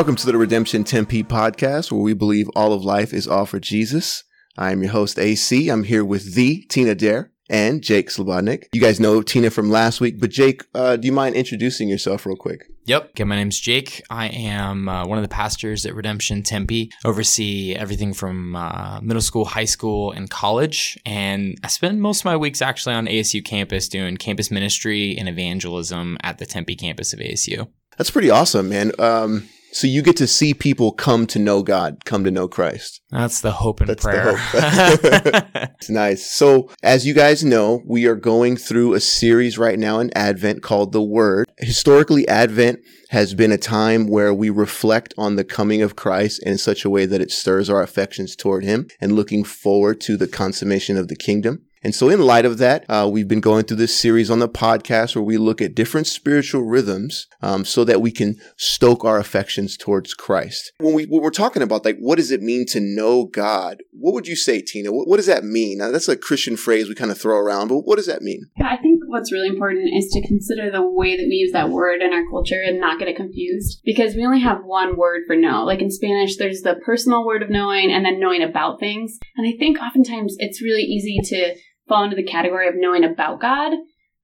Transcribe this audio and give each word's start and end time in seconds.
Welcome 0.00 0.16
to 0.16 0.26
the 0.26 0.38
Redemption 0.38 0.82
Tempe 0.82 1.22
podcast, 1.24 1.92
where 1.92 2.00
we 2.00 2.14
believe 2.14 2.48
all 2.56 2.72
of 2.72 2.82
life 2.82 3.12
is 3.12 3.28
all 3.28 3.44
for 3.44 3.60
Jesus. 3.60 4.24
I 4.56 4.72
am 4.72 4.82
your 4.82 4.92
host, 4.92 5.18
AC. 5.18 5.68
I'm 5.68 5.82
here 5.82 6.06
with 6.06 6.34
the 6.34 6.64
Tina 6.70 6.94
Dare 6.94 7.32
and 7.50 7.82
Jake 7.82 8.08
Slobodnik. 8.08 8.64
You 8.72 8.80
guys 8.80 8.98
know 8.98 9.20
Tina 9.20 9.50
from 9.50 9.68
last 9.68 10.00
week, 10.00 10.18
but 10.18 10.30
Jake, 10.30 10.62
uh, 10.74 10.96
do 10.96 11.04
you 11.04 11.12
mind 11.12 11.34
introducing 11.34 11.90
yourself 11.90 12.24
real 12.24 12.34
quick? 12.34 12.64
Yep. 12.86 13.10
Okay, 13.10 13.24
my 13.24 13.36
name's 13.36 13.60
Jake. 13.60 14.02
I 14.08 14.28
am 14.28 14.88
uh, 14.88 15.06
one 15.06 15.18
of 15.18 15.22
the 15.22 15.28
pastors 15.28 15.84
at 15.84 15.94
Redemption 15.94 16.42
Tempe. 16.42 16.90
Oversee 17.04 17.74
everything 17.74 18.14
from 18.14 18.56
uh, 18.56 19.02
middle 19.02 19.20
school, 19.20 19.44
high 19.44 19.66
school, 19.66 20.12
and 20.12 20.30
college. 20.30 20.98
And 21.04 21.58
I 21.62 21.68
spend 21.68 22.00
most 22.00 22.20
of 22.20 22.24
my 22.24 22.38
weeks 22.38 22.62
actually 22.62 22.94
on 22.94 23.04
ASU 23.04 23.44
campus 23.44 23.86
doing 23.86 24.16
campus 24.16 24.50
ministry 24.50 25.14
and 25.18 25.28
evangelism 25.28 26.16
at 26.22 26.38
the 26.38 26.46
Tempe 26.46 26.74
campus 26.74 27.12
of 27.12 27.18
ASU. 27.18 27.68
That's 27.98 28.10
pretty 28.10 28.30
awesome, 28.30 28.70
man. 28.70 28.92
Um, 28.98 29.46
so 29.72 29.86
you 29.86 30.02
get 30.02 30.16
to 30.16 30.26
see 30.26 30.54
people 30.54 30.92
come 30.92 31.26
to 31.28 31.38
know 31.38 31.62
God, 31.62 32.04
come 32.04 32.24
to 32.24 32.30
know 32.30 32.48
Christ. 32.48 33.00
That's 33.10 33.40
the 33.40 33.52
hope 33.52 33.80
and 33.80 33.88
That's 33.88 34.02
prayer. 34.02 34.32
the 34.32 34.36
hope. 34.36 35.70
it's 35.78 35.90
nice. 35.90 36.26
So, 36.26 36.70
as 36.82 37.06
you 37.06 37.14
guys 37.14 37.44
know, 37.44 37.82
we 37.86 38.06
are 38.06 38.16
going 38.16 38.56
through 38.56 38.94
a 38.94 39.00
series 39.00 39.58
right 39.58 39.78
now 39.78 40.00
in 40.00 40.10
Advent 40.16 40.62
called 40.62 40.92
The 40.92 41.02
Word. 41.02 41.46
Historically, 41.58 42.26
Advent 42.28 42.80
has 43.10 43.34
been 43.34 43.52
a 43.52 43.58
time 43.58 44.06
where 44.06 44.32
we 44.32 44.50
reflect 44.50 45.14
on 45.18 45.36
the 45.36 45.44
coming 45.44 45.82
of 45.82 45.96
Christ 45.96 46.42
in 46.44 46.58
such 46.58 46.84
a 46.84 46.90
way 46.90 47.06
that 47.06 47.20
it 47.20 47.30
stirs 47.30 47.68
our 47.68 47.82
affections 47.82 48.36
toward 48.36 48.64
Him 48.64 48.88
and 49.00 49.12
looking 49.12 49.44
forward 49.44 50.00
to 50.02 50.16
the 50.16 50.28
consummation 50.28 50.96
of 50.96 51.08
the 51.08 51.16
kingdom. 51.16 51.64
And 51.82 51.94
so, 51.94 52.10
in 52.10 52.20
light 52.20 52.44
of 52.44 52.58
that, 52.58 52.84
uh, 52.90 53.08
we've 53.10 53.28
been 53.28 53.40
going 53.40 53.64
through 53.64 53.78
this 53.78 53.96
series 53.96 54.30
on 54.30 54.38
the 54.38 54.48
podcast 54.48 55.16
where 55.16 55.24
we 55.24 55.38
look 55.38 55.62
at 55.62 55.74
different 55.74 56.06
spiritual 56.06 56.62
rhythms 56.62 57.26
um, 57.40 57.64
so 57.64 57.84
that 57.84 58.02
we 58.02 58.12
can 58.12 58.36
stoke 58.56 59.02
our 59.02 59.18
affections 59.18 59.78
towards 59.78 60.12
Christ. 60.12 60.72
When, 60.78 60.92
we, 60.92 61.06
when 61.06 61.22
we're 61.22 61.30
talking 61.30 61.62
about 61.62 61.86
like 61.86 61.96
what 61.98 62.16
does 62.16 62.30
it 62.30 62.42
mean 62.42 62.66
to 62.68 62.80
know 62.80 63.24
God, 63.24 63.82
what 63.92 64.12
would 64.12 64.26
you 64.26 64.36
say, 64.36 64.60
Tina? 64.60 64.92
What, 64.92 65.08
what 65.08 65.16
does 65.16 65.26
that 65.26 65.44
mean? 65.44 65.78
Now, 65.78 65.90
that's 65.90 66.08
a 66.08 66.16
Christian 66.16 66.58
phrase 66.58 66.88
we 66.88 66.94
kind 66.94 67.10
of 67.10 67.18
throw 67.18 67.38
around, 67.38 67.68
but 67.68 67.78
what 67.80 67.96
does 67.96 68.06
that 68.06 68.20
mean? 68.20 68.44
Yeah, 68.58 68.68
I 68.68 68.76
think 68.76 69.00
what's 69.06 69.32
really 69.32 69.48
important 69.48 69.88
is 69.94 70.08
to 70.12 70.26
consider 70.26 70.70
the 70.70 70.86
way 70.86 71.16
that 71.16 71.26
we 71.28 71.34
use 71.34 71.52
that 71.52 71.70
word 71.70 72.02
in 72.02 72.12
our 72.12 72.28
culture 72.30 72.62
and 72.62 72.78
not 72.78 72.98
get 72.98 73.08
it 73.08 73.16
confused 73.16 73.80
because 73.84 74.14
we 74.14 74.24
only 74.24 74.40
have 74.40 74.64
one 74.64 74.96
word 74.96 75.22
for 75.26 75.34
know. 75.34 75.64
Like 75.64 75.80
in 75.80 75.90
Spanish, 75.90 76.36
there's 76.36 76.60
the 76.60 76.76
personal 76.84 77.26
word 77.26 77.42
of 77.42 77.50
knowing 77.50 77.90
and 77.90 78.04
then 78.04 78.20
knowing 78.20 78.42
about 78.42 78.78
things. 78.78 79.18
And 79.36 79.48
I 79.48 79.56
think 79.58 79.78
oftentimes 79.78 80.36
it's 80.38 80.62
really 80.62 80.82
easy 80.82 81.18
to 81.24 81.56
fall 81.90 82.04
into 82.04 82.16
the 82.16 82.22
category 82.22 82.68
of 82.68 82.74
knowing 82.76 83.04
about 83.04 83.40
God. 83.40 83.72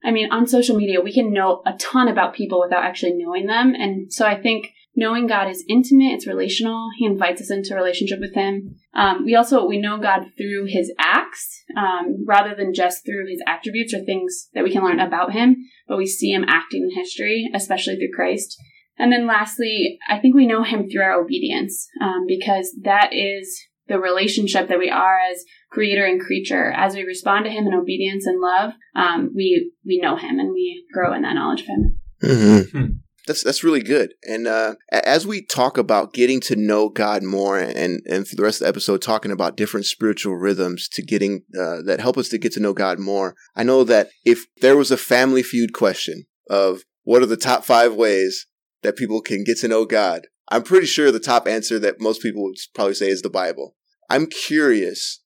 I 0.05 0.13
mean, 0.13 0.31
on 0.31 0.47
social 0.47 0.77
media, 0.77 1.01
we 1.01 1.13
can 1.13 1.33
know 1.33 1.63
a 1.67 1.73
ton 1.73 2.07
about 2.07 2.35
people 2.35 2.61
without 2.61 2.85
actually 2.85 3.15
knowing 3.15 3.47
them. 3.47 3.75
And 3.75 4.13
so 4.13 4.25
I 4.25 4.41
think 4.41 4.69
knowing 4.95 5.27
God 5.27 5.51
is 5.51 5.65
intimate, 5.69 6.15
it's 6.15 6.29
relational. 6.29 6.91
He 6.97 7.07
invites 7.07 7.41
us 7.41 7.51
into 7.51 7.75
a 7.75 7.77
relationship 7.77 8.21
with 8.21 8.35
Him. 8.35 8.77
Um, 8.95 9.25
we 9.25 9.35
also, 9.35 9.67
we 9.67 9.81
know 9.81 9.99
God 9.99 10.27
through 10.39 10.67
His 10.69 10.93
acts, 10.99 11.65
um, 11.77 12.25
rather 12.25 12.55
than 12.55 12.73
just 12.73 13.05
through 13.05 13.29
His 13.29 13.43
attributes 13.49 13.93
or 13.93 14.05
things 14.05 14.49
that 14.55 14.63
we 14.63 14.71
can 14.71 14.85
learn 14.85 15.01
about 15.01 15.33
Him, 15.33 15.57
but 15.89 15.99
we 15.99 16.07
see 16.07 16.31
Him 16.31 16.45
acting 16.47 16.85
in 16.85 16.97
history, 16.97 17.51
especially 17.53 17.97
through 17.97 18.15
Christ. 18.15 18.57
And 18.99 19.13
then 19.13 19.27
lastly, 19.27 19.99
I 20.09 20.19
think 20.19 20.37
we 20.37 20.47
know 20.47 20.63
Him 20.63 20.89
through 20.89 21.03
our 21.03 21.21
obedience, 21.21 21.89
um, 22.01 22.27
because 22.29 22.75
that 22.85 23.11
is 23.13 23.61
the 23.89 23.99
relationship 23.99 24.69
that 24.69 24.79
we 24.79 24.91
are 24.91 25.19
as 25.31 25.45
creator 25.71 26.05
and 26.05 26.21
creature. 26.21 26.73
As 26.73 26.95
we 26.95 27.03
respond 27.03 27.45
to 27.45 27.51
him 27.51 27.67
in 27.67 27.75
obedience 27.75 28.27
and 28.27 28.41
love, 28.41 28.73
um, 28.95 29.33
we 29.35 29.73
we 29.85 30.01
know 30.01 30.17
him 30.17 30.39
and 30.39 30.53
we 30.53 30.85
grow 30.93 31.13
in 31.13 31.23
that 31.23 31.35
knowledge 31.35 31.63
of 31.63 31.67
him. 31.67 32.01
Mm-hmm. 32.23 32.79
Hmm. 32.79 32.93
That's 33.27 33.43
that's 33.43 33.65
really 33.65 33.83
good. 33.83 34.15
And 34.23 34.47
uh, 34.47 34.77
as 34.93 35.27
we 35.27 35.45
talk 35.45 35.79
about 35.79 36.13
getting 36.13 36.41
to 36.43 36.57
know 36.57 36.89
God 36.89 37.25
more, 37.25 37.59
and 37.59 38.01
and 38.09 38.27
for 38.27 38.37
the 38.37 38.43
rest 38.43 38.61
of 38.61 38.65
the 38.65 38.69
episode, 38.69 39.03
talking 39.03 39.33
about 39.33 39.57
different 39.57 39.87
spiritual 39.87 40.37
rhythms 40.37 40.89
to 40.91 41.03
getting 41.03 41.43
uh, 41.59 41.83
that 41.87 42.01
help 42.01 42.17
us 42.19 42.29
to 42.31 42.39
get 42.39 42.53
to 42.53 42.61
know 42.61 42.73
God 42.73 43.01
more. 43.01 43.35
I 43.57 43.65
know 43.65 43.83
that 43.85 44.11
if 44.25 44.47
there 44.61 44.77
was 44.77 44.93
a 44.93 44.97
Family 44.97 45.43
Feud 45.43 45.73
question 45.73 46.27
of 46.49 46.83
what 47.03 47.23
are 47.23 47.27
the 47.27 47.37
top 47.37 47.65
five 47.65 47.95
ways 47.95 48.47
that 48.83 48.97
people 48.97 49.21
can 49.21 49.43
get 49.43 49.59
to 49.59 49.69
know 49.69 49.85
God, 49.85 50.29
I'm 50.49 50.63
pretty 50.63 50.87
sure 50.87 51.11
the 51.11 51.21
top 51.21 51.47
answer 51.47 51.79
that 51.79 52.01
most 52.01 52.23
people 52.23 52.45
would 52.45 52.57
probably 52.75 52.95
say 52.95 53.09
is 53.09 53.23
the 53.23 53.31
Bible. 53.31 53.75
I'm 54.09 54.27
curious 54.27 55.21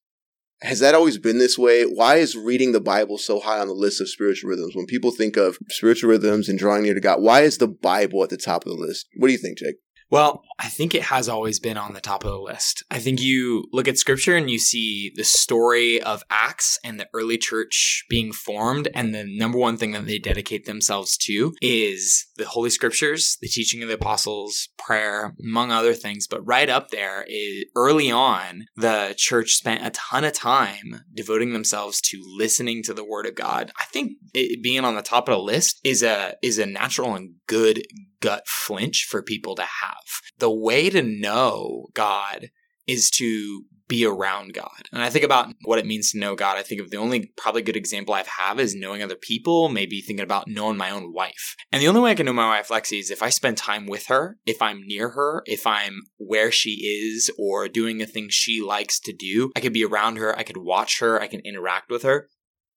has 0.62 0.81
that 0.81 0.94
always 0.94 1.19
been 1.19 1.38
this 1.38 1.58
way? 1.58 1.84
Why 1.84 2.16
is 2.16 2.36
reading 2.36 2.72
the 2.72 2.81
Bible 2.81 3.16
so 3.16 3.41
high 3.41 3.60
on 3.60 3.69
the 3.69 3.75
list 3.75 4.00
of 4.00 4.10
spiritual 4.10 4.50
rhythms? 4.50 4.76
When 4.76 4.86
people 4.86 5.10
think 5.10 5.36
of 5.36 5.58
spiritual 5.70 6.10
rhythms 6.10 6.48
and 6.48 6.58
drawing 6.58 6.82
near 6.82 6.94
to 6.94 7.00
God, 7.00 7.22
why 7.22 7.42
is 7.42 7.58
the 7.58 7.69
Bible 7.69 8.22
at 8.22 8.31
the 8.31 8.36
top 8.36 8.66
of 8.66 8.72
the 8.72 8.78
list? 8.78 9.06
What 9.16 9.28
do 9.28 9.32
you 9.32 9.38
think, 9.38 9.58
Jake? 9.58 9.76
Well, 10.10 10.42
I 10.58 10.66
think 10.66 10.92
it 10.92 11.04
has 11.04 11.28
always 11.28 11.60
been 11.60 11.76
on 11.76 11.94
the 11.94 12.00
top 12.00 12.25
of 12.25 12.32
the 12.32 12.41
list. 12.41 12.82
I 12.91 12.98
think 12.98 13.22
you 13.22 13.69
look 13.72 13.87
at 13.87 13.97
scripture 13.97 14.37
and 14.37 14.50
you 14.50 14.58
see 14.58 15.12
the 15.14 15.22
story 15.22 16.02
of 16.02 16.25
Acts 16.28 16.81
and 16.82 16.98
the 16.98 17.08
early 17.14 17.38
church 17.38 18.04
being 18.10 18.32
formed, 18.32 18.88
and 18.92 19.14
the 19.14 19.25
number 19.25 19.56
one 19.56 19.76
thing 19.76 19.92
that 19.92 20.06
they 20.06 20.19
dedicate 20.19 20.66
themselves 20.66 21.16
to 21.19 21.54
is 21.62 22.26
the 22.41 22.49
Holy 22.49 22.71
Scriptures, 22.71 23.37
the 23.41 23.49
teaching 23.49 23.83
of 23.83 23.89
the 23.89 23.95
apostles, 23.95 24.69
prayer, 24.78 25.34
among 25.43 25.71
other 25.71 25.95
things. 25.95 26.27
But 26.27 26.47
right 26.47 26.69
up 26.69 26.89
there, 26.89 27.25
is, 27.28 27.67
early 27.77 28.11
on, 28.11 28.67
the 28.77 29.15
church 29.17 29.53
spent 29.53 29.87
a 29.87 29.91
ton 29.91 30.25
of 30.25 30.33
time 30.33 31.03
devoting 31.15 31.53
themselves 31.53 32.00
to 32.03 32.23
listening 32.25 32.83
to 32.84 32.95
the 32.95 33.05
Word 33.05 33.27
of 33.27 33.34
God. 33.34 33.71
I 33.79 33.84
think 33.84 34.12
it 34.34 34.62
being 34.62 34.84
on 34.84 34.97
the 34.97 35.03
top 35.03 35.29
of 35.29 35.37
the 35.37 35.43
list 35.43 35.81
is 35.84 36.03
a 36.03 36.34
is 36.43 36.59
a 36.59 36.67
natural 36.67 37.15
and 37.15 37.34
good 37.47 37.87
gut 38.21 38.47
flinch 38.47 39.06
for 39.09 39.23
people 39.23 39.55
to 39.56 39.62
have. 39.62 40.05
The 40.39 40.50
way 40.50 40.91
to 40.91 41.03
know 41.03 41.87
God 41.95 42.50
is 42.87 43.11
to 43.11 43.65
be 43.91 44.06
around 44.06 44.55
God. 44.55 44.89
And 44.93 45.03
I 45.03 45.11
think 45.11 45.25
about 45.25 45.53
what 45.65 45.81
it 45.81 45.84
means 45.84 46.12
to 46.12 46.19
know 46.19 46.37
God. 46.37 46.56
I 46.56 46.62
think 46.62 46.81
of 46.81 46.91
the 46.91 46.97
only 46.97 47.33
probably 47.37 47.61
good 47.61 47.77
example 47.77 48.15
I 48.15 48.25
have 48.39 48.61
is 48.61 48.75
knowing 48.75 49.03
other 49.03 49.17
people, 49.17 49.69
maybe 49.69 50.01
thinking 50.01 50.23
about 50.23 50.47
knowing 50.47 50.77
my 50.77 50.91
own 50.91 51.12
wife. 51.12 51.56
And 51.73 51.83
the 51.83 51.89
only 51.89 52.00
way 52.00 52.12
I 52.12 52.15
can 52.15 52.25
know 52.25 52.33
my 52.33 52.56
wife, 52.56 52.69
Lexi, 52.69 53.00
is 53.00 53.11
if 53.11 53.23
I 53.23 53.29
spend 53.29 53.59
time 53.59 53.87
with 53.87 54.06
her, 54.06 54.39
if 54.47 54.62
I'm 54.62 54.87
near 54.87 55.11
her, 55.11 55.43
if 55.45 55.67
I'm 55.67 56.03
where 56.17 56.53
she 56.53 56.71
is 56.71 57.31
or 57.37 57.67
doing 57.69 57.99
the 57.99 58.06
things 58.06 58.33
she 58.33 58.62
likes 58.62 59.00
to 59.00 59.12
do. 59.12 59.50
I 59.56 59.61
could 59.61 59.73
be 59.73 59.84
around 59.84 60.17
her, 60.17 60.39
I 60.39 60.45
could 60.45 60.59
watch 60.59 61.00
her, 61.00 61.21
I 61.21 61.27
can 61.27 61.41
interact 61.41 61.91
with 61.91 62.05
her. 62.05 62.29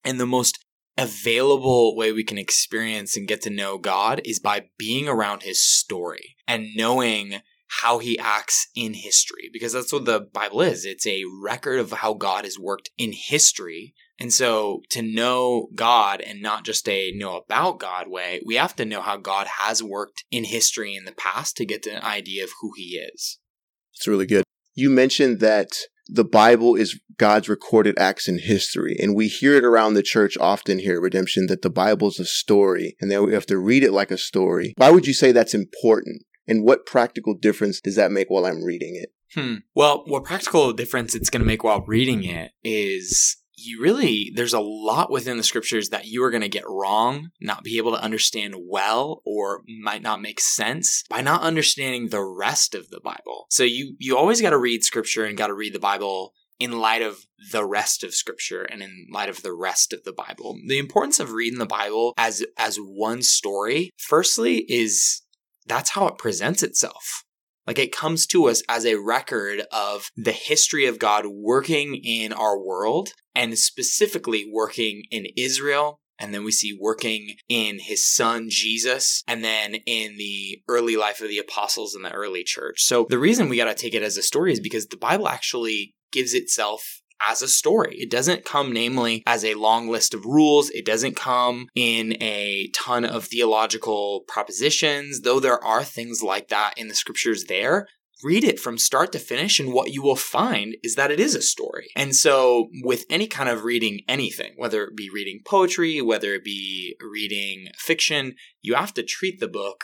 And 0.03 0.19
the 0.19 0.25
most 0.25 0.65
available 0.97 1.95
way 1.95 2.11
we 2.11 2.23
can 2.23 2.37
experience 2.37 3.15
and 3.15 3.27
get 3.27 3.41
to 3.43 3.49
know 3.49 3.77
God 3.77 4.21
is 4.25 4.39
by 4.39 4.65
being 4.77 5.07
around 5.07 5.43
his 5.43 5.63
story 5.63 6.35
and 6.47 6.67
knowing 6.75 7.41
how 7.81 7.99
he 7.99 8.17
acts 8.19 8.67
in 8.75 8.93
history 8.93 9.49
because 9.51 9.73
that's 9.73 9.91
what 9.91 10.05
the 10.05 10.19
Bible 10.19 10.61
is. 10.61 10.85
It's 10.85 11.07
a 11.07 11.23
record 11.41 11.79
of 11.79 11.91
how 11.91 12.13
God 12.13 12.45
has 12.45 12.59
worked 12.59 12.91
in 12.97 13.13
history. 13.13 13.95
And 14.19 14.31
so 14.31 14.81
to 14.91 15.01
know 15.01 15.69
God 15.73 16.21
and 16.21 16.41
not 16.41 16.65
just 16.65 16.87
a 16.87 17.11
know 17.11 17.37
about 17.37 17.79
God 17.79 18.07
way, 18.07 18.41
we 18.45 18.55
have 18.55 18.75
to 18.75 18.85
know 18.85 19.01
how 19.01 19.17
God 19.17 19.47
has 19.47 19.81
worked 19.81 20.23
in 20.29 20.43
history 20.43 20.95
in 20.95 21.05
the 21.05 21.13
past 21.13 21.57
to 21.57 21.65
get 21.65 21.85
an 21.87 22.03
idea 22.03 22.43
of 22.43 22.51
who 22.61 22.71
he 22.75 22.97
is. 22.97 23.39
It's 23.95 24.07
really 24.07 24.27
good. 24.27 24.43
You 24.75 24.89
mentioned 24.89 25.39
that 25.39 25.71
the 26.07 26.25
Bible 26.25 26.75
is 26.75 26.99
God's 27.17 27.49
recorded 27.49 27.97
acts 27.97 28.27
in 28.27 28.39
history. 28.39 28.95
And 28.99 29.15
we 29.15 29.27
hear 29.27 29.55
it 29.55 29.63
around 29.63 29.93
the 29.93 30.03
church 30.03 30.37
often 30.39 30.79
here 30.79 30.95
at 30.95 31.01
Redemption 31.01 31.47
that 31.47 31.61
the 31.61 31.69
Bible 31.69 32.09
is 32.09 32.19
a 32.19 32.25
story 32.25 32.95
and 32.99 33.09
that 33.09 33.23
we 33.23 33.33
have 33.33 33.45
to 33.47 33.57
read 33.57 33.83
it 33.83 33.93
like 33.93 34.11
a 34.11 34.17
story. 34.17 34.73
Why 34.77 34.91
would 34.91 35.07
you 35.07 35.13
say 35.13 35.31
that's 35.31 35.53
important? 35.53 36.23
And 36.47 36.63
what 36.63 36.85
practical 36.85 37.33
difference 37.33 37.79
does 37.81 37.95
that 37.95 38.11
make 38.11 38.29
while 38.29 38.45
I'm 38.45 38.63
reading 38.63 38.95
it? 38.95 39.13
Hmm. 39.33 39.55
Well, 39.73 40.03
what 40.05 40.25
practical 40.25 40.73
difference 40.73 41.15
it's 41.15 41.29
going 41.29 41.41
to 41.41 41.47
make 41.47 41.63
while 41.63 41.83
reading 41.87 42.23
it 42.23 42.51
is 42.63 43.37
you 43.55 43.81
really 43.81 44.31
there's 44.35 44.53
a 44.53 44.59
lot 44.59 45.11
within 45.11 45.37
the 45.37 45.43
scriptures 45.43 45.89
that 45.89 46.05
you 46.05 46.23
are 46.23 46.31
going 46.31 46.41
to 46.41 46.49
get 46.49 46.67
wrong 46.67 47.29
not 47.39 47.63
be 47.63 47.77
able 47.77 47.91
to 47.91 48.01
understand 48.01 48.55
well 48.57 49.21
or 49.25 49.61
might 49.81 50.01
not 50.01 50.21
make 50.21 50.39
sense 50.39 51.03
by 51.09 51.21
not 51.21 51.41
understanding 51.41 52.09
the 52.09 52.23
rest 52.23 52.73
of 52.73 52.89
the 52.89 52.99
bible 53.03 53.45
so 53.49 53.63
you 53.63 53.95
you 53.99 54.17
always 54.17 54.41
got 54.41 54.49
to 54.49 54.57
read 54.57 54.83
scripture 54.83 55.25
and 55.25 55.37
got 55.37 55.47
to 55.47 55.53
read 55.53 55.73
the 55.73 55.79
bible 55.79 56.33
in 56.59 56.71
light 56.71 57.01
of 57.01 57.25
the 57.51 57.65
rest 57.65 58.03
of 58.03 58.13
scripture 58.13 58.63
and 58.63 58.81
in 58.81 59.07
light 59.11 59.29
of 59.29 59.43
the 59.43 59.53
rest 59.53 59.93
of 59.93 60.03
the 60.03 60.13
bible 60.13 60.57
the 60.67 60.79
importance 60.79 61.19
of 61.19 61.31
reading 61.31 61.59
the 61.59 61.65
bible 61.65 62.13
as 62.17 62.43
as 62.57 62.77
one 62.77 63.21
story 63.21 63.91
firstly 63.97 64.65
is 64.69 65.22
that's 65.67 65.91
how 65.91 66.07
it 66.07 66.17
presents 66.17 66.63
itself 66.63 67.23
like 67.65 67.79
it 67.79 67.95
comes 67.95 68.25
to 68.27 68.47
us 68.49 68.61
as 68.67 68.85
a 68.85 68.95
record 68.95 69.63
of 69.71 70.09
the 70.15 70.31
history 70.31 70.85
of 70.85 70.99
God 70.99 71.25
working 71.27 71.95
in 71.95 72.33
our 72.33 72.59
world 72.59 73.13
and 73.33 73.57
specifically 73.57 74.49
working 74.51 75.03
in 75.11 75.27
Israel. 75.37 75.99
And 76.19 76.33
then 76.33 76.43
we 76.43 76.51
see 76.51 76.77
working 76.79 77.35
in 77.49 77.79
his 77.79 78.05
son 78.05 78.47
Jesus, 78.49 79.23
and 79.27 79.43
then 79.43 79.75
in 79.87 80.15
the 80.17 80.61
early 80.69 80.95
life 80.95 81.21
of 81.21 81.27
the 81.27 81.39
apostles 81.39 81.95
in 81.95 82.03
the 82.03 82.11
early 82.11 82.43
church. 82.43 82.83
So 82.83 83.07
the 83.09 83.17
reason 83.17 83.49
we 83.49 83.57
got 83.57 83.65
to 83.65 83.73
take 83.73 83.95
it 83.95 84.03
as 84.03 84.15
a 84.15 84.21
story 84.21 84.53
is 84.53 84.59
because 84.59 84.87
the 84.87 84.95
Bible 84.95 85.27
actually 85.27 85.95
gives 86.11 86.33
itself 86.33 87.01
as 87.27 87.41
a 87.41 87.47
story. 87.47 87.95
It 87.97 88.09
doesn't 88.09 88.45
come, 88.45 88.71
namely, 88.71 89.23
as 89.25 89.43
a 89.43 89.55
long 89.55 89.89
list 89.89 90.13
of 90.13 90.25
rules. 90.25 90.69
It 90.71 90.85
doesn't 90.85 91.15
come 91.15 91.67
in 91.75 92.21
a 92.21 92.69
ton 92.73 93.05
of 93.05 93.25
theological 93.25 94.23
propositions, 94.27 95.21
though 95.21 95.39
there 95.39 95.63
are 95.63 95.83
things 95.83 96.21
like 96.21 96.49
that 96.49 96.73
in 96.77 96.87
the 96.87 96.95
scriptures 96.95 97.45
there 97.45 97.87
read 98.23 98.43
it 98.43 98.59
from 98.59 98.77
start 98.77 99.11
to 99.11 99.19
finish, 99.19 99.59
and 99.59 99.73
what 99.73 99.91
you 99.91 100.01
will 100.01 100.15
find 100.15 100.75
is 100.81 100.95
that 100.95 101.11
it 101.11 101.19
is 101.19 101.35
a 101.35 101.41
story. 101.41 101.89
And 101.95 102.15
so, 102.15 102.69
with 102.81 103.03
any 103.09 103.27
kind 103.27 103.49
of 103.49 103.63
reading 103.63 104.01
anything, 104.07 104.53
whether 104.55 104.85
it 104.85 104.95
be 104.95 105.09
reading 105.09 105.41
poetry, 105.45 106.01
whether 106.01 106.33
it 106.33 106.43
be 106.43 106.95
reading 107.01 107.67
fiction, 107.77 108.35
you 108.61 108.75
have 108.75 108.93
to 108.95 109.03
treat 109.03 109.39
the 109.39 109.47
book 109.47 109.83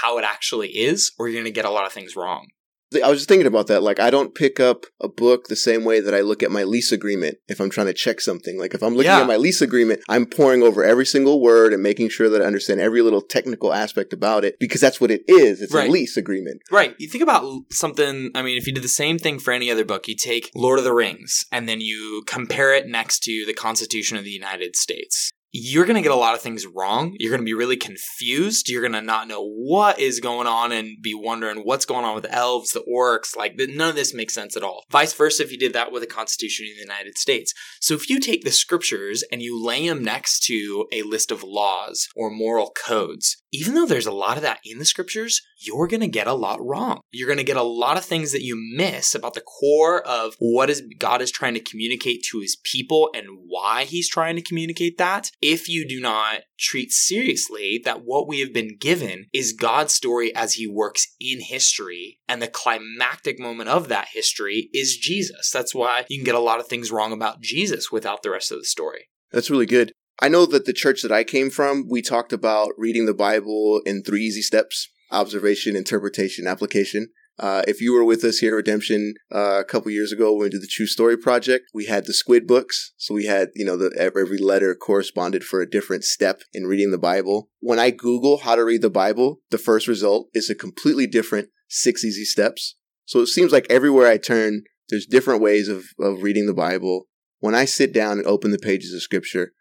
how 0.00 0.18
it 0.18 0.24
actually 0.24 0.70
is, 0.70 1.12
or 1.18 1.28
you're 1.28 1.40
going 1.40 1.44
to 1.44 1.50
get 1.50 1.64
a 1.64 1.70
lot 1.70 1.86
of 1.86 1.92
things 1.92 2.16
wrong. 2.16 2.48
I 2.94 3.08
was 3.10 3.18
just 3.18 3.28
thinking 3.28 3.46
about 3.46 3.66
that. 3.66 3.82
Like, 3.82 4.00
I 4.00 4.08
don't 4.08 4.34
pick 4.34 4.58
up 4.58 4.86
a 5.00 5.08
book 5.08 5.48
the 5.48 5.56
same 5.56 5.84
way 5.84 6.00
that 6.00 6.14
I 6.14 6.20
look 6.20 6.42
at 6.42 6.50
my 6.50 6.62
lease 6.64 6.90
agreement 6.90 7.36
if 7.46 7.60
I'm 7.60 7.68
trying 7.68 7.88
to 7.88 7.92
check 7.92 8.20
something. 8.20 8.58
Like, 8.58 8.72
if 8.72 8.82
I'm 8.82 8.94
looking 8.94 9.10
Yeah. 9.10 9.20
at 9.20 9.26
my 9.26 9.36
lease 9.36 9.60
agreement, 9.60 10.00
I'm 10.08 10.24
poring 10.24 10.62
over 10.62 10.82
every 10.82 11.04
single 11.04 11.40
word 11.42 11.74
and 11.74 11.82
making 11.82 12.08
sure 12.08 12.30
that 12.30 12.40
I 12.40 12.46
understand 12.46 12.80
every 12.80 13.02
little 13.02 13.20
technical 13.20 13.74
aspect 13.74 14.12
about 14.14 14.44
it 14.44 14.56
because 14.58 14.80
that's 14.80 15.00
what 15.00 15.10
it 15.10 15.22
is. 15.28 15.60
It's 15.60 15.74
Right. 15.74 15.88
a 15.88 15.92
lease 15.92 16.16
agreement. 16.16 16.62
Right. 16.70 16.94
You 16.98 17.08
think 17.08 17.22
about 17.22 17.44
something, 17.70 18.30
I 18.34 18.42
mean, 18.42 18.56
if 18.56 18.66
you 18.66 18.72
did 18.72 18.84
the 18.84 18.88
same 18.88 19.18
thing 19.18 19.38
for 19.38 19.52
any 19.52 19.70
other 19.70 19.84
book, 19.84 20.08
you 20.08 20.14
take 20.16 20.50
Lord 20.54 20.78
of 20.78 20.84
the 20.86 20.94
Rings 20.94 21.44
and 21.52 21.68
then 21.68 21.82
you 21.82 22.22
compare 22.26 22.74
it 22.74 22.86
next 22.86 23.22
to 23.24 23.44
the 23.46 23.52
Constitution 23.54 24.16
of 24.16 24.24
the 24.24 24.30
United 24.30 24.76
States. 24.76 25.30
You're 25.50 25.86
going 25.86 25.96
to 25.96 26.02
get 26.02 26.12
a 26.12 26.16
lot 26.16 26.34
of 26.34 26.40
things 26.40 26.66
wrong. 26.66 27.14
You're 27.18 27.30
going 27.30 27.40
to 27.40 27.44
be 27.44 27.54
really 27.54 27.76
confused. 27.76 28.68
You're 28.68 28.82
going 28.82 28.92
to 28.92 29.00
not 29.00 29.28
know 29.28 29.42
what 29.42 29.98
is 29.98 30.20
going 30.20 30.46
on 30.46 30.72
and 30.72 30.98
be 31.02 31.14
wondering 31.14 31.60
what's 31.60 31.86
going 31.86 32.04
on 32.04 32.14
with 32.14 32.26
elves, 32.28 32.72
the 32.72 32.82
orcs. 32.82 33.34
Like, 33.34 33.54
none 33.56 33.90
of 33.90 33.96
this 33.96 34.12
makes 34.12 34.34
sense 34.34 34.56
at 34.56 34.62
all. 34.62 34.84
Vice 34.90 35.14
versa, 35.14 35.42
if 35.42 35.50
you 35.50 35.58
did 35.58 35.72
that 35.72 35.90
with 35.90 36.02
the 36.02 36.06
Constitution 36.06 36.66
of 36.66 36.76
the 36.76 36.82
United 36.82 37.16
States. 37.16 37.54
So 37.80 37.94
if 37.94 38.10
you 38.10 38.20
take 38.20 38.44
the 38.44 38.50
scriptures 38.50 39.24
and 39.32 39.40
you 39.40 39.62
lay 39.64 39.88
them 39.88 40.02
next 40.02 40.44
to 40.44 40.86
a 40.92 41.02
list 41.02 41.30
of 41.30 41.42
laws 41.42 42.08
or 42.14 42.30
moral 42.30 42.70
codes, 42.70 43.42
even 43.50 43.74
though 43.74 43.86
there's 43.86 44.06
a 44.06 44.12
lot 44.12 44.36
of 44.36 44.42
that 44.42 44.60
in 44.64 44.78
the 44.78 44.84
scriptures, 44.84 45.40
you're 45.60 45.88
going 45.88 46.00
to 46.00 46.08
get 46.08 46.26
a 46.26 46.34
lot 46.34 46.60
wrong. 46.60 47.00
You're 47.10 47.26
going 47.26 47.38
to 47.38 47.44
get 47.44 47.56
a 47.56 47.62
lot 47.62 47.96
of 47.96 48.04
things 48.04 48.32
that 48.32 48.42
you 48.42 48.56
miss 48.76 49.14
about 49.14 49.32
the 49.34 49.40
core 49.40 50.06
of 50.06 50.34
what 50.38 50.68
is 50.68 50.82
God 50.98 51.22
is 51.22 51.30
trying 51.30 51.54
to 51.54 51.60
communicate 51.60 52.22
to 52.30 52.40
his 52.40 52.58
people 52.62 53.08
and 53.14 53.26
why 53.46 53.84
he's 53.84 54.08
trying 54.08 54.36
to 54.36 54.42
communicate 54.42 54.98
that 54.98 55.30
if 55.40 55.68
you 55.68 55.86
do 55.86 56.00
not 56.00 56.42
treat 56.58 56.90
seriously 56.92 57.80
that 57.84 58.02
what 58.04 58.28
we 58.28 58.40
have 58.40 58.52
been 58.52 58.76
given 58.78 59.26
is 59.32 59.52
God's 59.52 59.92
story 59.92 60.34
as 60.34 60.54
he 60.54 60.66
works 60.66 61.14
in 61.20 61.40
history 61.40 62.18
and 62.28 62.42
the 62.42 62.48
climactic 62.48 63.38
moment 63.38 63.68
of 63.68 63.88
that 63.88 64.08
history 64.12 64.68
is 64.72 64.96
Jesus. 64.96 65.50
That's 65.50 65.74
why 65.74 66.04
you 66.08 66.18
can 66.18 66.24
get 66.24 66.34
a 66.34 66.40
lot 66.40 66.60
of 66.60 66.66
things 66.66 66.90
wrong 66.90 67.12
about 67.12 67.40
Jesus 67.40 67.90
without 67.92 68.22
the 68.22 68.30
rest 68.30 68.50
of 68.50 68.58
the 68.58 68.64
story. 68.64 69.08
That's 69.30 69.50
really 69.50 69.66
good. 69.66 69.92
I 70.20 70.28
know 70.28 70.46
that 70.46 70.64
the 70.64 70.72
church 70.72 71.02
that 71.02 71.12
I 71.12 71.22
came 71.22 71.48
from, 71.48 71.86
we 71.88 72.02
talked 72.02 72.32
about 72.32 72.70
reading 72.76 73.06
the 73.06 73.14
Bible 73.14 73.80
in 73.86 74.02
three 74.02 74.22
easy 74.22 74.42
steps 74.42 74.88
observation, 75.10 75.74
interpretation, 75.74 76.46
application. 76.46 77.08
Uh, 77.38 77.62
if 77.68 77.80
you 77.80 77.92
were 77.92 78.04
with 78.04 78.24
us 78.24 78.38
here 78.38 78.54
at 78.54 78.56
Redemption 78.56 79.14
uh, 79.32 79.60
a 79.60 79.64
couple 79.64 79.90
years 79.92 80.10
ago 80.10 80.32
when 80.32 80.42
we 80.42 80.48
did 80.50 80.62
the 80.62 80.66
True 80.66 80.86
Story 80.86 81.16
Project, 81.16 81.70
we 81.72 81.86
had 81.86 82.06
the 82.06 82.12
Squid 82.12 82.46
books. 82.46 82.92
So 82.96 83.14
we 83.14 83.26
had, 83.26 83.50
you 83.54 83.64
know, 83.64 83.76
the, 83.76 83.94
every 83.96 84.38
letter 84.38 84.74
corresponded 84.74 85.44
for 85.44 85.60
a 85.60 85.70
different 85.70 86.04
step 86.04 86.42
in 86.52 86.66
reading 86.66 86.90
the 86.90 86.98
Bible. 86.98 87.50
When 87.60 87.78
I 87.78 87.90
Google 87.90 88.38
how 88.38 88.56
to 88.56 88.64
read 88.64 88.82
the 88.82 88.90
Bible, 88.90 89.40
the 89.50 89.58
first 89.58 89.86
result 89.86 90.28
is 90.34 90.50
a 90.50 90.54
completely 90.54 91.06
different 91.06 91.50
six 91.68 92.04
easy 92.04 92.24
steps. 92.24 92.74
So 93.04 93.20
it 93.20 93.28
seems 93.28 93.52
like 93.52 93.66
everywhere 93.70 94.08
I 94.08 94.18
turn, 94.18 94.64
there's 94.88 95.06
different 95.06 95.40
ways 95.40 95.68
of, 95.68 95.84
of 96.00 96.22
reading 96.22 96.46
the 96.46 96.54
Bible. 96.54 97.06
When 97.38 97.54
I 97.54 97.66
sit 97.66 97.92
down 97.92 98.18
and 98.18 98.26
open 98.26 98.50
the 98.50 98.58
pages 98.58 98.92
of 98.92 99.02
Scripture, 99.02 99.52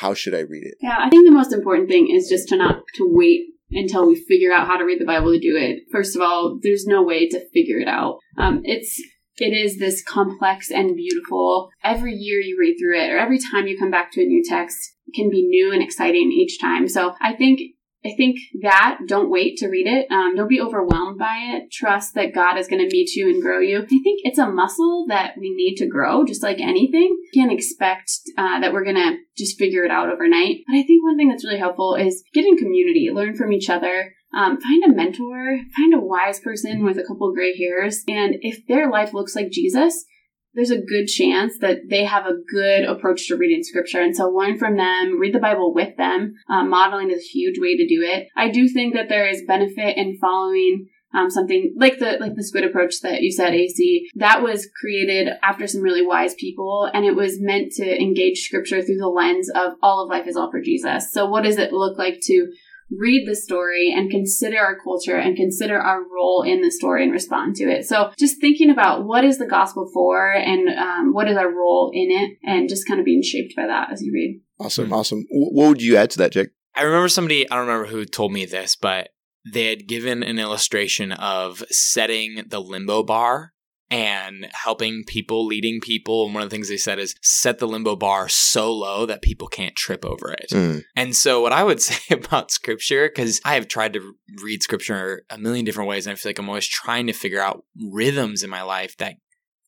how 0.00 0.14
should 0.14 0.34
I 0.34 0.40
read 0.40 0.64
it? 0.64 0.74
Yeah, 0.80 0.96
I 0.98 1.10
think 1.10 1.26
the 1.26 1.32
most 1.32 1.52
important 1.52 1.88
thing 1.88 2.08
is 2.10 2.28
just 2.28 2.48
to 2.48 2.56
not 2.56 2.82
to 2.94 3.06
wait 3.06 3.51
until 3.72 4.06
we 4.06 4.14
figure 4.14 4.52
out 4.52 4.66
how 4.66 4.76
to 4.76 4.84
read 4.84 5.00
the 5.00 5.06
Bible 5.06 5.32
to 5.32 5.38
do 5.38 5.56
it. 5.56 5.84
First 5.90 6.16
of 6.16 6.22
all, 6.22 6.58
there's 6.62 6.86
no 6.86 7.02
way 7.02 7.28
to 7.28 7.48
figure 7.50 7.78
it 7.78 7.88
out. 7.88 8.18
Um, 8.38 8.62
it's 8.64 9.00
it 9.38 9.52
is 9.52 9.78
this 9.78 10.02
complex 10.02 10.70
and 10.70 10.94
beautiful. 10.94 11.70
Every 11.82 12.14
year 12.14 12.40
you 12.40 12.56
read 12.60 12.76
through 12.78 13.00
it, 13.00 13.10
or 13.10 13.18
every 13.18 13.38
time 13.38 13.66
you 13.66 13.78
come 13.78 13.90
back 13.90 14.12
to 14.12 14.22
a 14.22 14.26
new 14.26 14.42
text, 14.46 14.94
can 15.14 15.30
be 15.30 15.42
new 15.42 15.72
and 15.72 15.82
exciting 15.82 16.30
each 16.32 16.60
time. 16.60 16.88
So 16.88 17.14
I 17.20 17.34
think 17.34 17.60
I 18.04 18.14
think 18.16 18.38
that 18.62 18.98
don't 19.06 19.30
wait 19.30 19.58
to 19.58 19.68
read 19.68 19.86
it. 19.86 20.10
Um, 20.10 20.34
don't 20.34 20.48
be 20.48 20.60
overwhelmed 20.60 21.18
by 21.18 21.36
it. 21.54 21.70
Trust 21.70 22.14
that 22.14 22.34
God 22.34 22.58
is 22.58 22.66
going 22.66 22.82
to 22.82 22.92
meet 22.92 23.14
you 23.14 23.28
and 23.28 23.40
grow 23.40 23.60
you. 23.60 23.78
I 23.78 23.86
think 23.86 24.20
it's 24.24 24.38
a 24.38 24.50
muscle 24.50 25.06
that 25.08 25.34
we 25.38 25.54
need 25.54 25.76
to 25.76 25.86
grow, 25.86 26.24
just 26.24 26.42
like 26.42 26.58
anything. 26.60 27.16
Can't 27.32 27.52
expect 27.52 28.10
uh, 28.36 28.60
that 28.60 28.72
we're 28.72 28.84
going 28.84 28.96
to 28.96 29.18
just 29.38 29.56
figure 29.56 29.84
it 29.84 29.92
out 29.92 30.08
overnight. 30.08 30.58
But 30.66 30.76
I 30.76 30.82
think 30.82 31.04
one 31.04 31.16
thing 31.16 31.28
that's 31.28 31.44
really 31.44 31.58
helpful 31.58 31.94
is 31.94 32.24
get 32.34 32.44
in 32.44 32.56
community, 32.56 33.10
learn 33.12 33.36
from 33.36 33.52
each 33.52 33.70
other. 33.70 34.14
Um, 34.34 34.58
find 34.60 34.82
a 34.82 34.92
mentor, 34.92 35.58
find 35.76 35.94
a 35.94 36.00
wise 36.00 36.40
person 36.40 36.84
with 36.84 36.98
a 36.98 37.04
couple 37.04 37.32
gray 37.34 37.54
hairs, 37.54 38.02
and 38.08 38.36
if 38.40 38.66
their 38.66 38.90
life 38.90 39.12
looks 39.12 39.36
like 39.36 39.50
Jesus, 39.50 40.06
there's 40.54 40.70
a 40.70 40.80
good 40.80 41.06
chance 41.06 41.58
that 41.60 41.88
they 41.88 42.04
have 42.04 42.26
a 42.26 42.36
good 42.50 42.84
approach 42.84 43.28
to 43.28 43.36
reading 43.36 43.62
scripture. 43.62 44.00
And 44.00 44.14
so 44.14 44.28
learn 44.28 44.58
from 44.58 44.76
them, 44.76 45.18
read 45.18 45.34
the 45.34 45.40
Bible 45.40 45.72
with 45.74 45.96
them. 45.96 46.34
Um, 46.48 46.70
modeling 46.70 47.10
is 47.10 47.18
a 47.18 47.32
huge 47.32 47.58
way 47.58 47.76
to 47.76 47.86
do 47.86 48.02
it. 48.02 48.28
I 48.36 48.50
do 48.50 48.68
think 48.68 48.94
that 48.94 49.08
there 49.08 49.26
is 49.26 49.42
benefit 49.46 49.96
in 49.96 50.18
following 50.20 50.88
um, 51.14 51.30
something 51.30 51.74
like 51.76 51.98
the 51.98 52.16
like 52.20 52.34
the 52.34 52.42
squid 52.42 52.64
approach 52.64 53.00
that 53.02 53.20
you 53.22 53.30
said, 53.30 53.54
AC. 53.54 54.08
That 54.14 54.42
was 54.42 54.68
created 54.80 55.28
after 55.42 55.66
some 55.66 55.82
really 55.82 56.04
wise 56.04 56.34
people, 56.34 56.88
and 56.92 57.04
it 57.04 57.14
was 57.14 57.40
meant 57.40 57.72
to 57.72 58.00
engage 58.00 58.40
scripture 58.40 58.80
through 58.82 58.98
the 58.98 59.08
lens 59.08 59.50
of 59.54 59.74
all 59.82 60.02
of 60.02 60.10
life 60.10 60.26
is 60.26 60.36
all 60.36 60.50
for 60.50 60.60
Jesus. 60.60 61.12
So, 61.12 61.26
what 61.26 61.44
does 61.44 61.58
it 61.58 61.72
look 61.72 61.98
like 61.98 62.20
to 62.22 62.52
read 62.98 63.26
the 63.26 63.34
story 63.36 63.92
and 63.94 64.10
consider 64.10 64.58
our 64.58 64.78
culture 64.78 65.16
and 65.16 65.36
consider 65.36 65.78
our 65.78 66.00
role 66.02 66.42
in 66.46 66.60
the 66.60 66.70
story 66.70 67.02
and 67.02 67.12
respond 67.12 67.56
to 67.56 67.64
it. 67.64 67.84
So 67.84 68.10
just 68.18 68.40
thinking 68.40 68.70
about 68.70 69.04
what 69.04 69.24
is 69.24 69.38
the 69.38 69.46
gospel 69.46 69.90
for 69.92 70.32
and 70.32 70.68
um, 70.68 71.12
what 71.12 71.28
is 71.28 71.36
our 71.36 71.48
role 71.50 71.90
in 71.94 72.10
it 72.10 72.38
and 72.44 72.68
just 72.68 72.86
kind 72.86 73.00
of 73.00 73.06
being 73.06 73.22
shaped 73.22 73.54
by 73.56 73.66
that 73.66 73.92
as 73.92 74.02
you 74.02 74.12
read. 74.12 74.40
Awesome, 74.60 74.86
Hmm. 74.88 74.92
awesome. 74.92 75.24
What 75.30 75.68
would 75.68 75.82
you 75.82 75.96
add 75.96 76.10
to 76.10 76.18
that, 76.18 76.32
Jake? 76.32 76.48
I 76.74 76.82
remember 76.82 77.08
somebody, 77.08 77.48
I 77.50 77.56
don't 77.56 77.66
remember 77.66 77.88
who 77.88 78.04
told 78.04 78.32
me 78.32 78.46
this, 78.46 78.76
but 78.76 79.10
they 79.52 79.66
had 79.66 79.88
given 79.88 80.22
an 80.22 80.38
illustration 80.38 81.12
of 81.12 81.62
setting 81.70 82.44
the 82.48 82.60
limbo 82.60 83.02
bar 83.02 83.52
and 83.92 84.48
helping 84.52 85.04
people, 85.06 85.44
leading 85.44 85.78
people. 85.78 86.24
And 86.24 86.34
one 86.34 86.42
of 86.42 86.48
the 86.48 86.56
things 86.56 86.70
they 86.70 86.78
said 86.78 86.98
is 86.98 87.14
set 87.20 87.58
the 87.58 87.68
limbo 87.68 87.94
bar 87.94 88.26
so 88.26 88.72
low 88.72 89.04
that 89.04 89.20
people 89.20 89.48
can't 89.48 89.76
trip 89.76 90.02
over 90.02 90.32
it. 90.32 90.46
Mm, 90.50 90.82
And 90.96 91.14
so, 91.14 91.42
what 91.42 91.52
I 91.52 91.62
would 91.62 91.82
say 91.82 92.14
about 92.14 92.50
scripture, 92.50 93.06
because 93.08 93.38
I 93.44 93.54
have 93.54 93.68
tried 93.68 93.92
to 93.92 94.14
read 94.42 94.62
scripture 94.62 95.24
a 95.28 95.36
million 95.36 95.66
different 95.66 95.90
ways, 95.90 96.06
and 96.06 96.12
I 96.12 96.16
feel 96.16 96.30
like 96.30 96.38
I'm 96.38 96.48
always 96.48 96.66
trying 96.66 97.06
to 97.08 97.12
figure 97.12 97.42
out 97.42 97.64
rhythms 97.92 98.42
in 98.42 98.48
my 98.48 98.62
life 98.62 98.96
that 98.96 99.16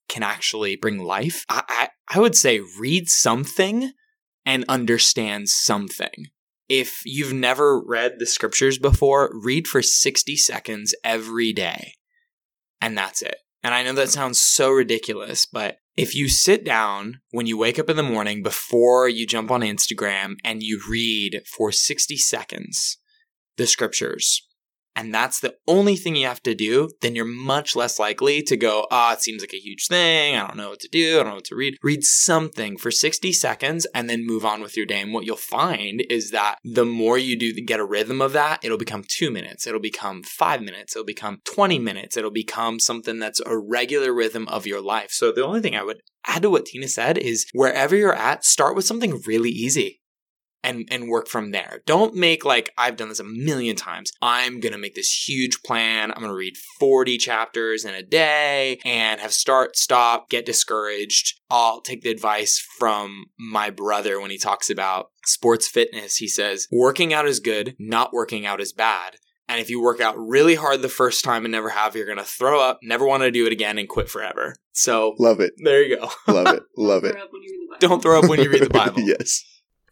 can 0.09 0.23
actually 0.23 0.77
bring 0.77 0.99
life. 0.99 1.45
I, 1.51 1.63
I, 1.69 1.89
I 2.17 2.21
would 2.21 2.35
say 2.35 2.61
read 2.81 3.11
something 3.11 3.93
and 4.47 4.65
understand 4.71 5.51
something. 5.51 6.29
If 6.67 7.03
you've 7.05 7.35
never 7.35 7.79
read 7.79 8.15
the 8.19 8.27
scriptures 8.27 8.79
before, 8.79 9.31
read 9.35 9.69
for 9.69 9.83
60 9.83 10.35
seconds 10.37 10.95
every 11.05 11.53
day. 11.53 11.93
And 12.81 12.97
that's 12.97 13.21
it. 13.21 13.37
And 13.65 13.73
I 13.73 13.83
know 13.83 13.95
that 13.95 14.11
sounds 14.11 14.43
so 14.43 14.71
ridiculous, 14.71 15.47
but 15.47 15.79
if 15.97 16.15
you 16.15 16.29
sit 16.29 16.67
down 16.67 17.21
when 17.31 17.47
you 17.47 17.57
wake 17.57 17.79
up 17.79 17.89
in 17.89 17.97
the 17.97 18.03
morning 18.03 18.43
before 18.43 19.09
you 19.09 19.27
jump 19.27 19.51
on 19.51 19.63
Instagram 19.63 20.35
and 20.45 20.63
you 20.63 20.83
read 20.89 21.41
for 21.51 21.73
60 21.73 22.15
seconds 22.19 22.99
the 23.57 23.67
scriptures, 23.67 24.47
and 24.97 25.13
that's 25.13 25.41
the 25.41 25.57
only 25.67 25.97
thing 25.97 26.15
you 26.15 26.27
have 26.27 26.43
to 26.45 26.55
do, 26.55 26.89
then 27.01 27.17
you're 27.17 27.25
much 27.25 27.75
less 27.75 27.99
likely 27.99 28.43
to 28.43 28.57
go, 28.57 28.87
ah, 28.91 29.13
it 29.13 29.23
seems 29.23 29.43
like 29.43 29.53
a 29.53 29.59
huge 29.59 29.89
thing. 29.89 30.37
I 30.37 30.47
don't 30.47 30.57
know 30.57 30.71
what 30.71 30.81
to 30.81 30.89
do. 30.89 31.15
I 31.15 31.23
don't 31.23 31.29
know 31.31 31.35
what 31.37 31.45
to 31.47 31.57
read. 31.57 31.77
Read 31.83 32.05
something 32.05 32.77
for 32.77 32.91
60 32.91 33.33
seconds 33.33 33.87
and 33.95 34.09
then 34.09 34.27
move 34.27 34.45
on 34.45 34.63
with 34.63 34.77
your 34.77 34.87
day. 34.87 35.01
And 35.01 35.13
what 35.13 35.25
you'll 35.25 35.37
find 35.37 36.05
is 36.09 36.31
that 36.31 36.59
the 36.65 36.85
more 36.85 37.19
you 37.19 37.37
do 37.37 37.53
get 37.55 37.81
a 37.81 37.85
rhythm 37.85 38.23
of 38.23 38.33
that, 38.35 38.61
it'll 38.63 38.79
become 38.79 39.05
two 39.07 39.31
minutes. 39.31 39.67
It'll 39.67 39.81
become 39.81 40.23
five 40.23 40.63
minutes. 40.63 40.95
It'll 40.95 41.05
become 41.05 41.41
20 41.45 41.79
minutes. 41.81 42.17
It'll 42.17 42.31
become 42.31 42.79
something 42.79 43.19
that's 43.19 43.41
a 43.45 43.59
regular 43.59 44.15
rhythm 44.15 44.47
of 44.49 44.67
your 44.67 44.81
life. 44.81 45.11
So 45.11 45.33
the 45.33 45.45
only 45.45 45.61
thing 45.61 45.75
I 45.75 45.83
would 45.83 46.03
add 46.27 46.43
to 46.43 46.51
what 46.51 46.67
Tina 46.67 46.89
said 46.89 47.19
is 47.19 47.47
wherever 47.53 47.97
you're 47.97 48.15
at, 48.15 48.45
start 48.45 48.77
with 48.77 48.87
something 48.87 49.21
really 49.27 49.51
easy 49.51 50.01
and 50.65 50.89
and 50.91 51.09
work 51.09 51.29
from 51.29 51.53
there. 51.53 51.83
Don't 51.87 52.15
make 52.15 52.45
like 52.45 52.71
I've 52.77 52.97
done 52.97 53.09
this 53.11 53.21
a 53.21 53.25
million 53.25 53.77
times. 53.77 54.11
I'm 54.21 54.59
going 54.61 54.73
to 54.73 54.79
make 54.79 54.95
this 54.95 55.29
huge 55.29 55.63
plan. 55.63 56.11
I'm 56.11 56.19
going 56.19 56.29
to 56.31 56.35
read 56.35 56.57
40 56.81 57.19
chapters 57.19 57.85
in 57.85 57.95
a 57.95 58.03
day 58.03 58.81
and 58.85 59.21
have 59.21 59.33
start 59.33 59.77
stop 59.77 60.29
get 60.31 60.47
discouraged. 60.47 61.41
I'll 61.51 61.81
take 61.81 62.03
the 62.03 62.11
advice 62.11 62.59
from 62.79 63.27
my 63.39 63.71
brother 63.71 64.19
when 64.21 64.31
he 64.31 64.39
talks 64.39 64.71
about 64.71 65.11
sports 65.25 65.69
fitness. 65.69 66.17
He 66.17 66.27
says, 66.29 66.67
"Working 66.73 67.13
out 67.15 67.27
is 67.29 67.39
good, 67.41 67.77
not 67.79 68.13
working 68.13 68.45
out 68.47 68.61
is 68.61 68.73
bad." 68.73 69.17
And 69.47 69.61
if 69.61 69.69
you 69.69 69.83
work 69.83 70.01
out 70.01 70.17
really 70.19 70.55
hard 70.55 70.81
the 70.81 70.89
first 70.89 71.23
time 71.23 71.45
and 71.45 71.53
never 71.53 71.69
have, 71.69 71.95
you're 71.95 72.07
going 72.07 72.17
to 72.17 72.25
throw 72.25 72.61
up, 72.61 72.79
never 72.83 73.07
want 73.07 73.25
to 73.25 73.31
do 73.31 73.45
it 73.47 73.53
again, 73.53 73.77
and 73.77 73.87
quit 73.87 74.09
forever. 74.09 74.57
So 74.73 75.15
Love 75.19 75.41
it. 75.41 75.53
there 75.63 75.83
you 75.83 75.99
go. 75.99 76.09
Love 76.27 76.55
it. 76.57 76.63
Love 76.79 77.05
it. 77.05 77.13
Throw 77.13 77.23
up 77.23 77.31
when 77.31 77.43
you 77.43 77.51
read 77.51 77.61
the 77.61 77.67
Bible. 77.75 77.79
Don't 77.89 78.03
throw 78.03 78.19
up 78.21 78.29
when 78.31 78.41
you 78.41 78.51
read 78.51 78.63
the 78.63 78.71
Bible. 78.71 79.01
yes. 79.01 79.45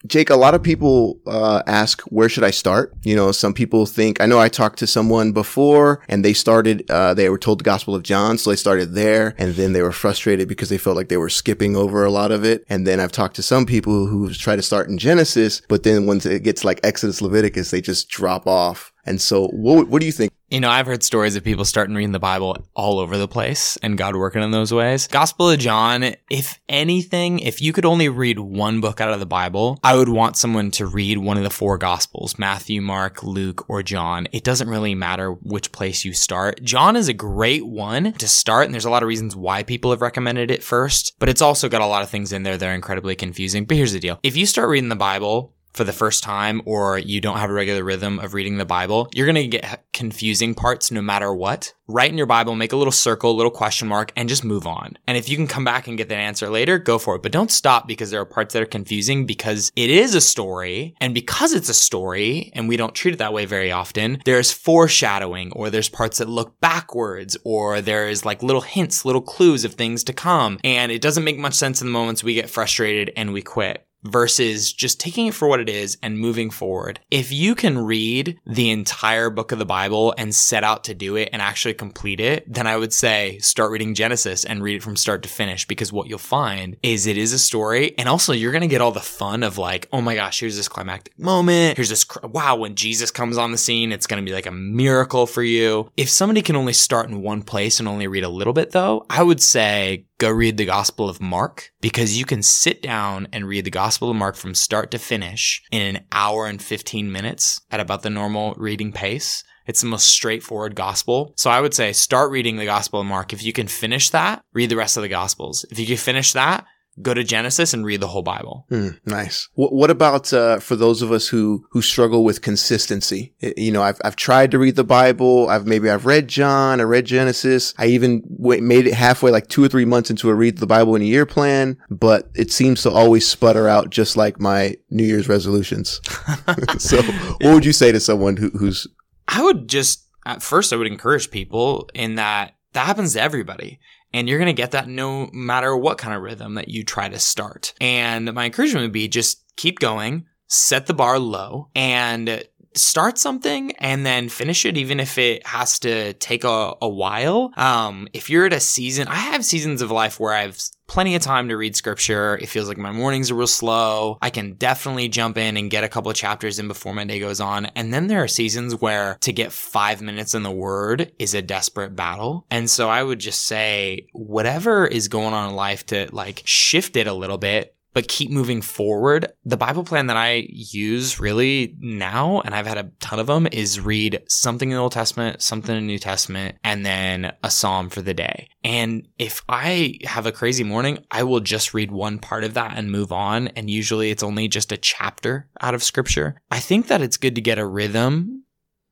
Jake, 0.06 0.30
a 0.30 0.36
lot 0.36 0.54
of 0.54 0.62
people 0.62 1.20
uh, 1.26 1.62
ask, 1.66 2.02
where 2.02 2.28
should 2.28 2.42
I 2.42 2.50
start? 2.50 2.92
You 3.04 3.14
know, 3.14 3.30
some 3.30 3.54
people 3.54 3.86
think, 3.86 4.20
I 4.20 4.26
know 4.26 4.40
I 4.40 4.48
talked 4.48 4.78
to 4.80 4.86
someone 4.86 5.32
before 5.32 6.02
and 6.08 6.24
they 6.24 6.32
started, 6.32 6.90
uh, 6.90 7.14
they 7.14 7.28
were 7.28 7.38
told 7.38 7.60
the 7.60 7.64
Gospel 7.64 7.94
of 7.94 8.02
John, 8.02 8.36
so 8.36 8.50
they 8.50 8.56
started 8.56 8.94
there 8.94 9.34
and 9.38 9.54
then 9.54 9.72
they 9.72 9.82
were 9.82 9.92
frustrated 9.92 10.48
because 10.48 10.70
they 10.70 10.78
felt 10.78 10.96
like 10.96 11.08
they 11.08 11.16
were 11.16 11.28
skipping 11.28 11.76
over 11.76 12.04
a 12.04 12.10
lot 12.10 12.32
of 12.32 12.44
it. 12.44 12.64
And 12.68 12.84
then 12.86 12.98
I've 12.98 13.12
talked 13.12 13.36
to 13.36 13.42
some 13.42 13.64
people 13.64 14.06
who 14.06 14.32
try 14.32 14.56
to 14.56 14.62
start 14.62 14.88
in 14.88 14.98
Genesis, 14.98 15.62
but 15.68 15.84
then 15.84 16.06
once 16.06 16.26
it 16.26 16.42
gets 16.42 16.64
like 16.64 16.80
Exodus, 16.82 17.22
Leviticus, 17.22 17.70
they 17.70 17.80
just 17.80 18.08
drop 18.08 18.46
off. 18.46 18.91
And 19.04 19.20
so 19.20 19.48
what, 19.48 19.88
what 19.88 20.00
do 20.00 20.06
you 20.06 20.12
think? 20.12 20.32
You 20.48 20.60
know, 20.60 20.68
I've 20.68 20.86
heard 20.86 21.02
stories 21.02 21.34
of 21.34 21.42
people 21.42 21.64
starting 21.64 21.94
reading 21.94 22.12
the 22.12 22.18
Bible 22.18 22.58
all 22.74 22.98
over 22.98 23.16
the 23.16 23.26
place 23.26 23.78
and 23.82 23.96
God 23.96 24.14
working 24.14 24.42
in 24.42 24.50
those 24.50 24.72
ways. 24.72 25.08
Gospel 25.08 25.48
of 25.48 25.58
John, 25.58 26.14
if 26.28 26.60
anything, 26.68 27.38
if 27.38 27.62
you 27.62 27.72
could 27.72 27.86
only 27.86 28.10
read 28.10 28.38
one 28.38 28.82
book 28.82 29.00
out 29.00 29.14
of 29.14 29.18
the 29.18 29.24
Bible, 29.24 29.78
I 29.82 29.96
would 29.96 30.10
want 30.10 30.36
someone 30.36 30.70
to 30.72 30.86
read 30.86 31.16
one 31.16 31.38
of 31.38 31.42
the 31.42 31.48
four 31.48 31.78
Gospels 31.78 32.38
Matthew, 32.38 32.82
Mark, 32.82 33.22
Luke, 33.22 33.68
or 33.70 33.82
John. 33.82 34.28
It 34.30 34.44
doesn't 34.44 34.68
really 34.68 34.94
matter 34.94 35.32
which 35.32 35.72
place 35.72 36.04
you 36.04 36.12
start. 36.12 36.62
John 36.62 36.96
is 36.96 37.08
a 37.08 37.14
great 37.14 37.66
one 37.66 38.12
to 38.14 38.28
start, 38.28 38.66
and 38.66 38.74
there's 38.74 38.84
a 38.84 38.90
lot 38.90 39.02
of 39.02 39.08
reasons 39.08 39.34
why 39.34 39.62
people 39.62 39.90
have 39.90 40.02
recommended 40.02 40.50
it 40.50 40.62
first, 40.62 41.14
but 41.18 41.30
it's 41.30 41.42
also 41.42 41.70
got 41.70 41.80
a 41.80 41.86
lot 41.86 42.02
of 42.02 42.10
things 42.10 42.30
in 42.30 42.42
there 42.42 42.58
that 42.58 42.68
are 42.68 42.74
incredibly 42.74 43.16
confusing. 43.16 43.64
But 43.64 43.78
here's 43.78 43.94
the 43.94 44.00
deal 44.00 44.20
if 44.22 44.36
you 44.36 44.44
start 44.44 44.68
reading 44.68 44.90
the 44.90 44.96
Bible, 44.96 45.54
for 45.72 45.84
the 45.84 45.92
first 45.92 46.22
time 46.22 46.62
or 46.64 46.98
you 46.98 47.20
don't 47.20 47.38
have 47.38 47.50
a 47.50 47.52
regular 47.52 47.82
rhythm 47.82 48.18
of 48.18 48.34
reading 48.34 48.58
the 48.58 48.64
Bible, 48.64 49.08
you're 49.14 49.26
going 49.26 49.34
to 49.36 49.46
get 49.46 49.84
confusing 49.92 50.54
parts 50.54 50.90
no 50.90 51.02
matter 51.02 51.32
what. 51.34 51.72
Write 51.88 52.10
in 52.10 52.16
your 52.16 52.26
Bible, 52.26 52.54
make 52.54 52.72
a 52.72 52.76
little 52.76 52.92
circle, 52.92 53.32
a 53.32 53.36
little 53.36 53.50
question 53.50 53.88
mark, 53.88 54.12
and 54.16 54.28
just 54.28 54.44
move 54.44 54.66
on. 54.66 54.96
And 55.06 55.18
if 55.18 55.28
you 55.28 55.36
can 55.36 55.46
come 55.46 55.64
back 55.64 55.88
and 55.88 55.98
get 55.98 56.08
that 56.08 56.16
answer 56.16 56.48
later, 56.48 56.78
go 56.78 56.98
for 56.98 57.16
it. 57.16 57.22
But 57.22 57.32
don't 57.32 57.50
stop 57.50 57.86
because 57.86 58.10
there 58.10 58.20
are 58.20 58.26
parts 58.26 58.54
that 58.54 58.62
are 58.62 58.66
confusing 58.66 59.26
because 59.26 59.70
it 59.76 59.90
is 59.90 60.14
a 60.14 60.20
story. 60.20 60.94
And 61.00 61.12
because 61.12 61.52
it's 61.52 61.68
a 61.68 61.74
story 61.74 62.50
and 62.54 62.68
we 62.68 62.76
don't 62.76 62.94
treat 62.94 63.14
it 63.14 63.18
that 63.18 63.32
way 63.32 63.44
very 63.44 63.72
often, 63.72 64.22
there's 64.24 64.52
foreshadowing 64.52 65.52
or 65.52 65.68
there's 65.68 65.88
parts 65.88 66.18
that 66.18 66.28
look 66.28 66.58
backwards 66.60 67.36
or 67.44 67.80
there's 67.80 68.24
like 68.24 68.42
little 68.42 68.62
hints, 68.62 69.04
little 69.04 69.20
clues 69.20 69.64
of 69.64 69.74
things 69.74 70.04
to 70.04 70.12
come. 70.12 70.58
And 70.64 70.90
it 70.92 71.02
doesn't 71.02 71.24
make 71.24 71.38
much 71.38 71.54
sense 71.54 71.82
in 71.82 71.88
the 71.88 71.92
moments 71.92 72.24
we 72.24 72.34
get 72.34 72.48
frustrated 72.48 73.12
and 73.16 73.32
we 73.32 73.42
quit 73.42 73.86
versus 74.02 74.72
just 74.72 75.00
taking 75.00 75.26
it 75.26 75.34
for 75.34 75.48
what 75.48 75.60
it 75.60 75.68
is 75.68 75.98
and 76.02 76.18
moving 76.18 76.50
forward. 76.50 77.00
If 77.10 77.32
you 77.32 77.54
can 77.54 77.78
read 77.78 78.38
the 78.46 78.70
entire 78.70 79.30
book 79.30 79.52
of 79.52 79.58
the 79.58 79.64
Bible 79.64 80.14
and 80.18 80.34
set 80.34 80.64
out 80.64 80.84
to 80.84 80.94
do 80.94 81.16
it 81.16 81.30
and 81.32 81.40
actually 81.40 81.74
complete 81.74 82.20
it, 82.20 82.50
then 82.52 82.66
I 82.66 82.76
would 82.76 82.92
say 82.92 83.38
start 83.38 83.70
reading 83.70 83.94
Genesis 83.94 84.44
and 84.44 84.62
read 84.62 84.76
it 84.76 84.82
from 84.82 84.96
start 84.96 85.22
to 85.22 85.28
finish 85.28 85.66
because 85.66 85.92
what 85.92 86.08
you'll 86.08 86.18
find 86.18 86.76
is 86.82 87.06
it 87.06 87.18
is 87.18 87.32
a 87.32 87.38
story 87.38 87.96
and 87.98 88.08
also 88.08 88.32
you're 88.32 88.52
going 88.52 88.62
to 88.62 88.68
get 88.68 88.80
all 88.80 88.92
the 88.92 89.00
fun 89.00 89.42
of 89.42 89.58
like, 89.58 89.88
oh 89.92 90.00
my 90.00 90.14
gosh, 90.14 90.40
here's 90.40 90.56
this 90.56 90.68
climactic 90.68 91.18
moment. 91.18 91.76
Here's 91.76 91.88
this, 91.88 92.04
cr- 92.04 92.26
wow, 92.26 92.56
when 92.56 92.74
Jesus 92.74 93.10
comes 93.10 93.38
on 93.38 93.52
the 93.52 93.58
scene, 93.58 93.92
it's 93.92 94.06
going 94.06 94.24
to 94.24 94.28
be 94.28 94.34
like 94.34 94.46
a 94.46 94.52
miracle 94.52 95.26
for 95.26 95.42
you. 95.42 95.90
If 95.96 96.08
somebody 96.08 96.42
can 96.42 96.56
only 96.56 96.72
start 96.72 97.08
in 97.08 97.22
one 97.22 97.42
place 97.42 97.78
and 97.78 97.88
only 97.88 98.06
read 98.06 98.24
a 98.24 98.28
little 98.28 98.52
bit 98.52 98.70
though, 98.70 99.06
I 99.08 99.22
would 99.22 99.42
say 99.42 100.06
go 100.22 100.30
read 100.30 100.56
the 100.56 100.64
Gospel 100.64 101.08
of 101.08 101.20
Mark 101.20 101.72
because 101.80 102.16
you 102.16 102.24
can 102.24 102.44
sit 102.44 102.80
down 102.80 103.26
and 103.32 103.48
read 103.48 103.64
the 103.64 103.72
Gospel 103.72 104.08
of 104.08 104.16
Mark 104.16 104.36
from 104.36 104.54
start 104.54 104.92
to 104.92 104.98
finish 104.98 105.60
in 105.72 105.96
an 105.96 106.04
hour 106.12 106.46
and 106.46 106.62
15 106.62 107.10
minutes 107.10 107.60
at 107.72 107.80
about 107.80 108.02
the 108.02 108.10
normal 108.10 108.54
reading 108.56 108.92
pace. 108.92 109.42
It's 109.66 109.80
the 109.80 109.88
most 109.88 110.06
straightforward 110.06 110.76
gospel. 110.76 111.34
So 111.36 111.50
I 111.50 111.60
would 111.60 111.74
say 111.74 111.92
start 111.92 112.30
reading 112.30 112.56
the 112.56 112.64
Gospel 112.64 113.00
of 113.00 113.06
Mark. 113.06 113.32
If 113.32 113.42
you 113.42 113.52
can 113.52 113.66
finish 113.66 114.10
that, 114.10 114.44
read 114.52 114.70
the 114.70 114.76
rest 114.76 114.96
of 114.96 115.02
the 115.02 115.08
Gospels. 115.08 115.64
If 115.72 115.80
you 115.80 115.86
can 115.86 115.96
finish 115.96 116.32
that, 116.34 116.66
go 117.00 117.14
to 117.14 117.24
Genesis 117.24 117.72
and 117.72 117.86
read 117.86 118.00
the 118.00 118.08
whole 118.08 118.22
Bible. 118.22 118.66
Hmm, 118.68 118.88
nice. 119.06 119.48
What, 119.54 119.72
what 119.72 119.90
about 119.90 120.32
uh, 120.32 120.58
for 120.58 120.76
those 120.76 121.00
of 121.00 121.10
us 121.10 121.28
who 121.28 121.66
who 121.70 121.80
struggle 121.80 122.24
with 122.24 122.42
consistency? 122.42 123.34
You 123.40 123.72
know, 123.72 123.82
I've 123.82 124.00
I've 124.04 124.16
tried 124.16 124.50
to 124.50 124.58
read 124.58 124.76
the 124.76 124.84
Bible. 124.84 125.48
I've 125.48 125.66
maybe 125.66 125.88
I've 125.88 126.06
read 126.06 126.28
John. 126.28 126.80
I 126.80 126.84
read 126.84 127.06
Genesis. 127.06 127.74
I 127.78 127.86
even 127.86 128.22
w- 128.36 128.62
made 128.62 128.86
it 128.86 128.94
halfway, 128.94 129.30
like 129.30 129.48
two 129.48 129.64
or 129.64 129.68
three 129.68 129.84
months 129.84 130.10
into 130.10 130.28
a 130.28 130.34
read 130.34 130.58
the 130.58 130.66
Bible 130.66 130.94
in 130.94 131.02
a 131.02 131.06
year 131.06 131.26
plan. 131.26 131.78
But 131.90 132.28
it 132.34 132.52
seems 132.52 132.82
to 132.82 132.90
always 132.90 133.26
sputter 133.26 133.68
out, 133.68 133.90
just 133.90 134.16
like 134.16 134.40
my 134.40 134.76
New 134.90 135.04
Year's 135.04 135.28
resolutions. 135.28 136.00
so, 136.78 137.02
what 137.40 137.54
would 137.54 137.64
you 137.64 137.72
say 137.72 137.92
to 137.92 138.00
someone 138.00 138.36
who, 138.36 138.50
who's 138.50 138.86
I 139.28 139.42
would 139.42 139.68
just, 139.68 140.06
at 140.26 140.42
first, 140.42 140.72
I 140.72 140.76
would 140.76 140.86
encourage 140.86 141.30
people 141.30 141.88
in 141.94 142.16
that 142.16 142.54
that 142.72 142.86
happens 142.86 143.14
to 143.14 143.20
everybody. 143.20 143.80
And 144.12 144.28
you're 144.28 144.38
going 144.38 144.46
to 144.46 144.52
get 144.52 144.72
that 144.72 144.88
no 144.88 145.28
matter 145.32 145.76
what 145.76 145.98
kind 145.98 146.14
of 146.14 146.22
rhythm 146.22 146.54
that 146.54 146.68
you 146.68 146.84
try 146.84 147.08
to 147.08 147.18
start. 147.18 147.74
And 147.80 148.32
my 148.32 148.44
encouragement 148.46 148.84
would 148.84 148.92
be 148.92 149.08
just 149.08 149.44
keep 149.56 149.78
going, 149.78 150.26
set 150.48 150.86
the 150.86 150.94
bar 150.94 151.18
low, 151.18 151.68
and 151.74 152.44
start 152.76 153.18
something 153.18 153.72
and 153.72 154.04
then 154.04 154.28
finish 154.28 154.64
it, 154.64 154.76
even 154.76 155.00
if 155.00 155.18
it 155.18 155.46
has 155.46 155.78
to 155.80 156.12
take 156.14 156.44
a, 156.44 156.74
a 156.80 156.88
while. 156.88 157.52
Um, 157.56 158.08
if 158.12 158.30
you're 158.30 158.46
at 158.46 158.52
a 158.52 158.60
season, 158.60 159.08
I 159.08 159.16
have 159.16 159.44
seasons 159.44 159.82
of 159.82 159.90
life 159.90 160.18
where 160.18 160.34
I've 160.34 160.58
plenty 160.92 161.14
of 161.14 161.22
time 161.22 161.48
to 161.48 161.56
read 161.56 161.74
scripture. 161.74 162.36
It 162.36 162.50
feels 162.50 162.68
like 162.68 162.76
my 162.76 162.92
mornings 162.92 163.30
are 163.30 163.34
real 163.34 163.46
slow. 163.46 164.18
I 164.20 164.28
can 164.28 164.54
definitely 164.54 165.08
jump 165.08 165.38
in 165.38 165.56
and 165.56 165.70
get 165.70 165.84
a 165.84 165.88
couple 165.88 166.12
chapters 166.12 166.58
in 166.58 166.68
before 166.68 166.92
my 166.92 167.04
day 167.04 167.18
goes 167.18 167.40
on. 167.40 167.66
And 167.66 167.94
then 167.94 168.08
there 168.08 168.22
are 168.22 168.28
seasons 168.28 168.78
where 168.78 169.16
to 169.22 169.32
get 169.32 169.52
five 169.52 170.02
minutes 170.02 170.34
in 170.34 170.42
the 170.42 170.50
word 170.50 171.10
is 171.18 171.32
a 171.32 171.40
desperate 171.40 171.96
battle. 171.96 172.46
And 172.50 172.68
so 172.68 172.90
I 172.90 173.02
would 173.02 173.20
just 173.20 173.46
say, 173.46 174.08
whatever 174.12 174.86
is 174.86 175.08
going 175.08 175.32
on 175.32 175.48
in 175.48 175.56
life 175.56 175.86
to 175.86 176.08
like 176.12 176.42
shift 176.44 176.96
it 176.96 177.06
a 177.06 177.14
little 177.14 177.38
bit 177.38 177.74
but 177.92 178.08
keep 178.08 178.30
moving 178.30 178.62
forward. 178.62 179.32
The 179.44 179.56
Bible 179.56 179.84
plan 179.84 180.06
that 180.06 180.16
I 180.16 180.46
use 180.48 181.20
really 181.20 181.76
now, 181.78 182.40
and 182.40 182.54
I've 182.54 182.66
had 182.66 182.78
a 182.78 182.90
ton 183.00 183.18
of 183.18 183.26
them, 183.26 183.46
is 183.52 183.80
read 183.80 184.22
something 184.28 184.70
in 184.70 184.76
the 184.76 184.82
Old 184.82 184.92
Testament, 184.92 185.42
something 185.42 185.76
in 185.76 185.82
the 185.82 185.86
New 185.86 185.98
Testament, 185.98 186.56
and 186.64 186.84
then 186.84 187.32
a 187.42 187.50
psalm 187.50 187.88
for 187.90 188.02
the 188.02 188.14
day. 188.14 188.48
And 188.64 189.08
if 189.18 189.42
I 189.48 189.98
have 190.04 190.26
a 190.26 190.32
crazy 190.32 190.64
morning, 190.64 191.04
I 191.10 191.22
will 191.22 191.40
just 191.40 191.74
read 191.74 191.90
one 191.90 192.18
part 192.18 192.44
of 192.44 192.54
that 192.54 192.76
and 192.76 192.90
move 192.90 193.12
on. 193.12 193.48
And 193.48 193.68
usually 193.68 194.10
it's 194.10 194.22
only 194.22 194.48
just 194.48 194.72
a 194.72 194.76
chapter 194.76 195.48
out 195.60 195.74
of 195.74 195.82
scripture. 195.82 196.40
I 196.50 196.60
think 196.60 196.86
that 196.88 197.02
it's 197.02 197.16
good 197.16 197.34
to 197.34 197.40
get 197.40 197.58
a 197.58 197.66
rhythm 197.66 198.44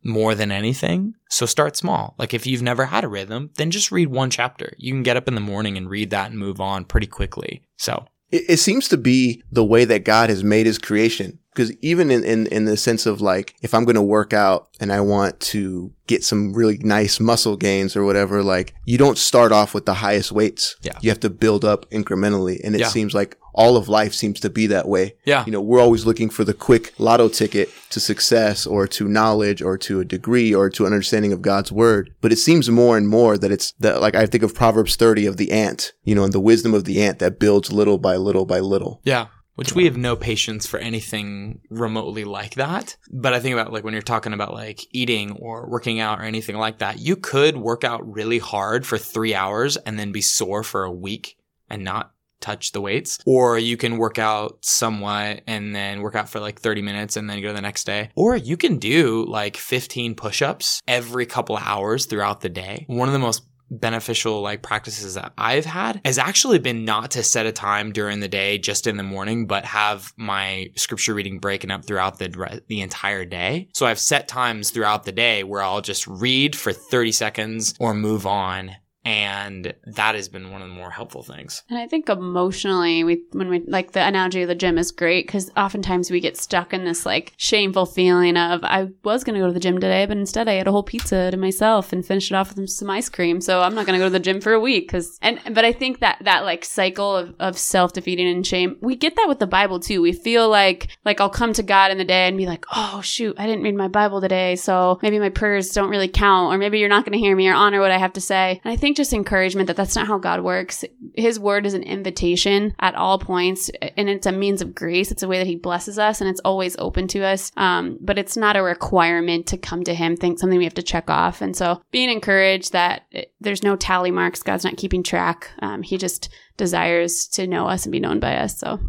more 0.03 0.35
than 0.35 0.51
anything. 0.51 1.15
So 1.29 1.47
start 1.47 1.77
small. 1.77 2.15
Like 2.19 2.35
if 2.35 2.47
you've 2.47 2.63
never 2.63 2.87
had 2.87 3.05
a 3.05 3.09
rhythm, 3.09 3.51
then 3.57 3.71
just 3.71 3.93
read 3.93 4.09
one 4.09 4.31
chapter. 4.31 4.73
You 4.79 4.93
can 4.93 5.03
get 5.03 5.17
up 5.17 5.29
in 5.29 5.35
the 5.35 5.41
morning 5.41 5.77
and 5.77 5.91
read 5.91 6.11
that 6.11 6.31
and 6.31 6.39
move 6.39 6.61
on 6.61 6.85
pretty 6.85 7.07
quickly. 7.07 7.63
So 7.77 8.07
it, 8.31 8.45
it 8.49 8.57
seems 8.59 8.89
to 8.89 8.97
be 8.97 9.43
the 9.51 9.65
way 9.65 9.85
that 9.85 10.05
God 10.05 10.31
has 10.31 10.45
made 10.45 10.67
his 10.67 10.79
creation. 10.79 11.39
Because 11.53 11.73
even 11.83 12.11
in, 12.11 12.23
in, 12.25 12.47
in 12.47 12.65
the 12.65 12.77
sense 12.77 13.07
of 13.07 13.21
like, 13.21 13.55
if 13.61 13.75
I'm 13.75 13.85
going 13.85 13.97
to 13.97 14.03
work 14.03 14.33
out 14.33 14.69
and 14.79 14.93
I 14.93 15.01
want 15.01 15.41
to 15.41 15.93
get 16.07 16.23
some 16.25 16.53
really 16.53 16.79
nice 16.79 17.19
muscle 17.19 17.57
gains 17.57 17.97
or 17.97 18.05
whatever, 18.05 18.43
like 18.43 18.75
you 18.85 18.97
don't 18.99 19.19
start 19.19 19.51
off 19.53 19.75
with 19.75 19.85
the 19.85 19.95
highest 19.95 20.31
weights. 20.33 20.77
Yeah. 20.83 20.99
You 21.01 21.11
have 21.11 21.21
to 21.21 21.31
build 21.31 21.65
up 21.65 21.91
incrementally. 21.91 22.61
And 22.63 22.75
it 22.77 22.81
Yeah. 22.83 22.89
seems 22.89 23.15
like 23.15 23.37
all 23.53 23.77
of 23.77 23.89
life 23.89 24.15
seems 24.15 24.39
to 24.41 24.49
be 24.49 24.69
that 24.69 24.87
way. 24.89 25.15
yeah. 25.25 25.45
You 25.45 25.51
know, 25.51 25.61
we're 25.61 25.81
always 25.81 26.07
looking 26.07 26.31
for 26.31 26.45
the 26.45 26.55
quick 26.55 26.95
lotto 26.99 27.29
ticket 27.29 27.69
to 27.91 27.99
success 27.99 28.65
or 28.65 28.87
to 28.87 29.09
knowledge 29.09 29.61
or 29.61 29.77
to 29.79 29.99
a 29.99 30.05
degree 30.05 30.55
or 30.55 30.71
to 30.71 30.87
an 30.87 30.93
understanding 30.93 31.33
of 31.33 31.43
God's 31.43 31.73
word. 31.73 32.15
But 32.21 32.31
it 32.33 32.37
seems 32.39 32.71
more 32.71 32.97
and 32.97 33.09
more 33.09 33.37
that 33.37 33.51
it's 33.51 33.73
that, 33.81 34.01
like 34.01 34.15
I 34.15 34.27
think 34.27 34.45
of 34.45 34.55
Proverbs 34.55 34.95
30 34.95 35.27
of 35.27 35.37
the 35.37 35.51
ant, 35.51 35.93
you 36.05 36.15
know, 36.15 36.23
and 36.23 36.33
the 36.33 36.39
wisdom 36.39 36.75
of 36.75 36.85
the 36.85 37.03
ant 37.03 37.19
that 37.19 37.41
builds 37.41 37.73
little 37.73 37.99
by 37.99 38.15
little 38.17 38.47
by 38.47 38.61
little. 38.61 39.01
Yeah. 39.05 39.27
Which 39.61 39.75
we 39.75 39.85
have 39.85 39.99
no 39.99 40.17
patience 40.17 40.67
for 40.67 40.79
anything 40.79 41.61
remotely 41.69 42.25
like 42.25 42.55
that. 42.55 42.97
But 43.13 43.35
I 43.35 43.41
think 43.41 43.53
about 43.53 43.75
like 43.75 43.85
when 43.85 43.93
you're 43.93 44.01
talking 44.01 44.33
about 44.33 44.55
like 44.55 44.87
eating 44.91 45.33
or 45.33 45.69
working 45.69 46.01
out 46.01 46.19
or 46.19 46.23
anything 46.23 46.57
like 46.57 46.79
that, 46.79 46.99
you 46.99 47.15
could 47.15 47.59
work 47.59 47.85
out 47.85 48.11
really 48.11 48.39
hard 48.39 48.87
for 48.87 48.97
three 48.97 49.35
hours 49.35 49.77
and 49.77 49.99
then 49.99 50.13
be 50.13 50.23
sore 50.23 50.63
for 50.63 50.85
a 50.85 50.91
week 50.91 51.37
and 51.69 51.85
not 51.85 52.15
touch 52.41 52.73
the 52.73 52.81
weights. 52.81 53.19
Or 53.27 53.59
you 53.59 53.77
can 53.77 53.99
work 53.99 54.19
out 54.19 54.59
somewhat 54.63 55.43
and 55.47 55.75
then 55.75 56.01
work 56.01 56.15
out 56.15 56.31
for 56.31 56.41
like 56.41 56.59
30 56.59 56.81
minutes 56.81 57.17
and 57.19 57.29
then 57.29 57.43
go 57.43 57.53
the 57.53 57.61
next 57.61 57.85
day. 57.85 58.09
Or 58.15 58.37
you 58.37 58.57
can 58.57 58.79
do 58.79 59.27
like 59.27 59.59
15 59.59 60.15
push 60.15 60.41
ups 60.41 60.81
every 60.89 61.27
couple 61.27 61.59
hours 61.59 62.07
throughout 62.07 62.41
the 62.41 62.49
day. 62.49 62.87
One 62.89 63.09
of 63.09 63.13
the 63.13 63.19
most 63.19 63.43
beneficial 63.71 64.41
like 64.41 64.63
practices 64.63 65.15
that 65.15 65.33
I've 65.39 65.65
had 65.65 66.01
has 66.05 66.19
actually 66.19 66.59
been 66.59 66.85
not 66.85 67.13
to 67.13 67.23
set 67.23 67.47
a 67.47 67.53
time 67.53 67.93
during 67.93 68.21
the 68.21 68.29
day 68.29 68.59
just 68.59 68.87
in 68.87 68.97
the 68.97 69.03
morning 69.03 69.47
but 69.47 69.65
have 69.65 70.13
my 70.17 70.71
scripture 70.77 71.15
reading 71.15 71.39
breaking 71.39 71.71
up 71.71 71.85
throughout 71.85 72.19
the 72.19 72.63
the 72.69 72.81
entire 72.81 73.25
day. 73.25 73.69
So 73.75 73.87
I've 73.87 73.99
set 73.99 74.29
times 74.29 74.71
throughout 74.71 75.05
the 75.05 75.13
day 75.13 75.45
where 75.45 75.63
I'll 75.63 75.81
just 75.81 76.07
read 76.07 76.57
for 76.57 76.73
30 76.73 77.13
seconds 77.13 77.75
or 77.79 77.95
move 77.95 78.27
on 78.27 78.77
and 79.05 79.75
that 79.85 80.15
has 80.15 80.29
been 80.29 80.51
one 80.51 80.61
of 80.61 80.69
the 80.69 80.75
more 80.75 80.91
helpful 80.91 81.23
things. 81.23 81.63
And 81.71 81.79
I 81.79 81.87
think 81.87 82.09
emotionally, 82.09 83.03
we 83.03 83.23
when 83.33 83.49
we 83.49 83.61
like 83.61 83.93
the 83.93 84.07
analogy 84.07 84.43
of 84.43 84.49
the 84.49 84.55
gym 84.55 84.77
is 84.77 84.91
great 84.91 85.27
because 85.27 85.51
oftentimes 85.57 86.11
we 86.11 86.21
get 86.21 86.37
stuck 86.37 86.73
in 86.73 86.85
this 86.85 87.07
like 87.07 87.33
shameful 87.37 87.87
feeling 87.87 88.37
of 88.37 88.63
I 88.63 88.89
was 89.03 89.25
going 89.25 89.35
to 89.35 89.41
go 89.41 89.47
to 89.47 89.53
the 89.53 89.61
gym 89.61 89.77
today, 89.77 90.05
but 90.07 90.17
instead 90.17 90.49
I 90.49 90.61
ate 90.61 90.67
a 90.67 90.73
whole 90.73 90.83
pizza 90.83 91.31
to 91.31 91.37
myself 91.37 91.93
and 91.93 92.05
finished 92.05 92.31
it 92.31 92.35
off 92.35 92.55
with 92.55 92.69
some 92.71 92.91
ice 92.91 93.09
cream. 93.09 93.41
So 93.41 93.63
I'm 93.63 93.75
not 93.75 93.87
going 93.87 93.99
to 93.99 94.05
go 94.05 94.07
to 94.07 94.13
the 94.13 94.21
gym 94.21 94.41
for 94.41 94.53
a 94.53 94.61
week 94.61 94.89
because 94.89 95.19
and 95.23 95.41
but 95.55 95.65
I 95.65 95.73
think 95.73 96.01
that 96.01 96.19
that 96.23 96.45
like 96.45 96.65
cycle 96.65 97.17
of, 97.17 97.35
of 97.41 97.59
self 97.59 97.95
defeating 97.95 98.29
and 98.29 98.47
shame 98.47 98.77
we 98.81 98.97
get 98.97 99.17
that 99.17 99.29
with 99.29 99.39
the 99.39 99.47
Bible 99.47 99.81
too. 99.81 100.03
We 100.03 100.13
feel 100.13 100.49
like 100.49 100.89
like 101.05 101.21
I'll 101.21 101.31
come 101.31 101.53
to 101.55 101.63
God 101.63 101.91
in 101.91 101.99
the 101.99 102.05
day 102.05 102.29
and 102.29 102.37
be 102.37 102.47
like, 102.47 102.65
oh 102.75 103.01
shoot, 103.01 103.37
I 103.39 103.47
didn't 103.47 103.65
read 103.65 103.75
my 103.75 103.89
Bible 103.89 104.21
today, 104.21 104.57
so 104.57 104.99
maybe 105.03 105.19
my 105.19 105.31
prayers 105.31 105.71
don't 105.71 105.91
really 105.91 106.09
count, 106.09 106.55
or 106.55 106.59
maybe 106.59 106.79
you're 106.79 106.89
not 106.89 107.05
going 107.05 107.13
to 107.13 107.19
hear 107.19 107.35
me 107.35 107.49
or 107.49 107.55
honor 107.55 107.81
what 107.81 107.91
I 107.91 107.99
have 107.99 108.13
to 108.15 108.21
say. 108.21 108.61
And 108.63 108.73
I 108.73 108.77
think 108.77 108.97
just 109.01 109.15
encouragement 109.15 109.67
that 109.67 109.77
that's 109.77 109.97
not 109.97 110.07
how 110.07 110.19
God 110.19 110.43
works. 110.43 110.85
His 111.15 111.41
word 111.41 111.65
is 111.65 111.73
an 111.73 111.83
invitation 111.83 112.75
at 112.81 112.95
all 112.95 113.19
points, 113.19 113.71
and 113.97 114.11
it's 114.11 114.27
a 114.27 114.33
means 114.33 114.61
of 114.61 114.75
grace. 114.75 115.11
It's 115.11 115.23
a 115.23 115.29
way 115.29 115.39
that 115.39 115.47
He 115.47 115.57
blesses 115.57 115.99
us, 115.99 116.21
and 116.21 116.29
it's 116.29 116.41
always 116.45 116.77
open 116.79 117.09
to 117.09 117.25
us. 117.25 117.51
Um, 117.57 117.99
but 118.03 118.19
it's 118.19 118.37
not 118.37 118.57
a 118.57 118.63
requirement 118.63 119.47
to 119.47 119.57
come 119.57 119.85
to 119.85 119.95
Him. 119.95 120.17
Think 120.17 120.39
something 120.39 120.59
we 120.59 120.65
have 120.65 120.75
to 120.75 120.83
check 120.83 121.09
off. 121.09 121.41
And 121.41 121.57
so, 121.57 121.83
being 121.91 122.11
encouraged 122.11 122.73
that 122.73 123.07
there's 123.41 123.63
no 123.63 123.75
tally 123.75 124.11
marks. 124.11 124.43
God's 124.43 124.65
not 124.65 124.77
keeping 124.77 125.03
track. 125.03 125.51
Um, 125.63 125.83
he 125.83 125.97
just 125.97 126.29
desires 126.59 127.27
to 127.29 127.47
know 127.47 127.67
us 127.67 127.87
and 127.87 127.93
be 127.93 128.01
known 128.01 128.21
by 128.21 128.37
us. 128.37 128.59
So, 128.59 128.81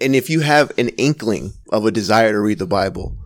and 0.00 0.16
if 0.16 0.30
you 0.30 0.40
have 0.40 0.72
an 0.78 0.88
inkling 0.90 1.52
of 1.70 1.84
a 1.84 1.90
desire 1.90 2.32
to 2.32 2.40
read 2.40 2.58
the 2.58 2.66
Bible, 2.66 3.18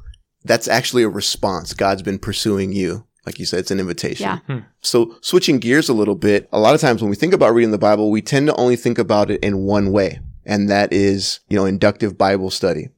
that's 0.44 0.66
actually 0.66 1.04
a 1.04 1.08
response. 1.08 1.72
God's 1.72 2.02
been 2.02 2.18
pursuing 2.18 2.72
you 2.72 3.06
like 3.26 3.38
you 3.38 3.46
said, 3.46 3.60
it's 3.60 3.70
an 3.70 3.80
invitation. 3.80 4.24
Yeah. 4.24 4.38
Hmm. 4.46 4.58
So 4.80 5.16
switching 5.20 5.58
gears 5.58 5.88
a 5.88 5.94
little 5.94 6.14
bit, 6.14 6.48
a 6.52 6.58
lot 6.58 6.74
of 6.74 6.80
times 6.80 7.02
when 7.02 7.10
we 7.10 7.16
think 7.16 7.32
about 7.32 7.54
reading 7.54 7.70
the 7.70 7.78
Bible, 7.78 8.10
we 8.10 8.22
tend 8.22 8.48
to 8.48 8.56
only 8.56 8.76
think 8.76 8.98
about 8.98 9.30
it 9.30 9.42
in 9.42 9.58
one 9.64 9.92
way. 9.92 10.20
And 10.44 10.68
that 10.68 10.92
is, 10.92 11.40
you 11.48 11.56
know, 11.56 11.64
inductive 11.64 12.18
Bible 12.18 12.50
study. 12.50 12.88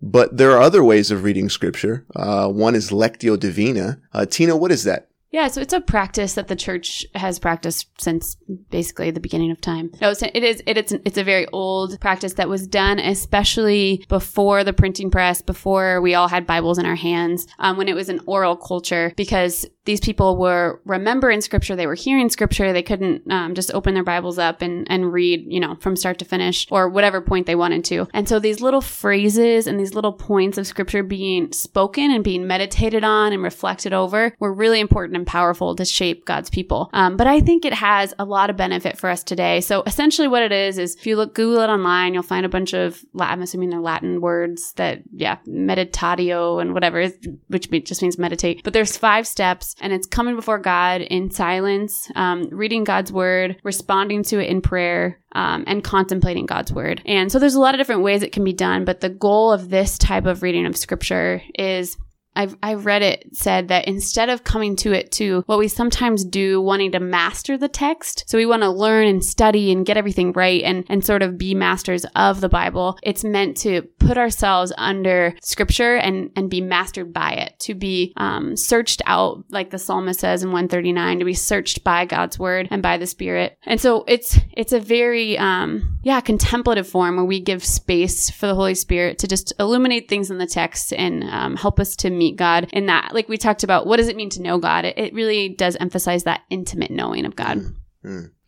But 0.00 0.36
there 0.36 0.52
are 0.52 0.60
other 0.60 0.82
ways 0.82 1.10
of 1.10 1.24
reading 1.24 1.48
scripture. 1.48 2.04
Uh, 2.14 2.48
one 2.48 2.74
is 2.74 2.90
Lectio 2.90 3.38
Divina. 3.38 4.00
Uh, 4.12 4.26
Tina, 4.26 4.56
what 4.56 4.72
is 4.72 4.84
that? 4.84 5.08
Yeah, 5.32 5.48
so 5.48 5.62
it's 5.62 5.72
a 5.72 5.80
practice 5.80 6.34
that 6.34 6.48
the 6.48 6.56
church 6.56 7.06
has 7.14 7.38
practiced 7.38 7.88
since 7.98 8.36
basically 8.70 9.10
the 9.10 9.18
beginning 9.18 9.50
of 9.50 9.62
time. 9.62 9.90
No, 10.00 10.10
it 10.10 10.44
is 10.44 10.62
it, 10.66 10.76
it's 10.76 10.92
it's 10.92 11.16
a 11.16 11.24
very 11.24 11.46
old 11.48 11.98
practice 12.00 12.34
that 12.34 12.50
was 12.50 12.66
done 12.66 12.98
especially 12.98 14.04
before 14.08 14.62
the 14.62 14.74
printing 14.74 15.10
press, 15.10 15.40
before 15.40 16.02
we 16.02 16.14
all 16.14 16.28
had 16.28 16.46
Bibles 16.46 16.78
in 16.78 16.84
our 16.84 16.94
hands, 16.96 17.46
um, 17.58 17.78
when 17.78 17.88
it 17.88 17.94
was 17.94 18.10
an 18.10 18.20
oral 18.26 18.56
culture, 18.56 19.14
because 19.16 19.66
these 19.84 20.00
people 20.00 20.36
were 20.36 20.80
remembering 20.84 21.40
scripture, 21.40 21.74
they 21.74 21.86
were 21.86 21.94
hearing 21.94 22.28
scripture, 22.28 22.72
they 22.72 22.82
couldn't 22.82 23.30
um, 23.30 23.54
just 23.54 23.72
open 23.74 23.94
their 23.94 24.04
Bibles 24.04 24.38
up 24.38 24.62
and, 24.62 24.86
and 24.90 25.12
read, 25.12 25.44
you 25.48 25.58
know, 25.58 25.76
from 25.80 25.96
start 25.96 26.18
to 26.20 26.24
finish 26.24 26.66
or 26.70 26.88
whatever 26.88 27.20
point 27.20 27.46
they 27.46 27.54
wanted 27.54 27.84
to. 27.86 28.06
And 28.14 28.28
so 28.28 28.38
these 28.38 28.60
little 28.60 28.80
phrases 28.80 29.66
and 29.66 29.80
these 29.80 29.94
little 29.94 30.12
points 30.12 30.56
of 30.56 30.66
scripture 30.66 31.02
being 31.02 31.52
spoken 31.52 32.10
and 32.12 32.22
being 32.22 32.46
meditated 32.46 33.02
on 33.02 33.32
and 33.32 33.42
reflected 33.42 33.92
over 33.92 34.34
were 34.38 34.52
really 34.52 34.78
important 34.78 35.16
and 35.16 35.26
powerful 35.26 35.74
to 35.74 35.84
shape 35.84 36.26
God's 36.26 36.50
people. 36.50 36.88
Um, 36.92 37.16
but 37.16 37.26
I 37.26 37.40
think 37.40 37.64
it 37.64 37.74
has 37.74 38.14
a 38.18 38.24
lot 38.24 38.50
of 38.50 38.56
benefit 38.56 38.98
for 38.98 39.10
us 39.10 39.24
today. 39.24 39.60
So 39.60 39.82
essentially 39.86 40.28
what 40.28 40.42
it 40.42 40.52
is, 40.52 40.78
is 40.78 40.94
if 40.94 41.06
you 41.06 41.16
look, 41.16 41.34
Google 41.34 41.62
it 41.62 41.68
online, 41.68 42.14
you'll 42.14 42.22
find 42.22 42.46
a 42.46 42.48
bunch 42.48 42.72
of, 42.72 43.04
I'm 43.18 43.42
assuming 43.42 43.70
they're 43.70 43.80
Latin 43.80 44.20
words 44.20 44.74
that, 44.74 45.02
yeah, 45.12 45.38
meditatio 45.48 46.60
and 46.60 46.72
whatever, 46.72 47.08
which 47.48 47.68
just 47.84 48.02
means 48.02 48.18
meditate. 48.18 48.62
But 48.62 48.74
there's 48.74 48.96
five 48.96 49.26
steps 49.26 49.71
and 49.80 49.92
it's 49.92 50.06
coming 50.06 50.36
before 50.36 50.58
God 50.58 51.00
in 51.00 51.30
silence, 51.30 52.10
um, 52.14 52.48
reading 52.50 52.84
God's 52.84 53.12
word, 53.12 53.56
responding 53.62 54.22
to 54.24 54.38
it 54.38 54.48
in 54.48 54.60
prayer, 54.60 55.20
um, 55.32 55.64
and 55.66 55.82
contemplating 55.82 56.46
God's 56.46 56.72
word. 56.72 57.02
And 57.06 57.32
so 57.32 57.38
there's 57.38 57.54
a 57.54 57.60
lot 57.60 57.74
of 57.74 57.78
different 57.78 58.02
ways 58.02 58.22
it 58.22 58.32
can 58.32 58.44
be 58.44 58.52
done, 58.52 58.84
but 58.84 59.00
the 59.00 59.08
goal 59.08 59.52
of 59.52 59.70
this 59.70 59.98
type 59.98 60.26
of 60.26 60.42
reading 60.42 60.66
of 60.66 60.76
scripture 60.76 61.42
is 61.58 61.96
I've, 62.34 62.56
I've 62.62 62.86
read 62.86 63.02
it 63.02 63.36
said 63.36 63.68
that 63.68 63.86
instead 63.86 64.28
of 64.28 64.44
coming 64.44 64.76
to 64.76 64.92
it 64.92 65.12
to 65.12 65.42
what 65.46 65.58
we 65.58 65.68
sometimes 65.68 66.24
do, 66.24 66.60
wanting 66.60 66.92
to 66.92 67.00
master 67.00 67.58
the 67.58 67.68
text, 67.68 68.24
so 68.26 68.38
we 68.38 68.46
want 68.46 68.62
to 68.62 68.70
learn 68.70 69.06
and 69.06 69.24
study 69.24 69.70
and 69.70 69.86
get 69.86 69.96
everything 69.96 70.32
right 70.32 70.62
and, 70.62 70.84
and 70.88 71.04
sort 71.04 71.22
of 71.22 71.36
be 71.36 71.54
masters 71.54 72.06
of 72.16 72.40
the 72.40 72.48
Bible, 72.48 72.98
it's 73.02 73.24
meant 73.24 73.56
to 73.58 73.82
put 73.98 74.16
ourselves 74.16 74.72
under 74.78 75.34
scripture 75.42 75.96
and, 75.96 76.30
and 76.36 76.50
be 76.50 76.60
mastered 76.60 77.12
by 77.12 77.32
it, 77.32 77.58
to 77.60 77.74
be 77.74 78.12
um, 78.16 78.56
searched 78.56 79.02
out, 79.06 79.44
like 79.50 79.70
the 79.70 79.78
psalmist 79.78 80.20
says 80.20 80.42
in 80.42 80.50
139, 80.50 81.18
to 81.18 81.24
be 81.24 81.34
searched 81.34 81.84
by 81.84 82.04
God's 82.06 82.38
word 82.38 82.68
and 82.70 82.82
by 82.82 82.96
the 82.96 83.06
Spirit. 83.06 83.58
And 83.64 83.80
so 83.80 84.04
it's 84.08 84.38
it's 84.52 84.72
a 84.72 84.80
very 84.80 85.36
um, 85.38 85.91
yeah 86.02 86.20
contemplative 86.20 86.88
form 86.88 87.16
where 87.16 87.24
we 87.24 87.40
give 87.40 87.64
space 87.64 88.30
for 88.30 88.46
the 88.46 88.54
Holy 88.54 88.74
Spirit 88.74 89.18
to 89.18 89.26
just 89.26 89.52
illuminate 89.58 90.08
things 90.08 90.30
in 90.30 90.38
the 90.38 90.46
text 90.46 90.92
and 90.92 91.24
um, 91.24 91.56
help 91.56 91.80
us 91.80 91.96
to 91.96 92.10
meet 92.10 92.36
God 92.36 92.68
in 92.72 92.86
that. 92.86 93.14
Like 93.14 93.28
we 93.28 93.36
talked 93.36 93.64
about, 93.64 93.86
what 93.86 93.96
does 93.96 94.08
it 94.08 94.16
mean 94.16 94.30
to 94.30 94.42
know 94.42 94.58
God? 94.58 94.84
It, 94.84 94.98
it 94.98 95.14
really 95.14 95.48
does 95.50 95.76
emphasize 95.76 96.24
that 96.24 96.42
intimate 96.50 96.90
knowing 96.90 97.24
of 97.24 97.36
God. 97.36 97.58
Mm-hmm. 97.58 97.76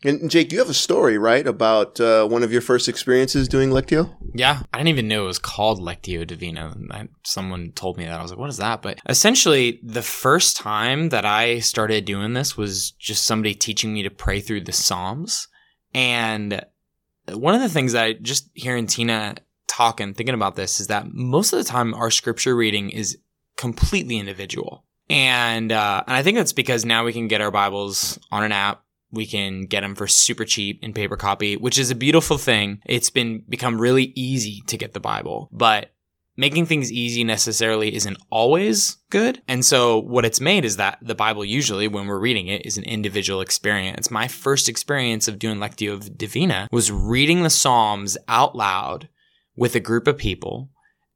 And 0.03 0.29
Jake, 0.29 0.51
you 0.51 0.59
have 0.59 0.69
a 0.69 0.73
story, 0.73 1.17
right, 1.17 1.47
about 1.47 1.99
uh, 1.99 2.27
one 2.27 2.43
of 2.43 2.51
your 2.51 2.61
first 2.61 2.87
experiences 2.87 3.47
doing 3.47 3.69
Lectio? 3.69 4.13
Yeah, 4.35 4.61
I 4.73 4.77
didn't 4.77 4.89
even 4.89 5.07
know 5.07 5.23
it 5.23 5.27
was 5.27 5.39
called 5.39 5.79
Lectio 5.79 6.27
Divina. 6.27 6.75
I, 6.91 7.07
someone 7.23 7.71
told 7.71 7.97
me 7.97 8.05
that. 8.05 8.19
I 8.19 8.21
was 8.21 8.31
like, 8.31 8.39
what 8.39 8.49
is 8.49 8.57
that? 8.57 8.81
But 8.81 8.99
essentially, 9.07 9.79
the 9.81 10.01
first 10.01 10.57
time 10.57 11.09
that 11.09 11.25
I 11.25 11.59
started 11.59 12.05
doing 12.05 12.33
this 12.33 12.55
was 12.55 12.91
just 12.91 13.23
somebody 13.23 13.55
teaching 13.55 13.93
me 13.93 14.03
to 14.03 14.11
pray 14.11 14.41
through 14.41 14.61
the 14.61 14.73
Psalms. 14.73 15.47
And 15.93 16.61
one 17.29 17.55
of 17.55 17.61
the 17.61 17.69
things 17.69 17.93
that 17.93 18.03
I 18.03 18.13
just 18.13 18.49
hearing 18.53 18.87
Tina 18.87 19.35
talk 19.67 19.99
and 19.99 20.15
thinking 20.15 20.35
about 20.35 20.55
this 20.55 20.79
is 20.79 20.87
that 20.87 21.11
most 21.11 21.53
of 21.53 21.59
the 21.59 21.65
time 21.65 21.93
our 21.93 22.11
scripture 22.11 22.55
reading 22.55 22.89
is 22.89 23.17
completely 23.57 24.17
individual. 24.17 24.83
And, 25.09 25.71
uh, 25.71 26.03
and 26.07 26.15
I 26.15 26.23
think 26.23 26.37
that's 26.37 26.53
because 26.53 26.85
now 26.85 27.03
we 27.03 27.13
can 27.13 27.27
get 27.27 27.41
our 27.41 27.51
Bibles 27.51 28.19
on 28.31 28.43
an 28.43 28.51
app. 28.51 28.83
We 29.11 29.25
can 29.25 29.65
get 29.65 29.81
them 29.81 29.95
for 29.95 30.07
super 30.07 30.45
cheap 30.45 30.83
in 30.83 30.93
paper 30.93 31.15
copy, 31.15 31.55
which 31.55 31.77
is 31.77 31.91
a 31.91 31.95
beautiful 31.95 32.37
thing. 32.37 32.81
It's 32.85 33.09
been 33.09 33.43
become 33.47 33.79
really 33.79 34.11
easy 34.15 34.61
to 34.67 34.77
get 34.77 34.93
the 34.93 34.99
Bible, 34.99 35.49
but 35.51 35.94
making 36.37 36.65
things 36.65 36.91
easy 36.91 37.23
necessarily 37.23 37.95
isn't 37.95 38.17
always 38.29 38.97
good. 39.09 39.41
And 39.47 39.65
so 39.65 39.99
what 39.99 40.25
it's 40.25 40.41
made 40.41 40.65
is 40.65 40.77
that 40.77 40.99
the 41.01 41.15
Bible 41.15 41.45
usually 41.45 41.87
when 41.87 42.07
we're 42.07 42.19
reading 42.19 42.47
it 42.47 42.65
is 42.65 42.77
an 42.77 42.83
individual 42.83 43.41
experience. 43.41 44.11
My 44.11 44.27
first 44.27 44.67
experience 44.67 45.27
of 45.27 45.39
doing 45.39 45.57
Lectio 45.57 46.15
Divina 46.17 46.67
was 46.71 46.91
reading 46.91 47.43
the 47.43 47.49
Psalms 47.49 48.17
out 48.27 48.55
loud 48.55 49.09
with 49.55 49.75
a 49.75 49.79
group 49.79 50.07
of 50.07 50.17
people 50.17 50.69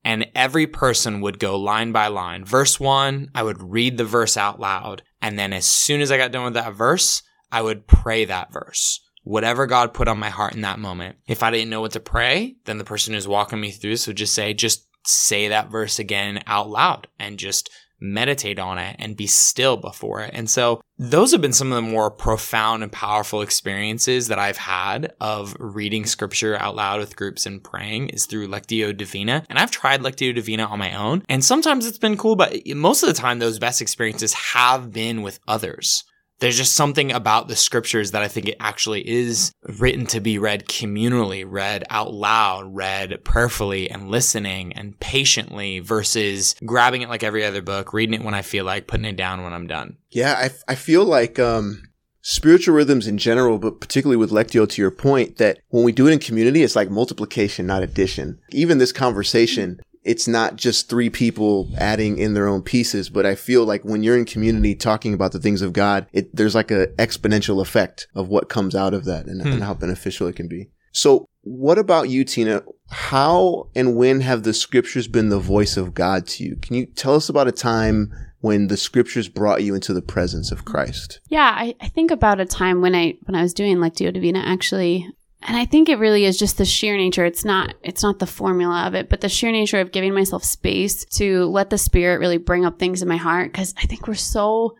and 0.04 0.28
every 0.34 0.66
person 0.66 1.22
would 1.22 1.40
go 1.40 1.60
line 1.60 1.92
by 1.92 2.08
line. 2.08 2.46
Verse 2.46 2.80
one, 2.80 3.30
I 3.36 3.44
would 3.44 3.62
read 3.62 3.98
the 3.98 4.06
verse 4.06 4.38
out 4.38 4.60
loud. 4.60 5.04
And 5.22 5.38
then 5.38 5.52
as 5.52 5.66
soon 5.66 6.02
as 6.02 6.12
I 6.12 6.18
got 6.18 6.32
done 6.32 6.46
with 6.46 6.54
that 6.54 6.74
verse, 6.74 7.22
I 7.52 7.62
would 7.62 7.88
pray 7.88 8.26
that 8.26 8.54
verse. 8.54 9.02
Whatever 9.24 9.68
God 9.68 9.94
put 9.94 10.08
on 10.08 10.18
my 10.18 10.30
heart 10.30 10.56
in 10.56 10.62
that 10.62 10.80
moment. 10.80 11.18
If 11.28 11.44
I 11.44 11.52
didn't 11.52 11.70
know 11.70 11.82
what 11.82 11.92
to 11.92 12.00
pray, 12.00 12.56
then 12.66 12.78
the 12.78 12.86
person 12.86 13.14
who's 13.14 13.28
walking 13.28 13.60
me 13.60 13.72
through 13.72 13.92
this 13.92 14.08
would 14.08 14.16
just 14.16 14.34
say, 14.34 14.54
just 14.54 14.88
say 15.06 15.48
that 15.48 15.70
verse 15.70 16.00
again 16.00 16.42
out 16.48 16.70
loud 16.70 17.08
and 17.20 17.40
just 17.40 17.70
meditate 18.02 18.60
on 18.60 18.78
it 18.78 18.96
and 19.00 19.18
be 19.18 19.28
still 19.28 19.78
before 19.78 20.22
it. 20.22 20.32
And 20.34 20.50
so 20.50 20.82
those 20.98 21.32
have 21.32 21.42
been 21.42 21.54
some 21.54 21.72
of 21.72 21.76
the 21.76 21.90
more 21.90 22.10
profound 22.10 22.84
and 22.84 22.92
powerful 22.92 23.42
experiences 23.42 24.28
that 24.28 24.40
I've 24.40 24.58
had 24.58 25.14
of 25.20 25.56
reading 25.60 26.06
scripture 26.06 26.56
out 26.58 26.76
loud 26.76 27.00
with 27.00 27.16
groups 27.16 27.46
and 27.46 27.64
praying 27.64 28.10
is 28.10 28.26
through 28.26 28.48
Lectio 28.48 28.96
Divina. 28.96 29.44
And 29.50 29.60
I've 29.60 29.72
tried 29.72 30.02
Lectio 30.02 30.34
Divina 30.34 30.66
on 30.66 30.80
my 30.80 30.96
own 30.96 31.24
and 31.30 31.44
sometimes 31.44 31.86
it's 31.86 31.98
been 31.98 32.18
cool, 32.18 32.36
but 32.36 32.56
most 32.68 33.04
of 33.04 33.08
the 33.08 33.14
time 33.14 33.40
those 33.40 33.60
best 33.60 33.82
experiences 33.82 34.34
have 34.34 34.92
been 34.92 35.22
with 35.22 35.40
others 35.48 36.04
there's 36.40 36.58
just 36.58 36.76
something 36.76 37.12
about 37.12 37.48
the 37.48 37.56
scriptures 37.56 38.12
that 38.12 38.22
I 38.22 38.28
think 38.28 38.48
it 38.48 38.58
actually 38.60 39.08
is 39.08 39.52
written 39.64 40.06
to 40.08 40.20
be 40.20 40.38
read 40.38 40.68
communally, 40.68 41.44
read 41.48 41.84
out 41.90 42.14
loud, 42.14 42.74
read 42.74 43.24
prayerfully 43.24 43.90
and 43.90 44.10
listening 44.10 44.74
and 44.74 45.00
patiently 45.00 45.80
versus 45.80 46.56
grabbing 46.66 47.02
it 47.02 47.10
like 47.10 47.24
every 47.24 47.44
other 47.44 47.62
book, 47.62 47.94
reading 47.94 48.16
it 48.20 48.24
when 48.24 48.34
I 48.34 48.42
feel 48.42 48.66
like, 48.66 48.88
putting 48.88 49.06
it 49.06 49.18
down 49.18 49.44
when 49.44 49.54
I'm 49.54 49.68
done. 49.68 49.98
Yeah, 50.10 50.34
I, 50.34 50.72
I 50.72 50.76
feel 50.76 51.04
like 51.04 51.40
um, 51.40 51.84
spiritual 52.22 52.76
rhythms 52.76 53.08
in 53.08 53.18
general, 53.18 53.60
but 53.60 53.82
particularly 53.82 54.18
with 54.18 54.32
Lectio, 54.32 54.68
to 54.68 54.82
your 54.82 54.92
point, 54.92 55.38
that 55.38 55.60
when 55.70 55.84
we 55.84 55.92
do 55.92 56.08
it 56.08 56.14
in 56.14 56.20
community, 56.20 56.64
it's 56.64 56.76
like 56.76 56.90
multiplication, 56.90 57.66
not 57.66 57.84
addition. 57.84 58.40
Even 58.52 58.78
this 58.78 58.92
conversation, 58.92 59.80
it's 60.10 60.28
not 60.28 60.56
just 60.56 60.90
three 60.90 61.12
people 61.12 61.70
adding 61.78 62.18
in 62.18 62.34
their 62.34 62.48
own 62.48 62.64
pieces, 62.64 63.12
but 63.12 63.28
I 63.28 63.36
feel 63.36 63.64
like 63.64 63.86
when 63.86 64.02
you're 64.02 64.18
in 64.18 64.26
community 64.26 64.74
talking 64.74 65.14
about 65.14 65.34
the 65.34 65.40
things 65.40 65.62
of 65.62 65.72
God, 65.72 66.08
it, 66.12 66.36
there's 66.36 66.56
like 66.56 66.72
an 66.72 66.88
exponential 66.98 67.62
effect 67.62 68.08
of 68.16 68.28
what 68.28 68.50
comes 68.50 68.74
out 68.74 68.96
of 68.96 69.06
that 69.06 69.28
and, 69.28 69.40
hmm. 69.40 69.48
and 69.48 69.64
how 69.64 69.76
beneficial 69.76 70.26
it 70.26 70.36
can 70.36 70.48
be. 70.48 70.72
So 70.94 71.28
what 71.44 71.78
about 71.78 72.10
you, 72.10 72.24
Tina? 72.24 72.64
How 72.90 73.70
and 73.76 73.96
when 73.96 74.22
have 74.22 74.42
the 74.42 74.54
scriptures 74.56 75.08
been 75.08 75.30
the 75.30 75.38
voice 75.38 75.78
of 75.78 75.94
God 75.94 76.26
to 76.30 76.44
you? 76.44 76.56
Can 76.56 76.76
you 76.76 76.88
tell 76.88 77.14
us 77.14 77.30
about 77.30 77.48
a 77.48 77.52
time 77.52 78.12
when 78.40 78.66
the 78.66 78.78
scriptures 78.78 79.30
brought 79.30 79.64
you 79.64 79.76
into 79.76 79.94
the 79.94 80.02
presence 80.02 80.52
of 80.52 80.66
Christ? 80.66 81.20
Yeah, 81.30 81.54
I, 81.56 81.76
I 81.82 81.88
think 81.88 82.10
about 82.10 82.40
a 82.40 82.46
time 82.46 82.82
when 82.82 82.96
I 82.96 83.14
when 83.26 83.36
I 83.36 83.44
was 83.44 83.54
doing 83.54 83.78
Lectio 83.78 84.12
Divina 84.12 84.40
actually 84.40 85.08
and 85.42 85.56
I 85.56 85.66
think 85.66 85.88
it 85.88 86.00
really 86.00 86.26
is 86.26 86.38
just 86.38 86.58
the 86.58 86.66
sheer 86.66 86.98
nature. 86.98 87.26
It's 87.26 87.46
not 87.46 87.76
it's 87.84 88.04
not 88.04 88.20
the 88.20 88.26
formula 88.26 88.86
of 88.86 88.94
it, 88.94 89.10
but 89.10 89.22
the 89.22 89.30
sheer 89.30 89.52
nature 89.52 89.80
of 89.80 89.92
giving 89.92 90.14
myself 90.14 90.44
space 90.44 91.06
to 91.16 91.46
let 91.46 91.70
the 91.70 91.78
spirit 91.78 92.20
really 92.20 92.38
bring 92.38 92.66
up 92.66 92.78
things 92.78 93.02
in 93.02 93.08
my 93.08 93.18
heart 93.18 93.54
cuz 93.54 93.74
I 93.78 93.86
think 93.86 94.08
we're 94.08 94.16
so 94.16 94.76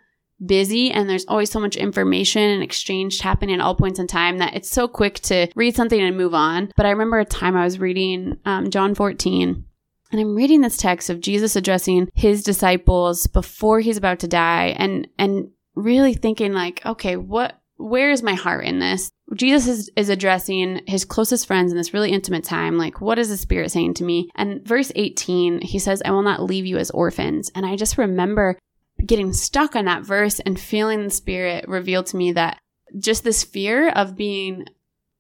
busy 0.46 0.92
and 0.92 1.10
there's 1.10 1.26
always 1.28 1.52
so 1.52 1.60
much 1.60 1.76
information 1.76 2.42
and 2.42 2.64
exchange 2.64 3.20
happening 3.20 3.56
at 3.56 3.62
all 3.62 3.76
points 3.76 4.00
in 4.00 4.08
time 4.08 4.38
that 4.38 4.56
it's 4.56 4.70
so 4.70 4.88
quick 4.88 5.16
to 5.20 5.48
read 5.56 5.76
something 5.76 6.00
and 6.00 6.16
move 6.18 6.34
on. 6.34 6.72
But 6.78 6.86
I 6.86 6.92
remember 6.92 7.20
a 7.20 7.26
time 7.26 7.58
I 7.58 7.66
was 7.66 7.80
reading 7.80 8.38
um, 8.46 8.70
John 8.70 8.96
14 8.96 9.66
and 10.12 10.22
I'm 10.22 10.36
reading 10.36 10.62
this 10.62 10.78
text 10.78 11.10
of 11.10 11.22
Jesus 11.22 11.56
addressing 11.56 12.10
his 12.14 12.44
disciples 12.44 13.28
before 13.28 13.80
he's 13.80 13.98
about 13.98 14.20
to 14.20 14.28
die 14.28 14.76
and 14.78 15.08
and 15.18 15.50
really 15.76 16.14
thinking 16.14 16.54
like, 16.54 16.86
okay, 16.86 17.16
what 17.16 17.59
where 17.80 18.12
is 18.12 18.22
my 18.22 18.36
heart 18.36 18.66
in 18.66 18.80
this? 18.80 19.10
Jesus 19.36 19.68
is, 19.68 19.90
is 19.96 20.10
addressing 20.10 20.82
his 20.86 21.06
closest 21.06 21.48
friends 21.48 21.72
in 21.72 21.78
this 21.78 21.94
really 21.94 22.12
intimate 22.12 22.44
time. 22.44 22.78
Like, 22.78 23.00
what 23.00 23.18
is 23.18 23.30
the 23.30 23.38
Spirit 23.38 23.72
saying 23.72 23.96
to 23.96 24.04
me? 24.04 24.30
And 24.36 24.68
verse 24.68 24.92
18, 24.96 25.62
he 25.62 25.80
says, 25.80 26.02
I 26.04 26.12
will 26.12 26.22
not 26.22 26.44
leave 26.44 26.66
you 26.66 26.78
as 26.78 26.92
orphans. 26.92 27.50
And 27.56 27.66
I 27.66 27.78
just 27.78 27.98
remember 27.98 28.58
getting 29.06 29.32
stuck 29.32 29.76
on 29.76 29.86
that 29.86 30.04
verse 30.04 30.42
and 30.42 30.60
feeling 30.60 31.06
the 31.06 31.10
Spirit 31.10 31.68
reveal 31.68 32.04
to 32.04 32.18
me 32.18 32.34
that 32.34 32.60
just 32.98 33.24
this 33.24 33.44
fear 33.44 33.90
of 33.90 34.16
being 34.16 34.66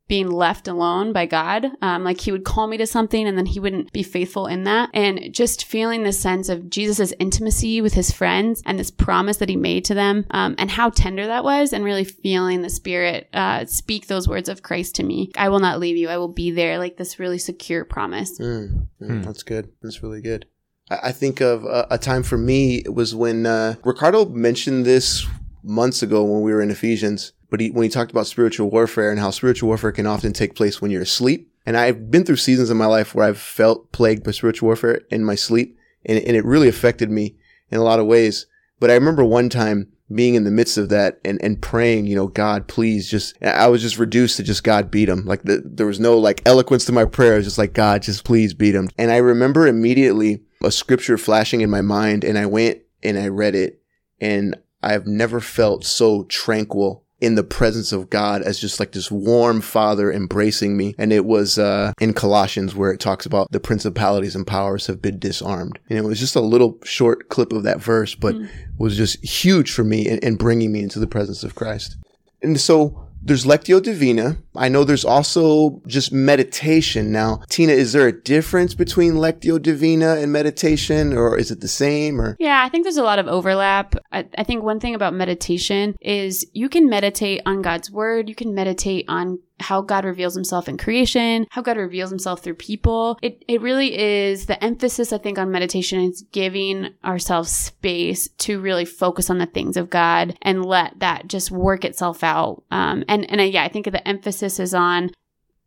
being 0.10 0.30
left 0.30 0.68
alone 0.68 1.14
by 1.14 1.28
God. 1.28 1.68
Um, 1.82 2.04
like 2.04 2.20
he 2.20 2.32
would 2.32 2.44
call 2.44 2.68
me 2.68 2.78
to 2.78 2.88
something 2.88 3.28
and 3.28 3.38
then 3.38 3.46
he 3.46 3.60
wouldn't 3.60 3.94
be 3.94 4.04
faithful 4.04 4.48
in 4.48 4.64
that. 4.64 4.90
And 4.94 5.34
just 5.34 5.66
feeling 5.66 6.04
this 6.04 6.20
sense 6.20 6.50
of 6.50 6.70
Jesus's 6.70 7.14
intimacy 7.20 7.80
with 7.80 7.94
his 7.94 8.12
friends 8.12 8.62
and 8.66 8.78
this 8.78 8.92
promise 8.92 9.38
that 9.38 9.50
he 9.50 9.56
made 9.56 9.86
to 9.86 9.94
them 9.94 10.26
um, 10.32 10.56
and 10.58 10.72
how 10.72 10.90
tender 10.90 11.28
that 11.28 11.44
was 11.44 11.72
and 11.72 11.86
really 11.86 12.04
feeling 12.04 12.64
the 12.64 12.72
spirit 12.72 13.30
uh, 13.34 13.66
speak 13.66 14.08
those 14.08 14.28
words 14.28 14.50
of 14.50 14.64
Christ 14.64 14.96
to 14.96 15.04
me. 15.04 15.32
I 15.38 15.50
will 15.50 15.60
not 15.60 15.80
leave 15.80 15.96
you. 15.96 16.10
I 16.10 16.18
will 16.18 16.28
be 16.28 16.50
there. 16.52 16.80
Like 16.80 16.98
this 16.98 17.20
really 17.20 17.38
secure 17.38 17.86
promise. 17.86 18.40
Mm, 18.40 18.88
mm, 19.00 19.08
hmm. 19.08 19.22
That's 19.22 19.44
good. 19.44 19.72
That's 19.84 20.02
really 20.02 20.22
good. 20.22 20.48
I, 20.90 21.00
I 21.04 21.12
think 21.12 21.40
of 21.40 21.64
a, 21.66 21.86
a, 21.92 21.98
time 22.00 22.24
for 22.24 22.38
me 22.38 22.78
it 22.78 22.96
was 22.96 23.14
when 23.14 23.46
uh, 23.46 23.76
Ricardo 23.84 24.26
mentioned 24.26 24.86
this 24.86 25.28
months 25.64 26.02
ago 26.02 26.24
when 26.24 26.42
we 26.42 26.52
were 26.52 26.62
in 26.62 26.72
Ephesians 26.72 27.34
but 27.50 27.60
he, 27.60 27.72
when 27.72 27.84
he 27.84 27.90
talked 27.90 28.12
about 28.12 28.28
spiritual 28.28 28.70
warfare 28.70 29.12
and 29.12 29.20
how 29.20 29.32
spiritual 29.32 29.68
warfare 29.68 29.92
can 29.92 30.06
often 30.06 30.34
take 30.34 30.56
place 30.56 30.82
when 30.82 30.92
you're 30.92 31.02
asleep. 31.02 31.52
And 31.66 31.76
I've 31.76 32.10
been 32.10 32.24
through 32.24 32.38
seasons 32.38 32.70
in 32.70 32.78
my 32.78 32.86
life 32.86 33.14
where 33.14 33.26
I've 33.26 33.40
felt 33.40 33.92
plagued 33.92 34.24
by 34.24 34.32
spiritual 34.32 34.68
warfare 34.68 35.02
in 35.10 35.24
my 35.24 35.36
sleep, 35.36 35.78
and, 36.06 36.18
and 36.20 36.36
it 36.36 36.46
really 36.46 36.68
affected 36.68 37.10
me 37.10 37.36
in 37.70 37.80
a 37.80 37.84
lot 37.84 38.00
of 38.00 38.06
ways. 38.06 38.46
But 38.80 38.90
I 38.90 38.96
remember 38.96 39.24
one 39.26 39.50
time 39.50 39.92
being 40.14 40.36
in 40.36 40.44
the 40.44 40.52
midst 40.52 40.78
of 40.78 40.90
that 40.90 41.20
and, 41.24 41.40
and 41.44 41.62
praying, 41.62 42.08
you 42.08 42.16
know, 42.16 42.28
God, 42.28 42.68
please 42.68 43.10
just, 43.10 43.36
I 43.44 43.68
was 43.68 43.82
just 43.82 44.00
reduced 44.00 44.38
to 44.38 44.44
just 44.44 44.64
God 44.64 44.90
beat 44.90 45.10
him. 45.10 45.26
Like 45.26 45.44
the, 45.44 45.62
there 45.64 45.86
was 45.86 46.00
no 46.00 46.18
like 46.18 46.42
eloquence 46.46 46.86
to 46.86 46.92
my 46.92 47.06
prayer. 47.06 47.34
It 47.34 47.38
was 47.38 47.46
just 47.46 47.60
like, 47.60 47.74
God, 47.74 48.02
just 48.02 48.24
please 48.24 48.56
beat 48.56 48.74
him. 48.74 48.90
And 48.98 49.12
I 49.12 49.18
remember 49.18 49.68
immediately 49.68 50.42
a 50.64 50.72
scripture 50.72 51.18
flashing 51.18 51.62
in 51.62 51.70
my 51.70 51.82
mind 51.82 52.24
and 52.24 52.40
I 52.40 52.48
went 52.48 52.80
and 53.04 53.20
I 53.20 53.28
read 53.28 53.54
it 53.54 53.84
and 54.20 54.56
I've 54.82 55.08
never 55.08 55.40
felt 55.40 55.86
so 55.86 56.24
tranquil 56.24 57.04
in 57.22 57.36
the 57.36 57.44
presence 57.44 57.92
of 57.92 58.10
God 58.10 58.42
as 58.42 58.60
just 58.60 58.80
like 58.80 58.94
this 58.94 59.12
warm 59.12 59.60
father 59.62 60.12
embracing 60.12 60.78
me. 60.78 60.96
And 60.98 61.12
it 61.12 61.26
was 61.26 61.60
uh, 61.60 61.92
in 62.00 62.14
Colossians 62.14 62.76
where 62.76 62.92
it 62.92 63.00
talks 63.00 63.26
about 63.26 63.52
the 63.52 63.60
principalities 63.60 64.36
and 64.36 64.48
powers 64.48 64.88
have 64.88 65.02
been 65.02 65.20
disarmed. 65.20 65.80
And 65.90 65.98
it 65.98 66.06
was 66.06 66.20
just 66.20 66.36
a 66.36 66.42
little 66.42 66.78
short 66.86 67.30
clip 67.30 67.52
of 67.52 67.64
that 67.64 67.82
verse, 67.82 68.16
but 68.16 68.36
mm. 68.36 68.50
was 68.78 68.96
just 68.96 69.24
huge 69.24 69.74
for 69.74 69.84
me 69.84 70.08
in, 70.08 70.20
in 70.20 70.36
bringing 70.38 70.72
me 70.72 70.82
into 70.82 71.00
the 71.00 71.08
presence 71.08 71.44
of 71.44 71.56
Christ. 71.56 71.98
And 72.42 72.60
so 72.60 73.09
there's 73.22 73.46
Lectio 73.46 73.82
Divina. 73.82 74.38
I 74.56 74.70
know 74.70 74.84
there's 74.84 75.06
also 75.06 75.82
just 75.88 76.12
meditation. 76.12 77.12
Now, 77.12 77.42
Tina, 77.50 77.74
is 77.74 77.94
there 77.94 78.08
a 78.08 78.22
difference 78.22 78.74
between 78.74 79.14
Lectio 79.14 79.62
Divina 79.62 80.16
and 80.16 80.32
meditation, 80.32 81.14
or 81.14 81.38
is 81.38 81.52
it 81.52 81.62
the 81.62 81.68
same? 81.68 82.20
Or 82.20 82.36
yeah, 82.40 82.64
I 82.66 82.70
think 82.70 82.86
there's 82.86 82.98
a 82.98 83.04
lot 83.04 83.20
of 83.20 83.28
overlap. 83.28 83.96
I, 84.12 84.26
I 84.38 84.44
think 84.44 84.64
one 84.64 84.80
thing 84.80 84.96
about 84.96 85.14
meditation 85.14 85.96
is 86.02 86.46
you 86.54 86.70
can 86.70 86.90
meditate 86.90 87.42
on 87.46 87.62
God's 87.62 87.92
word. 87.92 88.30
You 88.30 88.36
can 88.36 88.54
meditate 88.54 89.06
on 89.08 89.40
how 89.60 89.82
God 89.82 90.06
reveals 90.06 90.36
himself 90.36 90.68
in 90.68 90.78
creation, 90.78 91.46
how 91.50 91.62
God 91.62 91.78
reveals 91.78 92.10
himself 92.10 92.42
through 92.42 92.56
people. 92.56 93.18
It, 93.22 93.44
it 93.48 93.62
really 93.62 93.98
is 93.98 94.46
the 94.46 94.62
emphasis, 94.64 95.14
I 95.14 95.18
think, 95.18 95.38
on 95.38 95.52
meditation 95.52 96.02
is 96.02 96.26
giving 96.32 96.94
ourselves 97.04 97.52
space 97.52 98.28
to 98.40 98.60
really 98.60 98.86
focus 98.86 99.30
on 99.30 99.38
the 99.38 99.46
things 99.46 99.78
of 99.78 99.90
God 99.90 100.38
and 100.42 100.66
let 100.66 101.00
that 101.00 101.28
just 101.28 101.52
work 101.52 101.86
itself 101.86 102.24
out. 102.24 102.64
Um, 102.72 103.04
and, 103.08 103.30
and 103.30 103.42
uh, 103.42 103.46
yeah, 103.46 103.64
I 103.64 103.70
think 103.70 103.86
the 103.86 104.08
emphasis 104.08 104.60
is 104.60 104.74
on 104.74 105.12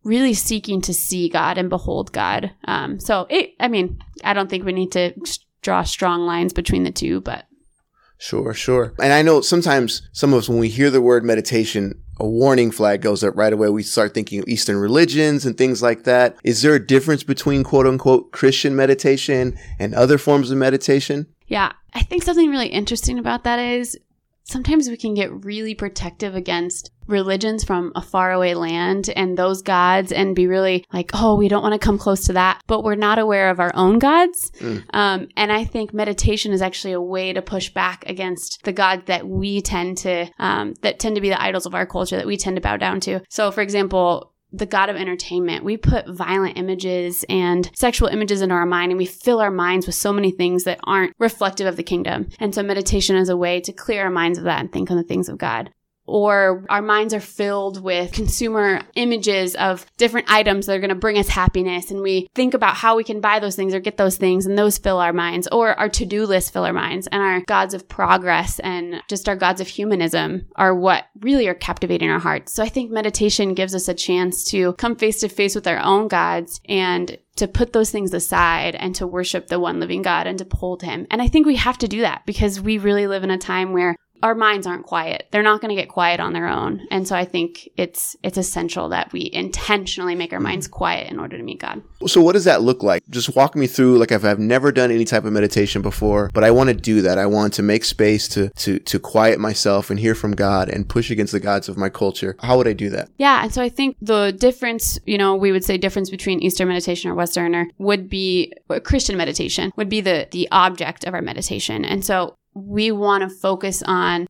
really 0.05 0.35
seeking 0.35 0.81
to 0.83 0.95
see 0.95 1.29
God 1.29 1.59
and 1.59 1.69
behold 1.69 2.13
God. 2.13 2.53
Um, 2.65 2.99
so 2.99 3.27
it, 3.31 3.51
I 3.61 3.69
mean, 3.69 3.99
I 4.25 4.33
don't 4.33 4.51
think 4.51 4.65
we 4.65 4.73
need 4.73 4.93
to 4.93 5.13
draw 5.63 5.83
strong 5.83 6.27
lines 6.27 6.53
between 6.53 6.83
the 6.83 6.91
two, 6.91 7.21
but 7.21 7.47
Sure, 8.23 8.55
sure. 8.55 8.95
And 9.03 9.13
I 9.13 9.23
know 9.23 9.41
sometimes 9.41 10.09
some 10.13 10.33
of 10.33 10.39
us, 10.39 10.49
when 10.49 10.61
we 10.61 10.69
hear 10.69 10.91
the 10.91 11.03
word 11.03 11.25
meditation, 11.25 12.02
a 12.23 12.27
warning 12.27 12.71
flag 12.71 13.03
goes 13.03 13.25
up 13.25 13.37
right 13.37 13.53
away. 13.53 13.69
We 13.69 13.83
start 13.83 14.15
thinking 14.15 14.39
of 14.39 14.47
Eastern 14.47 14.77
religions 14.77 15.45
and 15.45 15.59
things 15.59 15.83
like 15.83 16.05
that. 16.05 16.37
Is 16.45 16.63
there 16.63 16.77
a 16.77 16.87
difference 16.87 17.25
between 17.25 17.65
quote 17.65 17.85
unquote 17.85 18.31
Christian 18.31 18.77
meditation 18.77 19.59
and 19.81 19.93
other 19.93 20.19
forms 20.19 20.53
of 20.53 20.57
meditation? 20.57 21.27
Yeah. 21.49 21.73
I 21.95 22.03
think 22.05 22.23
something 22.23 22.49
really 22.49 22.69
interesting 22.69 23.19
about 23.19 23.43
that 23.43 23.59
is 23.59 23.99
sometimes 24.45 24.89
we 24.89 24.97
can 24.97 25.15
get 25.15 25.45
really 25.45 25.75
protective 25.75 26.37
against 26.37 26.92
religions 27.07 27.65
from 27.65 27.93
a 27.95 28.03
faraway 28.03 28.55
land 28.55 29.11
and 29.17 29.37
those 29.37 29.63
gods 29.63 30.13
and 30.13 30.35
be 30.35 30.47
really 30.47 30.85
like, 30.93 31.11
oh, 31.15 31.37
we 31.37 31.49
don't 31.49 31.63
want 31.63 31.73
to 31.73 31.79
come 31.79 31.99
close 31.99 32.27
to 32.27 32.33
that, 32.35 32.63
but 32.67 32.85
we're 32.85 32.95
not 32.95 33.19
aware 33.19 33.51
of 33.51 33.61
our 33.61 33.73
own 33.75 33.99
gods. 33.99 34.51
Mm. 34.59 34.85
Um, 34.95 35.29
and 35.37 35.53
I 35.53 35.65
think 35.65 35.93
meditation 35.93 36.53
is 36.53 36.63
actually 36.63 36.93
a 36.93 37.01
way 37.01 37.33
to 37.33 37.43
push 37.43 37.71
back 37.71 38.05
against 38.07 38.63
the 38.65 38.73
gods 38.73 39.05
that 39.07 39.27
we 39.27 39.61
tend 39.61 39.99
to, 39.99 40.31
um, 40.39 40.75
that 40.83 40.99
tend 40.99 41.17
to 41.17 41.21
be 41.21 41.29
the 41.29 41.43
idols 41.43 41.67
of 41.67 41.75
our 41.75 41.87
culture 41.87 42.17
that 42.17 42.27
we 42.27 42.37
tend 42.37 42.57
to 42.57 42.63
bow 42.63 42.77
down 42.77 43.01
to. 43.01 43.21
So, 43.29 43.51
for 43.51 43.61
example, 43.61 44.33
the 44.53 44.67
God 44.67 44.91
of 44.91 44.97
entertainment. 44.97 45.65
We 45.65 45.77
put 45.79 46.07
violent 46.09 46.59
images 46.59 47.25
and 47.29 47.71
sexual 47.75 48.09
images 48.09 48.43
into 48.43 48.55
our 48.55 48.67
mind 48.67 48.93
and 48.93 48.99
we 48.99 49.07
fill 49.07 49.41
our 49.41 49.51
minds 49.51 49.87
with 49.87 49.95
so 49.95 50.13
many 50.13 50.31
things 50.31 50.65
that 50.65 50.79
aren't 50.85 51.15
reflective 51.19 51.67
of 51.67 51.77
the 51.77 51.83
kingdom. 51.83 52.29
And 52.39 52.55
so 52.55 52.63
meditation 52.63 53.17
is 53.17 53.31
a 53.31 53.37
way 53.37 53.61
to 53.63 53.73
clear 53.73 54.05
our 54.05 54.11
minds 54.11 54.39
of 54.39 54.45
that 54.45 54.61
and 54.61 54.71
think 54.71 54.91
on 54.91 54.99
the 54.99 55.03
things 55.03 55.29
of 55.29 55.39
God 55.39 55.71
or 56.13 56.67
our 56.69 56.83
minds 56.83 57.15
are 57.15 57.21
filled 57.21 57.83
with 57.83 58.13
consumer 58.13 58.83
images 58.97 59.55
of 59.55 59.87
different 59.97 60.31
items 60.31 60.67
that 60.67 60.77
are 60.77 60.81
going 60.81 60.91
to 60.91 60.95
bring 60.95 61.17
us 61.17 61.29
happiness 61.29 61.91
and 61.91 62.03
we 62.03 62.29
think 62.35 62.53
about 62.53 62.75
how 62.75 62.95
we 62.95 63.03
can 63.03 63.19
buy 63.19 63.39
those 63.39 63.57
things 63.57 63.73
or 63.73 63.81
get 63.81 63.97
those 63.97 64.19
things 64.19 64.45
and 64.45 64.59
those 64.59 64.77
fill 64.77 64.99
our 64.99 65.15
minds 65.15 65.49
or 65.51 65.73
our 65.81 65.89
to-do 65.89 66.27
list 66.27 66.53
fill 66.53 66.65
our 66.65 66.73
minds 66.73 67.07
and 67.07 67.23
our 67.23 67.41
gods 67.41 67.73
of 67.73 67.89
progress 67.89 68.59
and 68.59 69.03
just 69.09 69.27
our 69.27 69.37
gods 69.37 69.59
of 69.59 69.67
humanism 69.67 70.47
are 70.57 70.75
what 70.75 71.07
really 71.21 71.49
are 71.49 71.55
captivating 71.55 72.11
our 72.11 72.19
hearts 72.19 72.53
so 72.53 72.63
i 72.63 72.69
think 72.69 72.91
meditation 72.91 73.55
gives 73.55 73.75
us 73.75 73.89
a 73.89 73.95
chance 73.95 74.45
to 74.45 74.75
come 74.75 74.95
face 74.95 75.21
to 75.21 75.31
face 75.31 75.55
with 75.55 75.67
our 75.67 75.79
own 75.79 76.09
gods 76.09 76.61
and 76.69 77.17
to 77.37 77.49
put 77.49 77.73
those 77.73 77.91
things 77.91 78.13
aside 78.13 78.75
and 78.75 78.95
to 78.95 79.07
worship 79.07 79.47
the 79.47 79.59
one 79.59 79.81
living 79.81 80.03
God 80.03 80.27
and 80.27 80.39
to 80.39 80.47
hold 80.53 80.83
him. 80.83 81.07
And 81.11 81.23
I 81.23 81.29
think 81.29 81.47
we 81.47 81.57
have 81.57 81.79
to 81.79 81.89
do 81.89 82.03
that 82.03 82.27
because 82.27 82.61
we 82.61 82.77
really 82.77 83.07
live 83.07 83.25
in 83.25 83.31
a 83.31 83.39
time 83.39 83.73
where 83.73 83.97
our 84.23 84.35
minds 84.35 84.67
aren't 84.67 84.87
quiet. 84.87 85.27
They're 85.31 85.43
not 85.43 85.61
going 85.61 85.75
to 85.75 85.81
get 85.81 85.89
quiet 85.89 86.21
on 86.21 86.33
their 86.33 86.47
own. 86.49 86.87
And 86.91 87.07
so 87.07 87.17
I 87.17 87.25
think 87.25 87.69
it's 87.77 88.17
it's 88.23 88.39
essential 88.39 88.89
that 88.91 89.13
we 89.13 89.31
intentionally 89.33 90.15
make 90.15 90.33
our 90.33 90.39
mm-hmm. 90.39 90.45
minds 90.45 90.69
quiet 90.69 91.11
in 91.11 91.19
order 91.19 91.37
to 91.37 91.43
meet 91.43 91.61
God. 91.61 91.83
So 92.07 92.21
what 92.21 92.33
does 92.33 92.45
that 92.45 92.63
look 92.63 92.83
like? 92.83 93.03
Just 93.11 93.35
walk 93.35 93.57
me 93.57 93.67
through 93.67 93.99
like 93.99 94.13
if 94.13 94.25
I've 94.25 94.39
never 94.39 94.73
done 94.73 94.91
any 94.91 95.05
type 95.05 95.25
of 95.25 95.33
meditation 95.33 95.83
before, 95.83 96.31
but 96.33 96.45
I 96.45 96.51
want 96.51 96.69
to 96.69 96.75
do 96.75 97.03
that. 97.03 97.19
I 97.19 97.27
want 97.27 97.53
to 97.55 97.63
make 97.63 97.85
space 97.85 98.29
to 98.29 98.49
to 98.51 98.79
to 98.79 98.99
quiet 98.99 99.41
myself 99.41 99.91
and 99.91 99.99
hear 99.99 100.15
from 100.15 100.33
God 100.33 100.69
and 100.69 100.89
push 100.89 101.11
against 101.11 101.33
the 101.33 101.41
gods 101.41 101.69
of 101.69 101.77
my 101.77 101.89
culture. 101.89 102.37
How 102.41 102.57
would 102.57 102.69
I 102.69 102.73
do 102.73 102.91
that? 102.91 103.09
Yeah, 103.19 103.43
and 103.43 103.53
so 103.53 103.63
I 103.63 103.69
think 103.69 103.97
the 104.01 104.33
difference, 104.33 104.99
you 105.07 105.19
know, 105.19 105.35
we 105.35 105.53
would 105.53 105.65
say 105.65 105.77
difference 105.79 106.11
between 106.11 106.41
Eastern 106.41 106.69
meditation 106.69 107.11
or 107.11 107.15
Westerner 107.15 107.69
would 107.79 108.09
be 108.09 108.53
Christian 108.85 109.17
meditation 109.17 109.73
would 109.77 109.89
be 109.89 110.01
the 110.01 110.29
the 110.31 110.49
object 110.53 111.05
of 111.05 111.15
our 111.15 111.23
meditation. 111.23 111.85
And 111.85 112.05
so 112.05 112.37
we 112.55 112.93
want 112.93 113.23
to 113.23 113.29
focus 113.29 113.83
on 113.85 114.27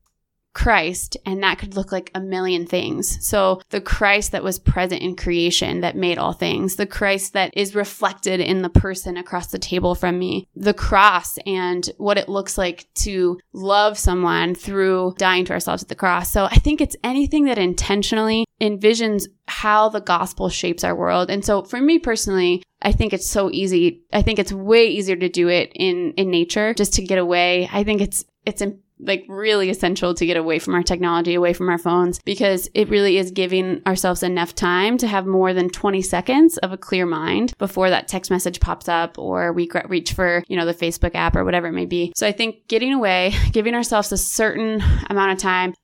Christ, 0.55 1.17
and 1.25 1.43
that 1.43 1.59
could 1.59 1.77
look 1.77 1.93
like 1.93 2.11
a 2.15 2.21
million 2.21 2.67
things. 2.67 3.27
So, 3.27 3.61
the 3.71 3.81
Christ 3.81 4.33
that 4.33 4.45
was 4.45 4.59
present 4.59 5.01
in 5.01 5.17
creation 5.17 5.81
that 5.81 5.97
made 5.97 6.19
all 6.19 6.35
things, 6.35 6.77
the 6.77 6.87
Christ 6.87 7.33
that 7.33 7.53
is 7.57 7.75
reflected 7.75 8.39
in 8.39 8.61
the 8.61 8.69
person 8.69 9.17
across 9.17 9.47
the 9.47 9.59
table 9.59 9.95
from 9.95 10.19
me, 10.19 10.49
the 10.55 10.75
cross 10.75 11.39
and 11.47 11.89
what 11.97 12.19
it 12.19 12.29
looks 12.29 12.59
like 12.59 12.87
to 12.97 13.39
love 13.55 13.97
someone 13.97 14.55
through 14.55 15.15
dying 15.17 15.47
to 15.47 15.55
ourselves 15.55 15.83
at 15.83 15.89
the 15.89 15.95
cross. 15.95 16.31
So, 16.31 16.45
I 16.45 16.57
think 16.57 16.81
it's 16.81 16.97
anything 17.03 17.47
that 17.47 17.59
intentionally 17.59 18.45
envisions 18.61 19.27
how 19.49 19.89
the 19.89 20.01
gospel 20.01 20.51
shapes 20.51 20.85
our 20.85 20.95
world. 20.95 21.31
And 21.31 21.45
so, 21.45 21.63
for 21.63 21.81
me 21.81 21.99
personally, 21.99 22.63
I 22.83 22.93
think 22.93 23.13
it's 23.13 23.29
so 23.29 23.51
easy. 23.51 24.03
I 24.13 24.23
think 24.23 24.39
it's 24.39 24.53
way 24.53 24.87
easier 24.87 25.17
to 25.17 25.29
do 25.29 25.49
it 25.49 25.73
in 25.75 26.13
in 26.15 26.31
nature 26.31 26.75
just 26.75 26.95
to 26.95 27.03
get 27.03 27.19
away. 27.19 27.69
I 27.73 27.85
think 27.85 28.01
it's 28.01 28.25
it's 28.45 28.63
like 29.03 29.25
really 29.29 29.69
essential 29.69 30.15
to 30.15 30.27
get 30.27 30.37
away 30.37 30.59
from 30.59 30.75
our 30.75 30.83
technology, 30.83 31.35
away 31.35 31.53
from 31.53 31.69
our 31.69 31.79
phones, 31.79 32.21
because 32.25 32.69
it 32.75 32.89
really 32.89 33.19
is 33.19 33.31
giving 33.31 33.83
ourselves 33.87 34.23
enough 34.23 34.55
time 34.55 34.97
to 34.99 35.07
have 35.07 35.27
more 35.27 35.53
than 35.53 35.69
20 35.69 36.01
seconds 36.03 36.57
of 36.59 36.73
a 36.73 36.77
clear 36.77 37.05
mind 37.05 37.53
before 37.59 37.91
that 37.91 38.09
text 38.09 38.31
message 38.31 38.61
pops 38.61 38.89
up 38.89 39.19
or 39.19 39.53
we 39.53 39.69
reach 39.89 40.13
for, 40.13 40.45
you 40.49 40.57
know, 40.57 40.67
the 40.67 40.75
Facebook 40.75 41.15
app 41.15 41.37
or 41.37 41.45
whatever 41.45 41.67
it 41.67 41.73
may 41.73 41.87
be. 41.87 42.13
So 42.17 42.27
I 42.27 42.33
think 42.33 42.69
getting 42.69 42.93
away, 42.93 43.35
giving 43.53 43.75
ourselves 43.75 44.13
a 44.13 44.19
certain 44.19 44.83
amount 45.11 45.33
of 45.33 45.39
time. 45.39 45.75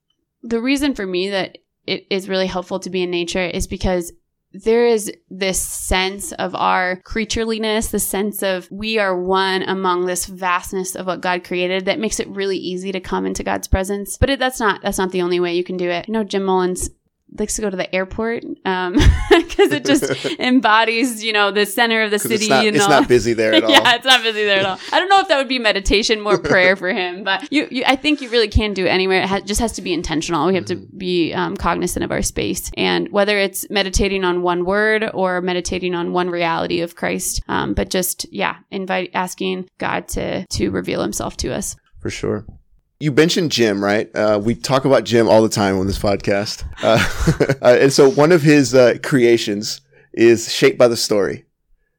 The 0.43 0.61
reason 0.61 0.95
for 0.95 1.07
me 1.07 1.31
that 1.31 1.59
it 1.87 2.07
is 2.11 2.29
really 2.29 2.47
helpful 2.47 2.79
to 2.81 2.91
be 2.91 3.03
in 3.03 3.11
nature 3.11 3.45
is 3.45 3.67
because 3.67 4.13
there 4.53 4.87
is 4.87 5.13
this 5.29 5.61
sense 5.61 6.33
of 6.33 6.55
our 6.55 7.01
creatureliness, 7.03 7.91
the 7.91 7.99
sense 7.99 8.43
of 8.43 8.69
we 8.71 8.99
are 8.99 9.21
one 9.21 9.63
among 9.63 10.07
this 10.07 10.27
vastness 10.27 10.95
of 10.97 11.07
what 11.07 11.21
God 11.21 11.45
created 11.45 11.85
that 11.85 11.99
makes 11.99 12.19
it 12.19 12.29
really 12.29 12.57
easy 12.57 12.91
to 12.93 13.01
come 13.01 13.27
into 13.27 13.43
God's 13.43 13.69
presence. 13.69 14.17
But 14.17 14.31
it, 14.31 14.39
that's 14.39 14.61
not 14.61 14.81
that's 14.83 14.99
not 14.99 15.13
the 15.13 15.23
only 15.23 15.39
way 15.41 15.55
you 15.55 15.65
can 15.65 15.77
do 15.77 15.91
it. 15.91 16.09
You 16.09 16.15
know, 16.15 16.25
Jim 16.25 16.45
Mullins 16.45 16.89
likes 17.37 17.57
to 17.57 17.63
go 17.63 17.71
to 17.71 17.77
the 17.77 17.95
airport 17.95 18.45
um 18.65 18.95
because 19.31 19.73
it 19.73 19.85
just 19.85 20.25
embodies 20.41 21.23
you 21.23 21.33
know 21.33 21.51
the 21.51 21.67
center 21.67 22.03
of 22.03 22.11
the 22.11 22.19
city 22.19 22.35
it's 22.35 22.49
not, 22.49 22.67
and 22.67 22.77
it's 22.77 22.85
all. 22.85 22.91
not 22.91 23.09
busy 23.09 23.33
there 23.33 23.53
at 23.53 23.65
all. 23.65 23.71
yeah 23.71 23.95
it's 23.95 24.05
not 24.05 24.23
busy 24.23 24.45
there 24.45 24.61
at 24.61 24.67
all. 24.67 24.79
I 24.93 24.99
don't 24.99 25.09
know 25.09 25.21
if 25.21 25.29
that 25.29 25.37
would 25.37 25.49
be 25.49 25.59
meditation 25.59 26.21
more 26.21 26.39
prayer 26.39 26.77
for 26.77 26.89
him 26.89 27.25
but 27.25 27.51
you, 27.53 27.69
you 27.71 27.85
i 27.87 27.97
think 27.97 28.21
you 28.21 28.31
really 28.31 28.49
can 28.49 28.73
do 28.73 28.87
it 28.87 28.89
anywhere. 28.89 29.23
It 29.23 29.29
ha- 29.29 29.41
just 29.41 29.61
has 29.61 29.73
to 29.73 29.83
be 29.83 29.93
intentional. 29.93 30.47
We 30.47 30.55
have 30.55 30.65
mm-hmm. 30.65 30.87
to 30.87 30.97
be 30.97 31.33
um, 31.33 31.57
cognizant 31.57 32.05
of 32.05 32.11
our 32.11 32.23
space. 32.23 32.71
And 32.77 33.11
whether 33.11 33.39
it's 33.39 33.69
meditating 33.71 34.25
on 34.25 34.43
one 34.43 34.65
word 34.65 35.11
or 35.15 35.41
meditating 35.41 35.95
on 35.95 36.13
one 36.13 36.31
reality 36.31 36.81
of 36.81 36.95
christ 36.95 37.43
um, 37.49 37.75
but 37.75 37.91
just 37.91 38.27
yeah 38.33 38.57
invite 38.71 39.11
asking 39.15 39.69
god 39.79 40.09
to 40.09 40.47
to 40.47 40.71
reveal 40.71 41.03
himself 41.03 41.37
to 41.39 41.53
us. 41.55 41.77
For 42.01 42.11
sure 42.11 42.47
you 43.01 43.13
mentioned 43.13 43.53
Jim, 43.53 43.83
right? 43.83 44.15
Uh, 44.15 44.41
we 44.43 44.55
talk 44.55 44.85
about 44.85 45.05
Jim 45.05 45.29
all 45.29 45.43
the 45.43 45.49
time 45.49 45.79
on 45.79 45.87
this 45.87 45.99
podcast. 45.99 46.65
Uh, 46.83 47.55
uh, 47.63 47.77
and 47.81 47.93
so 47.93 48.11
one 48.11 48.33
of 48.33 48.43
his 48.43 48.75
uh, 48.75 48.97
creations 49.03 49.81
is 50.13 50.53
Shaped 50.53 50.79
by 50.79 50.89
the 50.89 50.97
Story. 50.97 51.45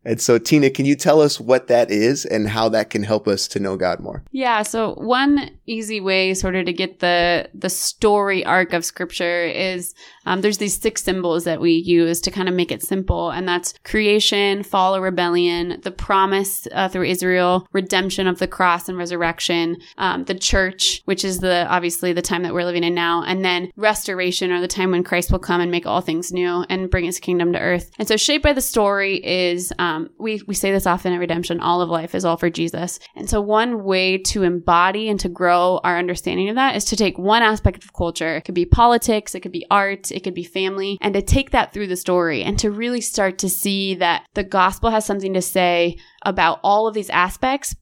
And 0.06 0.22
so, 0.22 0.38
Tina, 0.38 0.70
can 0.70 0.86
you 0.86 0.96
tell 0.96 1.22
us 1.22 1.40
what 1.42 1.68
that 1.68 1.92
is 1.92 2.26
and 2.26 2.48
how 2.48 2.70
that 2.70 2.90
can 2.90 3.04
help 3.04 3.28
us 3.28 3.48
to 3.50 3.60
know 3.60 3.76
God 3.76 4.00
more? 4.00 4.24
Yeah. 4.32 4.64
So, 4.64 4.94
one 4.96 5.52
easy 5.66 6.00
way, 6.00 6.34
sort 6.34 6.56
of, 6.56 6.66
to 6.66 6.74
get 6.74 7.00
the 7.00 7.50
the 7.54 7.70
story 7.70 8.46
arc 8.46 8.72
of 8.72 8.86
Scripture 8.86 9.44
is 9.44 9.94
um, 10.26 10.40
there's 10.42 10.58
these 10.58 10.80
six 10.80 11.04
symbols 11.04 11.44
that 11.44 11.60
we 11.60 11.72
use 11.74 12.22
to 12.22 12.32
kind 12.32 12.48
of 12.48 12.56
make 12.56 12.72
it 12.72 12.82
simple, 12.82 13.30
and 13.30 13.48
that's 13.48 13.74
creation, 13.84 14.64
fall 14.64 14.96
or 14.96 15.02
rebellion, 15.02 15.80
the 15.84 15.92
promise 15.92 16.66
uh, 16.72 16.88
through 16.88 17.06
Israel, 17.06 17.68
redemption 17.74 18.26
of 18.26 18.40
the 18.40 18.48
cross 18.48 18.88
and 18.88 18.98
resurrection, 18.98 19.78
um, 19.98 20.24
the 20.26 20.36
church, 20.36 21.02
which 21.06 21.26
is 21.26 21.40
the 21.40 21.68
obviously 21.68 22.14
the 22.14 22.22
time 22.22 22.44
that 22.44 22.54
we're 22.54 22.64
living 22.64 22.86
in 22.86 22.96
now, 22.96 23.24
and 23.24 23.44
then 23.44 23.70
restoration, 23.76 24.50
or 24.52 24.62
the 24.62 24.68
time 24.68 24.92
when 24.92 25.04
Christ 25.04 25.30
will 25.30 25.40
come 25.40 25.60
and 25.60 25.72
make 25.72 25.86
all 25.86 26.00
things 26.00 26.32
new 26.32 26.64
and 26.70 26.90
bring 26.90 27.04
His 27.04 27.20
kingdom 27.20 27.52
to 27.52 27.60
earth. 27.60 27.92
And 28.00 28.08
so, 28.08 28.16
shaped 28.16 28.46
by 28.46 28.54
the 28.54 28.62
story 28.62 29.16
is 29.26 29.74
um, 29.78 29.89
Um, 29.90 30.10
we 30.20 30.42
we 30.48 30.54
say 30.54 30.72
this 30.72 30.86
often 30.86 31.14
at 31.14 31.20
Redemption: 31.20 31.60
all 31.60 31.82
of 31.82 31.90
life 31.90 32.14
is 32.14 32.26
all 32.26 32.38
for 32.38 32.50
Jesus. 32.50 33.00
And 33.16 33.30
so, 33.30 33.42
one 33.42 33.84
way 33.84 34.18
to 34.18 34.44
embody 34.44 35.10
and 35.10 35.20
to 35.20 35.30
grow 35.30 35.80
our 35.84 35.98
understanding 35.98 36.50
of 36.50 36.56
that 36.56 36.76
is 36.76 36.86
to 36.86 36.96
take 36.96 37.18
one 37.18 37.42
aspect 37.42 37.84
of 37.84 37.94
culture. 37.94 38.36
It 38.36 38.42
could 38.42 38.56
be 38.56 38.66
politics, 38.66 39.34
it 39.34 39.42
could 39.42 39.52
be 39.52 39.66
art, 39.72 40.12
it 40.12 40.24
could 40.24 40.36
be 40.36 40.44
family, 40.44 40.98
and 41.02 41.14
to 41.14 41.22
take 41.22 41.52
that 41.52 41.74
through 41.74 41.88
the 41.88 41.96
story 41.96 42.44
and 42.44 42.58
to 42.60 42.72
really 42.72 43.02
start 43.02 43.40
to 43.40 43.50
see 43.50 43.96
that 43.96 44.26
the 44.34 44.44
gospel 44.44 44.92
has 44.92 45.06
something 45.06 45.34
to 45.34 45.42
say 45.42 45.98
about 46.24 46.60
all 46.64 46.88
of 46.88 46.94
these 46.94 47.10
aspects, 47.10 47.76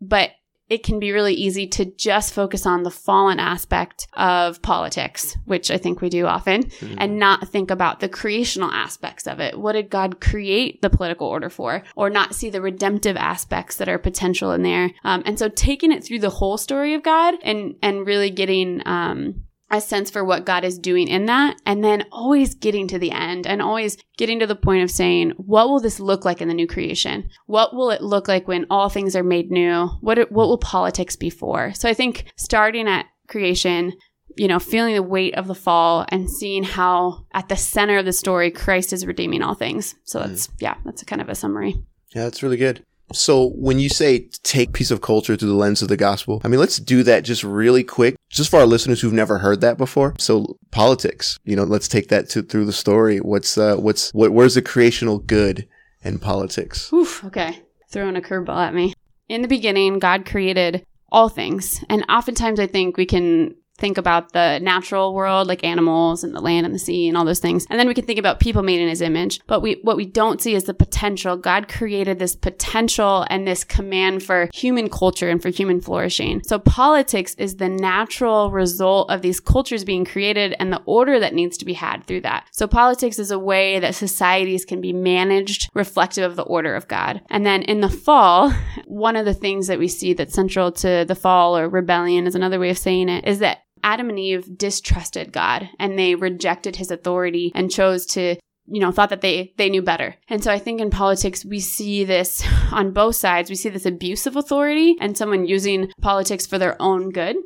but 0.00 0.30
it 0.70 0.84
can 0.84 1.00
be 1.00 1.10
really 1.10 1.34
easy 1.34 1.66
to 1.66 1.84
just 1.84 2.32
focus 2.32 2.64
on 2.64 2.84
the 2.84 2.90
fallen 2.90 3.40
aspect 3.40 4.06
of 4.14 4.62
politics, 4.62 5.36
which 5.44 5.68
I 5.70 5.76
think 5.76 6.00
we 6.00 6.08
do 6.08 6.26
often, 6.26 6.62
mm-hmm. 6.62 6.94
and 6.96 7.18
not 7.18 7.48
think 7.48 7.72
about 7.72 7.98
the 7.98 8.08
creational 8.08 8.70
aspects 8.70 9.26
of 9.26 9.40
it. 9.40 9.58
What 9.58 9.72
did 9.72 9.90
God 9.90 10.20
create 10.20 10.80
the 10.80 10.88
political 10.88 11.26
order 11.26 11.50
for? 11.50 11.82
Or 11.96 12.08
not 12.08 12.36
see 12.36 12.50
the 12.50 12.62
redemptive 12.62 13.16
aspects 13.16 13.76
that 13.76 13.88
are 13.88 13.98
potential 13.98 14.52
in 14.52 14.62
there. 14.62 14.90
Um, 15.02 15.24
and 15.26 15.38
so 15.38 15.48
taking 15.48 15.90
it 15.90 16.04
through 16.04 16.20
the 16.20 16.30
whole 16.30 16.56
story 16.56 16.94
of 16.94 17.02
God 17.02 17.34
and, 17.42 17.74
and 17.82 18.06
really 18.06 18.30
getting, 18.30 18.80
um, 18.86 19.42
a 19.70 19.80
sense 19.80 20.10
for 20.10 20.24
what 20.24 20.44
God 20.44 20.64
is 20.64 20.78
doing 20.78 21.08
in 21.08 21.26
that, 21.26 21.60
and 21.64 21.84
then 21.84 22.04
always 22.10 22.54
getting 22.54 22.88
to 22.88 22.98
the 22.98 23.12
end 23.12 23.46
and 23.46 23.62
always 23.62 23.96
getting 24.16 24.40
to 24.40 24.46
the 24.46 24.56
point 24.56 24.82
of 24.82 24.90
saying, 24.90 25.30
what 25.36 25.68
will 25.68 25.80
this 25.80 26.00
look 26.00 26.24
like 26.24 26.40
in 26.40 26.48
the 26.48 26.54
new 26.54 26.66
creation? 26.66 27.28
What 27.46 27.74
will 27.74 27.90
it 27.90 28.02
look 28.02 28.28
like 28.28 28.48
when 28.48 28.66
all 28.68 28.88
things 28.88 29.14
are 29.14 29.22
made 29.22 29.50
new? 29.50 29.86
What, 30.00 30.30
what 30.32 30.48
will 30.48 30.58
politics 30.58 31.16
be 31.16 31.30
for? 31.30 31.72
So 31.74 31.88
I 31.88 31.94
think 31.94 32.32
starting 32.36 32.88
at 32.88 33.06
creation, 33.28 33.92
you 34.36 34.48
know, 34.48 34.58
feeling 34.58 34.94
the 34.94 35.02
weight 35.02 35.34
of 35.34 35.46
the 35.46 35.54
fall 35.54 36.04
and 36.08 36.28
seeing 36.28 36.64
how 36.64 37.26
at 37.32 37.48
the 37.48 37.56
center 37.56 37.98
of 37.98 38.04
the 38.04 38.12
story, 38.12 38.50
Christ 38.50 38.92
is 38.92 39.06
redeeming 39.06 39.42
all 39.42 39.54
things. 39.54 39.94
So 40.04 40.20
that's, 40.20 40.48
mm. 40.48 40.52
yeah, 40.60 40.74
that's 40.84 41.02
a 41.02 41.06
kind 41.06 41.22
of 41.22 41.28
a 41.28 41.34
summary. 41.34 41.76
Yeah, 42.14 42.24
that's 42.24 42.42
really 42.42 42.56
good. 42.56 42.84
So 43.12 43.50
when 43.50 43.78
you 43.78 43.88
say 43.88 44.28
take 44.42 44.72
piece 44.72 44.90
of 44.90 45.00
culture 45.00 45.36
through 45.36 45.48
the 45.48 45.54
lens 45.54 45.82
of 45.82 45.88
the 45.88 45.96
gospel, 45.96 46.40
I 46.44 46.48
mean, 46.48 46.60
let's 46.60 46.78
do 46.78 47.02
that 47.04 47.24
just 47.24 47.42
really 47.44 47.84
quick, 47.84 48.16
just 48.28 48.50
for 48.50 48.58
our 48.58 48.66
listeners 48.66 49.00
who've 49.00 49.12
never 49.12 49.38
heard 49.38 49.60
that 49.60 49.78
before. 49.78 50.14
So 50.18 50.58
politics, 50.70 51.38
you 51.44 51.56
know, 51.56 51.64
let's 51.64 51.88
take 51.88 52.08
that 52.08 52.28
to, 52.30 52.42
through 52.42 52.66
the 52.66 52.72
story. 52.72 53.18
What's, 53.18 53.56
uh, 53.58 53.76
what's, 53.76 54.10
what, 54.12 54.32
where's 54.32 54.54
the 54.54 54.62
creational 54.62 55.18
good 55.18 55.66
in 56.02 56.18
politics? 56.18 56.92
Oof, 56.92 57.24
okay. 57.24 57.62
Throwing 57.88 58.16
a 58.16 58.20
curveball 58.20 58.56
at 58.56 58.74
me. 58.74 58.94
In 59.28 59.42
the 59.42 59.48
beginning, 59.48 59.98
God 59.98 60.26
created 60.26 60.84
all 61.12 61.28
things. 61.28 61.84
And 61.88 62.04
oftentimes 62.08 62.60
I 62.60 62.66
think 62.66 62.96
we 62.96 63.06
can 63.06 63.54
think 63.80 63.98
about 63.98 64.32
the 64.32 64.58
natural 64.60 65.14
world, 65.14 65.48
like 65.48 65.64
animals 65.64 66.22
and 66.22 66.34
the 66.34 66.40
land 66.40 66.66
and 66.66 66.74
the 66.74 66.78
sea 66.78 67.08
and 67.08 67.16
all 67.16 67.24
those 67.24 67.40
things. 67.40 67.66
And 67.70 67.80
then 67.80 67.88
we 67.88 67.94
can 67.94 68.04
think 68.04 68.18
about 68.18 68.40
people 68.40 68.62
made 68.62 68.80
in 68.80 68.88
his 68.88 69.00
image. 69.00 69.40
But 69.46 69.60
we, 69.60 69.80
what 69.82 69.96
we 69.96 70.06
don't 70.06 70.40
see 70.40 70.54
is 70.54 70.64
the 70.64 70.74
potential. 70.74 71.36
God 71.36 71.68
created 71.68 72.18
this 72.18 72.36
potential 72.36 73.26
and 73.30 73.46
this 73.46 73.64
command 73.64 74.22
for 74.22 74.48
human 74.54 74.88
culture 74.88 75.28
and 75.28 75.40
for 75.40 75.48
human 75.48 75.80
flourishing. 75.80 76.42
So 76.44 76.58
politics 76.58 77.34
is 77.38 77.56
the 77.56 77.68
natural 77.68 78.50
result 78.50 79.10
of 79.10 79.22
these 79.22 79.40
cultures 79.40 79.84
being 79.84 80.04
created 80.04 80.54
and 80.58 80.72
the 80.72 80.82
order 80.84 81.18
that 81.18 81.34
needs 81.34 81.56
to 81.58 81.64
be 81.64 81.72
had 81.72 82.04
through 82.04 82.20
that. 82.22 82.46
So 82.52 82.66
politics 82.66 83.18
is 83.18 83.30
a 83.30 83.38
way 83.38 83.78
that 83.78 83.94
societies 83.94 84.64
can 84.64 84.80
be 84.80 84.92
managed 84.92 85.70
reflective 85.74 86.30
of 86.30 86.36
the 86.36 86.42
order 86.42 86.74
of 86.74 86.88
God. 86.88 87.22
And 87.30 87.46
then 87.46 87.62
in 87.62 87.80
the 87.80 87.88
fall, 87.88 88.52
one 88.86 89.16
of 89.16 89.24
the 89.24 89.34
things 89.34 89.66
that 89.66 89.78
we 89.78 89.88
see 89.88 90.12
that's 90.12 90.34
central 90.34 90.72
to 90.72 91.04
the 91.06 91.14
fall 91.14 91.56
or 91.56 91.68
rebellion 91.68 92.26
is 92.26 92.34
another 92.34 92.58
way 92.58 92.70
of 92.70 92.78
saying 92.78 93.08
it 93.08 93.26
is 93.26 93.38
that 93.38 93.58
Adam 93.82 94.08
and 94.08 94.18
Eve 94.18 94.58
distrusted 94.58 95.32
God 95.32 95.68
and 95.78 95.98
they 95.98 96.14
rejected 96.14 96.76
his 96.76 96.90
authority 96.90 97.52
and 97.54 97.70
chose 97.70 98.06
to 98.06 98.36
you 98.66 98.80
know 98.80 98.92
thought 98.92 99.10
that 99.10 99.20
they 99.20 99.52
they 99.56 99.68
knew 99.68 99.82
better. 99.82 100.16
And 100.28 100.42
so 100.42 100.52
i 100.52 100.58
think 100.58 100.80
in 100.80 100.90
politics 100.90 101.44
we 101.44 101.60
see 101.60 102.04
this 102.04 102.46
on 102.72 102.92
both 102.92 103.16
sides. 103.16 103.50
We 103.50 103.56
see 103.56 103.68
this 103.68 103.86
abuse 103.86 104.26
of 104.26 104.36
authority 104.36 104.96
and 105.00 105.16
someone 105.16 105.46
using 105.46 105.92
politics 106.00 106.46
for 106.46 106.58
their 106.58 106.80
own 106.80 107.10
good 107.10 107.36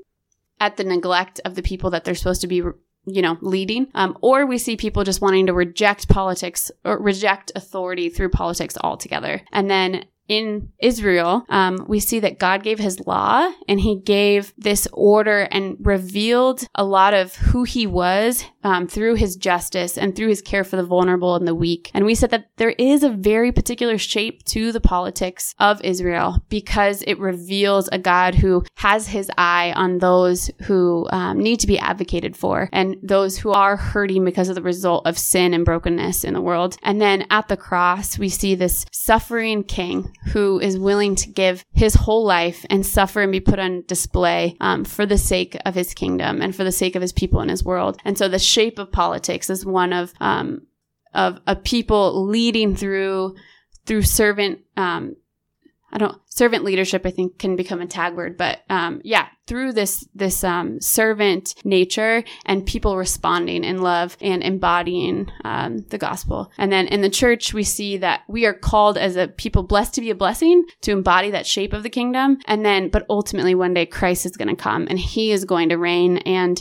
at 0.60 0.76
the 0.76 0.84
neglect 0.84 1.40
of 1.44 1.54
the 1.54 1.62
people 1.62 1.90
that 1.90 2.04
they're 2.04 2.14
supposed 2.14 2.42
to 2.42 2.46
be 2.46 2.62
you 3.06 3.22
know 3.22 3.38
leading. 3.40 3.88
Um, 3.94 4.16
or 4.20 4.46
we 4.46 4.58
see 4.58 4.76
people 4.76 5.04
just 5.04 5.20
wanting 5.20 5.46
to 5.46 5.54
reject 5.54 6.08
politics 6.08 6.70
or 6.84 7.00
reject 7.00 7.52
authority 7.54 8.08
through 8.08 8.30
politics 8.30 8.76
altogether. 8.82 9.42
And 9.52 9.70
then 9.70 10.04
in 10.28 10.70
Israel, 10.78 11.44
um, 11.48 11.84
we 11.86 12.00
see 12.00 12.20
that 12.20 12.38
God 12.38 12.62
gave 12.62 12.78
his 12.78 13.06
law 13.06 13.52
and 13.68 13.80
he 13.80 13.96
gave 14.00 14.54
this 14.56 14.88
order 14.92 15.40
and 15.50 15.76
revealed 15.80 16.66
a 16.74 16.84
lot 16.84 17.14
of 17.14 17.36
who 17.36 17.64
he 17.64 17.86
was 17.86 18.44
um, 18.62 18.86
through 18.86 19.16
his 19.16 19.36
justice 19.36 19.98
and 19.98 20.16
through 20.16 20.28
his 20.28 20.40
care 20.40 20.64
for 20.64 20.76
the 20.76 20.82
vulnerable 20.82 21.36
and 21.36 21.46
the 21.46 21.54
weak. 21.54 21.90
And 21.92 22.06
we 22.06 22.14
said 22.14 22.30
that 22.30 22.48
there 22.56 22.74
is 22.78 23.02
a 23.02 23.10
very 23.10 23.52
particular 23.52 23.98
shape 23.98 24.42
to 24.44 24.72
the 24.72 24.80
politics 24.80 25.54
of 25.58 25.80
Israel 25.82 26.38
because 26.48 27.02
it 27.02 27.18
reveals 27.18 27.88
a 27.92 27.98
God 27.98 28.34
who 28.34 28.64
has 28.76 29.08
his 29.08 29.30
eye 29.36 29.72
on 29.76 29.98
those 29.98 30.50
who 30.62 31.06
um, 31.10 31.38
need 31.38 31.60
to 31.60 31.66
be 31.66 31.78
advocated 31.78 32.36
for 32.36 32.70
and 32.72 32.96
those 33.02 33.36
who 33.36 33.50
are 33.50 33.76
hurting 33.76 34.24
because 34.24 34.48
of 34.48 34.54
the 34.54 34.62
result 34.62 35.06
of 35.06 35.18
sin 35.18 35.52
and 35.52 35.64
brokenness 35.64 36.24
in 36.24 36.32
the 36.32 36.40
world. 36.40 36.78
And 36.82 37.00
then 37.00 37.26
at 37.30 37.48
the 37.48 37.56
cross, 37.56 38.18
we 38.18 38.30
see 38.30 38.54
this 38.54 38.86
suffering 38.90 39.62
king 39.64 40.13
who 40.32 40.58
is 40.60 40.78
willing 40.78 41.14
to 41.16 41.28
give 41.28 41.64
his 41.72 41.94
whole 41.94 42.24
life 42.24 42.64
and 42.70 42.84
suffer 42.84 43.22
and 43.22 43.32
be 43.32 43.40
put 43.40 43.58
on 43.58 43.84
display 43.86 44.56
um, 44.60 44.84
for 44.84 45.06
the 45.06 45.18
sake 45.18 45.56
of 45.64 45.74
his 45.74 45.94
kingdom 45.94 46.40
and 46.40 46.54
for 46.54 46.64
the 46.64 46.72
sake 46.72 46.96
of 46.96 47.02
his 47.02 47.12
people 47.12 47.40
in 47.40 47.48
his 47.48 47.64
world. 47.64 47.98
And 48.04 48.16
so 48.16 48.28
the 48.28 48.38
shape 48.38 48.78
of 48.78 48.92
politics 48.92 49.50
is 49.50 49.64
one 49.66 49.92
of 49.92 50.12
um, 50.20 50.66
of 51.12 51.40
a 51.46 51.54
people 51.54 52.26
leading 52.26 52.74
through 52.74 53.36
through 53.86 54.02
servant 54.02 54.60
um, 54.76 55.16
I 55.94 55.98
don't 55.98 56.20
servant 56.28 56.64
leadership 56.64 57.02
I 57.06 57.12
think 57.12 57.38
can 57.38 57.54
become 57.54 57.80
a 57.80 57.86
tag 57.86 58.14
word, 58.14 58.36
but 58.36 58.62
um, 58.68 59.00
yeah, 59.04 59.28
through 59.46 59.72
this 59.72 60.06
this 60.14 60.42
um, 60.42 60.80
servant 60.80 61.54
nature 61.64 62.24
and 62.44 62.66
people 62.66 62.96
responding 62.96 63.62
in 63.62 63.80
love 63.80 64.16
and 64.20 64.42
embodying 64.42 65.30
um, 65.44 65.86
the 65.90 65.98
gospel. 65.98 66.50
And 66.58 66.72
then 66.72 66.88
in 66.88 67.00
the 67.00 67.08
church, 67.08 67.54
we 67.54 67.62
see 67.62 67.96
that 67.98 68.22
we 68.28 68.44
are 68.44 68.54
called 68.54 68.98
as 68.98 69.14
a 69.14 69.28
people 69.28 69.62
blessed 69.62 69.94
to 69.94 70.00
be 70.00 70.10
a 70.10 70.16
blessing 70.16 70.64
to 70.82 70.90
embody 70.90 71.30
that 71.30 71.46
shape 71.46 71.72
of 71.72 71.84
the 71.84 71.90
kingdom. 71.90 72.38
And 72.46 72.66
then, 72.66 72.88
but 72.88 73.06
ultimately, 73.08 73.54
one 73.54 73.72
day 73.72 73.86
Christ 73.86 74.26
is 74.26 74.36
going 74.36 74.48
to 74.48 74.60
come 74.60 74.88
and 74.90 74.98
He 74.98 75.30
is 75.30 75.44
going 75.44 75.68
to 75.68 75.78
reign 75.78 76.18
and 76.18 76.60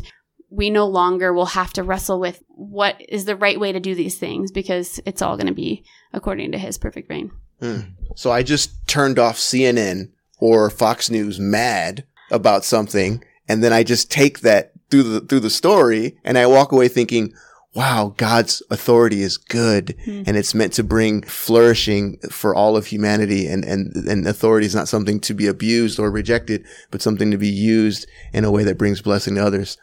we 0.51 0.69
no 0.69 0.85
longer 0.85 1.33
will 1.33 1.47
have 1.47 1.73
to 1.73 1.81
wrestle 1.81 2.19
with 2.19 2.43
what 2.49 3.01
is 3.09 3.25
the 3.25 3.35
right 3.35 3.59
way 3.59 3.71
to 3.71 3.79
do 3.79 3.95
these 3.95 4.19
things 4.19 4.51
because 4.51 4.99
it's 5.03 5.23
all 5.23 5.35
going 5.35 5.47
to 5.47 5.53
be 5.53 5.83
according 6.13 6.51
to 6.51 6.59
his 6.59 6.77
perfect 6.77 7.09
reign. 7.09 7.31
Mm. 7.63 7.93
So 8.15 8.31
I 8.31 8.43
just 8.43 8.87
turned 8.87 9.17
off 9.17 9.37
CNN 9.37 10.09
or 10.39 10.69
Fox 10.69 11.09
News 11.09 11.39
mad 11.39 12.05
about 12.31 12.65
something, 12.65 13.23
and 13.47 13.63
then 13.63 13.73
I 13.73 13.83
just 13.83 14.11
take 14.11 14.41
that 14.41 14.73
through 14.91 15.03
the 15.03 15.21
through 15.21 15.39
the 15.39 15.49
story, 15.49 16.17
and 16.23 16.37
I 16.37 16.45
walk 16.45 16.71
away 16.71 16.87
thinking, 16.87 17.33
"Wow, 17.73 18.13
God's 18.17 18.61
authority 18.69 19.21
is 19.21 19.37
good, 19.37 19.95
mm. 20.05 20.23
and 20.27 20.35
it's 20.35 20.53
meant 20.53 20.73
to 20.73 20.83
bring 20.83 21.23
flourishing 21.23 22.17
for 22.29 22.53
all 22.53 22.75
of 22.75 22.87
humanity, 22.87 23.47
and 23.47 23.63
and 23.63 23.95
and 23.95 24.27
authority 24.27 24.67
is 24.67 24.75
not 24.75 24.89
something 24.89 25.19
to 25.21 25.33
be 25.33 25.47
abused 25.47 25.99
or 25.99 26.11
rejected, 26.11 26.65
but 26.91 27.01
something 27.01 27.31
to 27.31 27.37
be 27.37 27.49
used 27.49 28.05
in 28.33 28.43
a 28.43 28.51
way 28.51 28.63
that 28.63 28.77
brings 28.77 29.01
blessing 29.01 29.35
to 29.35 29.45
others." 29.45 29.77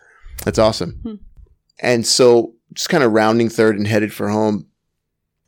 That's 0.44 0.58
awesome. 0.58 1.00
Mm. 1.04 1.18
And 1.80 2.06
so, 2.06 2.54
just 2.74 2.88
kind 2.88 3.02
of 3.02 3.12
rounding 3.12 3.48
third 3.48 3.76
and 3.76 3.86
headed 3.86 4.12
for 4.12 4.28
home. 4.28 4.66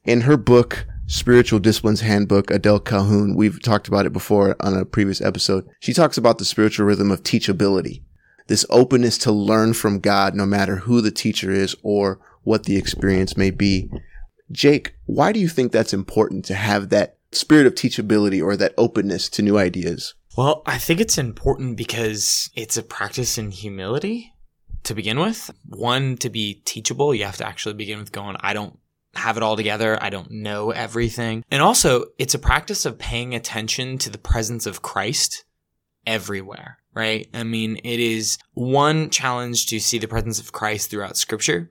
In 0.04 0.22
her 0.22 0.36
book, 0.36 0.86
Spiritual 1.06 1.58
Disciplines 1.58 2.00
Handbook, 2.00 2.50
Adele 2.50 2.80
Calhoun. 2.80 3.34
We've 3.34 3.62
talked 3.62 3.88
about 3.88 4.06
it 4.06 4.12
before 4.12 4.56
on 4.60 4.76
a 4.76 4.84
previous 4.84 5.20
episode. 5.20 5.68
She 5.80 5.92
talks 5.92 6.16
about 6.16 6.38
the 6.38 6.44
spiritual 6.44 6.86
rhythm 6.86 7.10
of 7.10 7.22
teachability, 7.22 8.02
this 8.46 8.64
openness 8.70 9.18
to 9.18 9.32
learn 9.32 9.74
from 9.74 10.00
God 10.00 10.34
no 10.34 10.46
matter 10.46 10.76
who 10.76 11.00
the 11.00 11.10
teacher 11.10 11.50
is 11.50 11.76
or 11.82 12.18
what 12.42 12.64
the 12.64 12.76
experience 12.76 13.36
may 13.36 13.50
be. 13.50 13.90
Jake, 14.50 14.94
why 15.06 15.32
do 15.32 15.40
you 15.40 15.48
think 15.48 15.72
that's 15.72 15.94
important 15.94 16.44
to 16.46 16.54
have 16.54 16.88
that 16.88 17.16
spirit 17.32 17.66
of 17.66 17.74
teachability 17.74 18.42
or 18.42 18.56
that 18.56 18.74
openness 18.76 19.28
to 19.30 19.42
new 19.42 19.58
ideas? 19.58 20.14
Well, 20.36 20.62
I 20.64 20.78
think 20.78 21.00
it's 21.00 21.18
important 21.18 21.76
because 21.76 22.50
it's 22.54 22.76
a 22.76 22.82
practice 22.82 23.36
in 23.36 23.50
humility 23.50 24.32
to 24.84 24.94
begin 24.94 25.20
with. 25.20 25.50
One, 25.68 26.16
to 26.18 26.30
be 26.30 26.62
teachable, 26.64 27.14
you 27.14 27.24
have 27.24 27.36
to 27.36 27.46
actually 27.46 27.74
begin 27.74 27.98
with 27.98 28.12
going, 28.12 28.36
I 28.40 28.52
don't 28.52 28.78
have 29.14 29.36
it 29.36 29.42
all 29.42 29.56
together. 29.56 29.98
I 30.00 30.10
don't 30.10 30.30
know 30.30 30.70
everything. 30.70 31.44
And 31.50 31.62
also, 31.62 32.06
it's 32.18 32.34
a 32.34 32.38
practice 32.38 32.84
of 32.84 32.98
paying 32.98 33.34
attention 33.34 33.98
to 33.98 34.10
the 34.10 34.18
presence 34.18 34.66
of 34.66 34.82
Christ 34.82 35.44
everywhere, 36.06 36.78
right? 36.94 37.28
I 37.34 37.44
mean, 37.44 37.78
it 37.84 38.00
is 38.00 38.38
one 38.54 39.10
challenge 39.10 39.66
to 39.66 39.80
see 39.80 39.98
the 39.98 40.08
presence 40.08 40.40
of 40.40 40.52
Christ 40.52 40.90
throughout 40.90 41.16
scripture. 41.16 41.70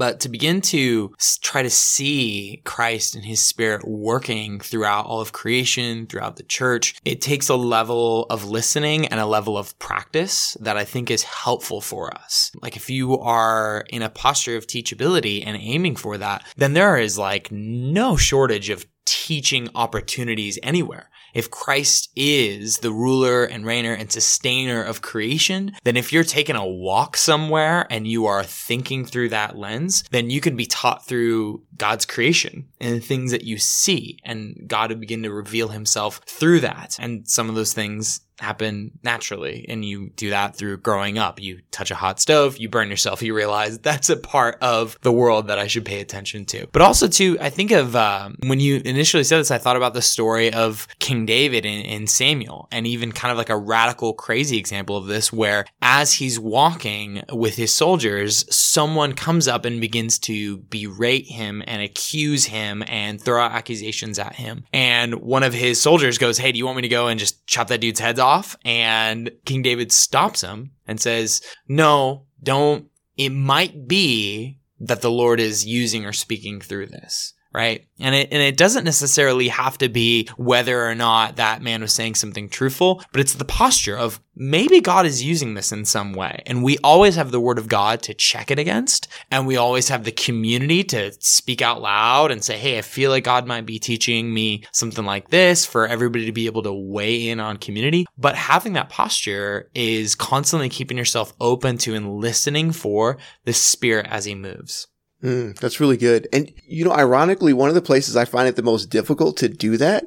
But 0.00 0.20
to 0.20 0.30
begin 0.30 0.62
to 0.62 1.14
try 1.42 1.62
to 1.62 1.68
see 1.68 2.62
Christ 2.64 3.14
and 3.14 3.22
his 3.22 3.42
spirit 3.42 3.86
working 3.86 4.58
throughout 4.58 5.04
all 5.04 5.20
of 5.20 5.32
creation, 5.32 6.06
throughout 6.06 6.36
the 6.36 6.42
church, 6.42 6.94
it 7.04 7.20
takes 7.20 7.50
a 7.50 7.54
level 7.54 8.24
of 8.30 8.48
listening 8.48 9.08
and 9.08 9.20
a 9.20 9.26
level 9.26 9.58
of 9.58 9.78
practice 9.78 10.56
that 10.58 10.78
I 10.78 10.86
think 10.86 11.10
is 11.10 11.24
helpful 11.24 11.82
for 11.82 12.14
us. 12.14 12.50
Like 12.62 12.76
if 12.76 12.88
you 12.88 13.18
are 13.18 13.84
in 13.90 14.00
a 14.00 14.08
posture 14.08 14.56
of 14.56 14.66
teachability 14.66 15.44
and 15.46 15.58
aiming 15.60 15.96
for 15.96 16.16
that, 16.16 16.46
then 16.56 16.72
there 16.72 16.96
is 16.96 17.18
like 17.18 17.52
no 17.52 18.16
shortage 18.16 18.70
of 18.70 18.86
teaching 19.04 19.68
opportunities 19.74 20.58
anywhere. 20.62 21.10
If 21.34 21.50
Christ 21.50 22.10
is 22.16 22.78
the 22.78 22.92
ruler 22.92 23.44
and 23.44 23.64
reigner 23.64 23.98
and 23.98 24.10
sustainer 24.10 24.82
of 24.82 25.02
creation, 25.02 25.72
then 25.84 25.96
if 25.96 26.12
you're 26.12 26.24
taking 26.24 26.56
a 26.56 26.66
walk 26.66 27.16
somewhere 27.16 27.86
and 27.90 28.06
you 28.06 28.26
are 28.26 28.44
thinking 28.44 29.04
through 29.04 29.30
that 29.30 29.56
lens, 29.56 30.04
then 30.10 30.30
you 30.30 30.40
can 30.40 30.56
be 30.56 30.66
taught 30.66 31.06
through 31.06 31.62
God's 31.76 32.04
creation 32.04 32.68
and 32.80 32.96
the 32.96 33.00
things 33.00 33.30
that 33.30 33.44
you 33.44 33.58
see 33.58 34.18
and 34.24 34.64
God 34.66 34.90
will 34.90 34.98
begin 34.98 35.22
to 35.22 35.32
reveal 35.32 35.68
himself 35.68 36.20
through 36.26 36.60
that. 36.60 36.96
And 36.98 37.28
some 37.28 37.48
of 37.48 37.54
those 37.54 37.72
things 37.72 38.20
happen 38.40 38.92
naturally. 39.02 39.66
And 39.68 39.84
you 39.84 40.10
do 40.10 40.30
that 40.30 40.56
through 40.56 40.78
growing 40.78 41.18
up. 41.18 41.40
You 41.40 41.60
touch 41.70 41.90
a 41.90 41.94
hot 41.94 42.20
stove, 42.20 42.58
you 42.58 42.68
burn 42.68 42.90
yourself, 42.90 43.22
you 43.30 43.34
realize 43.34 43.78
that's 43.78 44.10
a 44.10 44.16
part 44.16 44.58
of 44.60 44.98
the 45.02 45.12
world 45.12 45.48
that 45.48 45.58
I 45.58 45.66
should 45.66 45.84
pay 45.84 46.00
attention 46.00 46.44
to. 46.46 46.66
But 46.72 46.82
also, 46.82 47.08
too, 47.08 47.36
I 47.40 47.50
think 47.50 47.70
of 47.70 47.96
um, 47.96 48.36
when 48.46 48.60
you 48.60 48.80
initially 48.84 49.24
said 49.24 49.38
this, 49.38 49.50
I 49.50 49.58
thought 49.58 49.76
about 49.76 49.94
the 49.94 50.02
story 50.02 50.52
of 50.52 50.86
King 50.98 51.26
David 51.26 51.64
in 51.64 52.06
Samuel, 52.06 52.68
and 52.70 52.86
even 52.86 53.12
kind 53.12 53.32
of 53.32 53.38
like 53.38 53.50
a 53.50 53.56
radical, 53.56 54.12
crazy 54.12 54.58
example 54.58 54.96
of 54.96 55.06
this, 55.06 55.32
where 55.32 55.64
as 55.82 56.14
he's 56.14 56.38
walking 56.38 57.22
with 57.32 57.56
his 57.56 57.72
soldiers, 57.72 58.44
someone 58.54 59.12
comes 59.14 59.48
up 59.48 59.64
and 59.64 59.80
begins 59.80 60.18
to 60.20 60.58
berate 60.58 61.26
him 61.26 61.62
and 61.66 61.82
accuse 61.82 62.46
him 62.46 62.82
and 62.86 63.20
throw 63.20 63.42
out 63.42 63.52
accusations 63.52 64.18
at 64.18 64.34
him. 64.34 64.64
And 64.72 65.14
one 65.14 65.42
of 65.42 65.52
his 65.52 65.80
soldiers 65.80 66.18
goes, 66.18 66.38
Hey, 66.38 66.52
do 66.52 66.58
you 66.58 66.64
want 66.64 66.76
me 66.76 66.82
to 66.82 66.88
go 66.88 67.08
and 67.08 67.18
just 67.18 67.46
chop 67.46 67.68
that 67.68 67.80
dude's 67.80 68.00
heads 68.00 68.18
off? 68.18 68.29
Off 68.30 68.56
and 68.64 69.32
King 69.44 69.62
David 69.62 69.90
stops 69.90 70.42
him 70.42 70.70
and 70.86 71.00
says, 71.00 71.42
no, 71.66 72.26
don't. 72.42 72.86
It 73.16 73.30
might 73.30 73.88
be 73.88 74.58
that 74.78 75.02
the 75.02 75.10
Lord 75.10 75.40
is 75.40 75.66
using 75.66 76.06
or 76.06 76.12
speaking 76.12 76.60
through 76.60 76.86
this 76.86 77.34
right? 77.52 77.86
And 77.98 78.14
it 78.14 78.28
and 78.30 78.42
it 78.42 78.56
doesn't 78.56 78.84
necessarily 78.84 79.48
have 79.48 79.76
to 79.78 79.88
be 79.88 80.28
whether 80.36 80.86
or 80.86 80.94
not 80.94 81.36
that 81.36 81.62
man 81.62 81.82
was 81.82 81.92
saying 81.92 82.14
something 82.14 82.48
truthful, 82.48 83.02
but 83.12 83.20
it's 83.20 83.34
the 83.34 83.44
posture 83.44 83.96
of 83.96 84.20
maybe 84.34 84.80
God 84.80 85.04
is 85.04 85.22
using 85.22 85.54
this 85.54 85.72
in 85.72 85.84
some 85.84 86.12
way. 86.12 86.42
And 86.46 86.62
we 86.62 86.78
always 86.78 87.16
have 87.16 87.30
the 87.30 87.40
word 87.40 87.58
of 87.58 87.68
God 87.68 88.02
to 88.02 88.14
check 88.14 88.50
it 88.50 88.58
against, 88.58 89.08
and 89.30 89.46
we 89.46 89.56
always 89.56 89.88
have 89.88 90.04
the 90.04 90.12
community 90.12 90.84
to 90.84 91.12
speak 91.20 91.60
out 91.60 91.82
loud 91.82 92.30
and 92.30 92.42
say, 92.42 92.56
"Hey, 92.56 92.78
I 92.78 92.82
feel 92.82 93.10
like 93.10 93.24
God 93.24 93.46
might 93.46 93.66
be 93.66 93.78
teaching 93.78 94.32
me 94.32 94.64
something 94.72 95.04
like 95.04 95.30
this 95.30 95.66
for 95.66 95.86
everybody 95.86 96.26
to 96.26 96.32
be 96.32 96.46
able 96.46 96.62
to 96.62 96.72
weigh 96.72 97.28
in 97.28 97.40
on 97.40 97.56
community." 97.56 98.06
But 98.16 98.36
having 98.36 98.74
that 98.74 98.88
posture 98.88 99.70
is 99.74 100.14
constantly 100.14 100.68
keeping 100.68 100.96
yourself 100.96 101.32
open 101.40 101.78
to 101.78 101.94
and 101.94 102.20
listening 102.20 102.72
for 102.72 103.18
the 103.44 103.52
spirit 103.52 104.06
as 104.08 104.24
he 104.24 104.34
moves. 104.34 104.86
Mm, 105.22 105.58
that's 105.58 105.80
really 105.80 105.96
good. 105.96 106.28
And, 106.32 106.52
you 106.66 106.84
know, 106.84 106.92
ironically, 106.92 107.52
one 107.52 107.68
of 107.68 107.74
the 107.74 107.82
places 107.82 108.16
I 108.16 108.24
find 108.24 108.48
it 108.48 108.56
the 108.56 108.62
most 108.62 108.86
difficult 108.86 109.36
to 109.38 109.48
do 109.48 109.76
that 109.76 110.06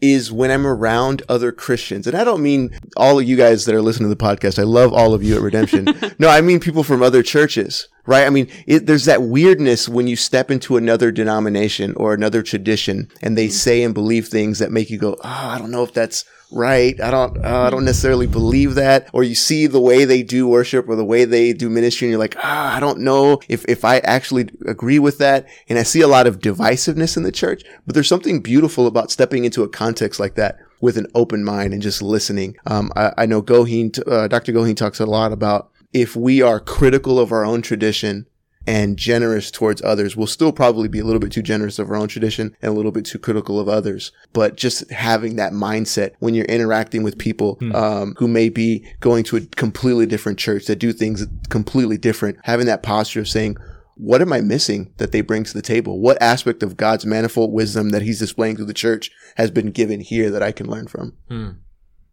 is 0.00 0.32
when 0.32 0.50
I'm 0.50 0.66
around 0.66 1.22
other 1.28 1.52
Christians. 1.52 2.06
And 2.06 2.16
I 2.16 2.24
don't 2.24 2.42
mean 2.42 2.78
all 2.96 3.18
of 3.18 3.28
you 3.28 3.36
guys 3.36 3.64
that 3.66 3.74
are 3.74 3.82
listening 3.82 4.08
to 4.08 4.14
the 4.14 4.24
podcast. 4.24 4.58
I 4.58 4.62
love 4.64 4.92
all 4.92 5.14
of 5.14 5.22
you 5.22 5.36
at 5.36 5.42
Redemption. 5.42 5.86
no, 6.18 6.28
I 6.28 6.40
mean 6.40 6.60
people 6.60 6.82
from 6.82 7.02
other 7.02 7.22
churches, 7.22 7.88
right? 8.06 8.26
I 8.26 8.30
mean, 8.30 8.48
it, 8.66 8.86
there's 8.86 9.04
that 9.04 9.22
weirdness 9.22 9.88
when 9.88 10.06
you 10.06 10.16
step 10.16 10.50
into 10.50 10.76
another 10.76 11.10
denomination 11.10 11.94
or 11.96 12.14
another 12.14 12.42
tradition 12.42 13.08
and 13.22 13.36
they 13.36 13.48
say 13.48 13.82
and 13.82 13.94
believe 13.94 14.28
things 14.28 14.58
that 14.58 14.72
make 14.72 14.90
you 14.90 14.98
go, 14.98 15.14
Oh, 15.14 15.18
I 15.24 15.58
don't 15.58 15.70
know 15.70 15.82
if 15.82 15.92
that's 15.92 16.24
right. 16.52 17.00
I 17.00 17.10
don't, 17.10 17.44
uh, 17.44 17.62
I 17.62 17.70
don't 17.70 17.84
necessarily 17.84 18.26
believe 18.26 18.74
that. 18.74 19.08
Or 19.12 19.22
you 19.22 19.34
see 19.34 19.66
the 19.66 19.80
way 19.80 20.04
they 20.04 20.22
do 20.22 20.48
worship 20.48 20.88
or 20.88 20.96
the 20.96 21.04
way 21.04 21.24
they 21.24 21.52
do 21.52 21.70
ministry 21.70 22.06
and 22.06 22.10
you're 22.10 22.18
like, 22.18 22.36
ah, 22.38 22.76
I 22.76 22.80
don't 22.80 23.00
know 23.00 23.40
if, 23.48 23.64
if 23.68 23.84
I 23.84 23.98
actually 23.98 24.50
agree 24.66 24.98
with 24.98 25.18
that. 25.18 25.46
And 25.68 25.78
I 25.78 25.82
see 25.82 26.00
a 26.00 26.08
lot 26.08 26.26
of 26.26 26.40
divisiveness 26.40 27.16
in 27.16 27.22
the 27.22 27.32
church, 27.32 27.62
but 27.86 27.94
there's 27.94 28.08
something 28.08 28.40
beautiful 28.40 28.86
about 28.86 29.10
stepping 29.10 29.44
into 29.44 29.62
a 29.62 29.68
context 29.68 30.18
like 30.18 30.34
that 30.34 30.58
with 30.80 30.96
an 30.96 31.06
open 31.14 31.44
mind 31.44 31.72
and 31.72 31.82
just 31.82 32.02
listening. 32.02 32.56
Um, 32.66 32.90
I, 32.96 33.12
I 33.18 33.26
know 33.26 33.42
Goheen, 33.42 33.96
uh, 34.10 34.28
Dr. 34.28 34.52
Goheen 34.52 34.76
talks 34.76 34.98
a 34.98 35.06
lot 35.06 35.32
about 35.32 35.69
if 35.92 36.14
we 36.16 36.42
are 36.42 36.60
critical 36.60 37.18
of 37.18 37.32
our 37.32 37.44
own 37.44 37.62
tradition, 37.62 38.26
and 38.66 38.96
generous 38.96 39.50
towards 39.50 39.82
others. 39.82 40.16
We'll 40.16 40.26
still 40.26 40.52
probably 40.52 40.88
be 40.88 41.00
a 41.00 41.04
little 41.04 41.20
bit 41.20 41.32
too 41.32 41.42
generous 41.42 41.78
of 41.78 41.90
our 41.90 41.96
own 41.96 42.08
tradition 42.08 42.56
and 42.60 42.70
a 42.70 42.74
little 42.74 42.92
bit 42.92 43.04
too 43.04 43.18
critical 43.18 43.58
of 43.58 43.68
others. 43.68 44.12
But 44.32 44.56
just 44.56 44.90
having 44.90 45.36
that 45.36 45.52
mindset 45.52 46.12
when 46.18 46.34
you're 46.34 46.44
interacting 46.44 47.02
with 47.02 47.18
people 47.18 47.54
hmm. 47.54 47.74
um, 47.74 48.14
who 48.18 48.28
may 48.28 48.48
be 48.48 48.86
going 49.00 49.24
to 49.24 49.36
a 49.36 49.40
completely 49.40 50.06
different 50.06 50.38
church 50.38 50.66
that 50.66 50.76
do 50.76 50.92
things 50.92 51.26
completely 51.48 51.96
different, 51.96 52.38
having 52.44 52.66
that 52.66 52.82
posture 52.82 53.20
of 53.20 53.28
saying, 53.28 53.56
what 53.96 54.22
am 54.22 54.32
I 54.32 54.40
missing 54.40 54.92
that 54.96 55.12
they 55.12 55.20
bring 55.20 55.44
to 55.44 55.52
the 55.52 55.62
table? 55.62 56.00
What 56.00 56.20
aspect 56.22 56.62
of 56.62 56.76
God's 56.76 57.04
manifold 57.04 57.52
wisdom 57.52 57.90
that 57.90 58.02
he's 58.02 58.18
displaying 58.18 58.56
through 58.56 58.66
the 58.66 58.74
church 58.74 59.10
has 59.36 59.50
been 59.50 59.72
given 59.72 60.00
here 60.00 60.30
that 60.30 60.42
I 60.42 60.52
can 60.52 60.68
learn 60.68 60.86
from? 60.86 61.16
Hmm. 61.28 61.50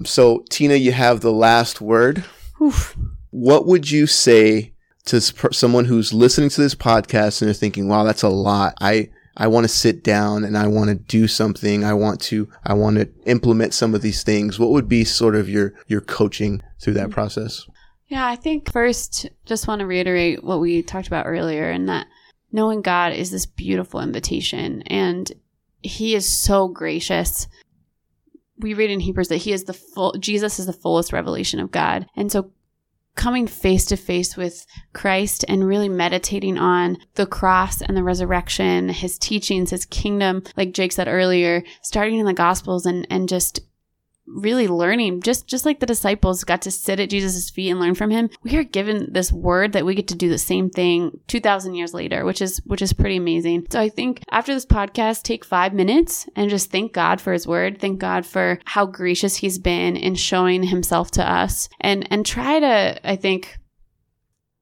So, 0.04 0.44
Tina, 0.50 0.76
you 0.76 0.92
have 0.92 1.22
the 1.22 1.32
last 1.32 1.82
word. 1.82 2.24
Oof. 2.62 2.98
What 3.32 3.66
would 3.66 3.90
you 3.90 4.08
say 4.08 4.74
to 5.08 5.22
someone 5.22 5.86
who's 5.86 6.14
listening 6.14 6.50
to 6.50 6.62
this 6.62 6.76
podcast 6.76 7.42
and 7.42 7.48
they're 7.48 7.54
thinking, 7.54 7.88
wow, 7.88 8.04
that's 8.04 8.24
a 8.24 8.30
lot. 8.30 8.74
I, 8.82 9.10
I 9.38 9.48
want 9.48 9.64
to 9.64 9.70
sit 9.70 10.04
down 10.04 10.44
and 10.44 10.58
I 10.58 10.68
want 10.68 10.90
to 10.90 10.96
do 10.96 11.28
something. 11.28 11.84
I 11.84 11.94
want 11.94 12.20
to, 12.22 12.50
I 12.66 12.74
want 12.74 12.98
to 12.98 13.10
implement 13.26 13.74
some 13.74 13.96
of 13.96 14.02
these 14.02 14.24
things. 14.24 14.60
What 14.60 14.72
would 14.72 14.90
be 14.90 15.04
sort 15.06 15.36
of 15.36 15.50
your, 15.50 15.74
your 15.88 16.02
coaching 16.02 16.62
through 16.82 16.94
that 16.94 17.10
process? 17.10 17.66
Yeah, 18.08 18.26
I 18.26 18.36
think 18.36 18.72
first, 18.72 19.28
just 19.46 19.68
want 19.68 19.80
to 19.80 19.86
reiterate 19.86 20.44
what 20.44 20.60
we 20.60 20.82
talked 20.82 21.08
about 21.08 21.26
earlier 21.26 21.70
and 21.70 21.88
that 21.90 22.08
knowing 22.52 22.82
God 22.82 23.14
is 23.14 23.32
this 23.32 23.46
beautiful 23.46 24.02
invitation 24.02 24.82
and 24.84 25.32
he 25.82 26.16
is 26.16 26.28
so 26.28 26.68
gracious 26.68 27.48
we 28.60 28.74
read 28.74 28.90
in 28.90 29.00
Hebrews 29.00 29.28
that 29.28 29.38
he 29.38 29.54
is 29.54 29.66
the 29.66 29.74
full 29.74 30.14
Jesus 30.14 30.60
is 30.60 30.66
the 30.66 30.74
fullest 30.74 31.14
revelation 31.14 31.60
of 31.60 31.72
God. 31.72 32.08
And 32.16 32.32
so 32.32 32.52
coming 33.18 33.48
face 33.48 33.84
to 33.86 33.98
face 33.98 34.38
with 34.38 34.66
Christ 34.94 35.44
and 35.50 35.68
really 35.68 35.90
meditating 35.90 36.58
on 36.58 36.98
the 37.16 37.26
cross 37.26 37.82
and 37.82 37.98
the 37.98 38.04
resurrection, 38.04 38.90
his 38.90 39.18
teachings, 39.18 39.72
his 39.72 39.86
kingdom, 39.86 40.44
like 40.56 40.74
Jake 40.74 40.94
said 40.94 41.10
earlier, 41.10 41.64
starting 41.82 42.20
in 42.20 42.26
the 42.26 42.34
gospels 42.34 42.86
and 42.86 43.06
and 43.10 43.28
just 43.28 43.60
really 44.28 44.68
learning. 44.68 45.22
Just 45.22 45.48
just 45.48 45.66
like 45.66 45.80
the 45.80 45.86
disciples 45.86 46.44
got 46.44 46.62
to 46.64 46.72
sit 46.72 47.00
at 47.00 47.10
jesus' 47.10 47.50
feet 47.50 47.70
and 47.70 47.80
learn 47.80 47.96
from 47.96 48.10
him 48.10 48.30
we 48.44 48.56
are 48.58 48.64
given 48.64 49.12
this 49.12 49.32
word 49.32 49.74
that 49.74 49.86
we 49.86 49.96
get 49.96 50.08
to 50.10 50.16
do 50.16 50.30
the 50.30 50.38
same 50.38 50.70
thing 50.70 51.20
2000 51.28 51.76
years 51.76 51.94
later 51.94 52.26
which 52.26 52.42
is 52.42 52.58
which 52.66 52.82
is 52.82 52.94
pretty 52.94 53.16
amazing. 53.16 53.66
So 53.72 53.80
i 53.80 53.90
think 53.90 54.24
after 54.32 54.54
this 54.54 54.66
podcast 54.66 55.24
take 55.24 55.46
five 55.46 55.74
minutes 55.74 56.28
and 56.36 56.50
just 56.50 56.72
thank 56.72 56.94
god 56.94 57.22
for 57.22 57.34
his 57.34 57.48
word. 57.48 57.80
Thank 57.80 58.00
god 58.00 58.26
for 58.26 58.60
how 58.66 58.86
gracious 58.86 59.38
he's 59.38 59.60
been 59.60 59.96
in 59.96 60.16
showing 60.16 60.64
himself 60.64 61.12
to 61.12 61.30
us. 61.30 61.70
And 61.80 62.08
and 62.12 62.26
try 62.26 62.60
to 62.60 63.10
i 63.10 63.16
think 63.16 63.58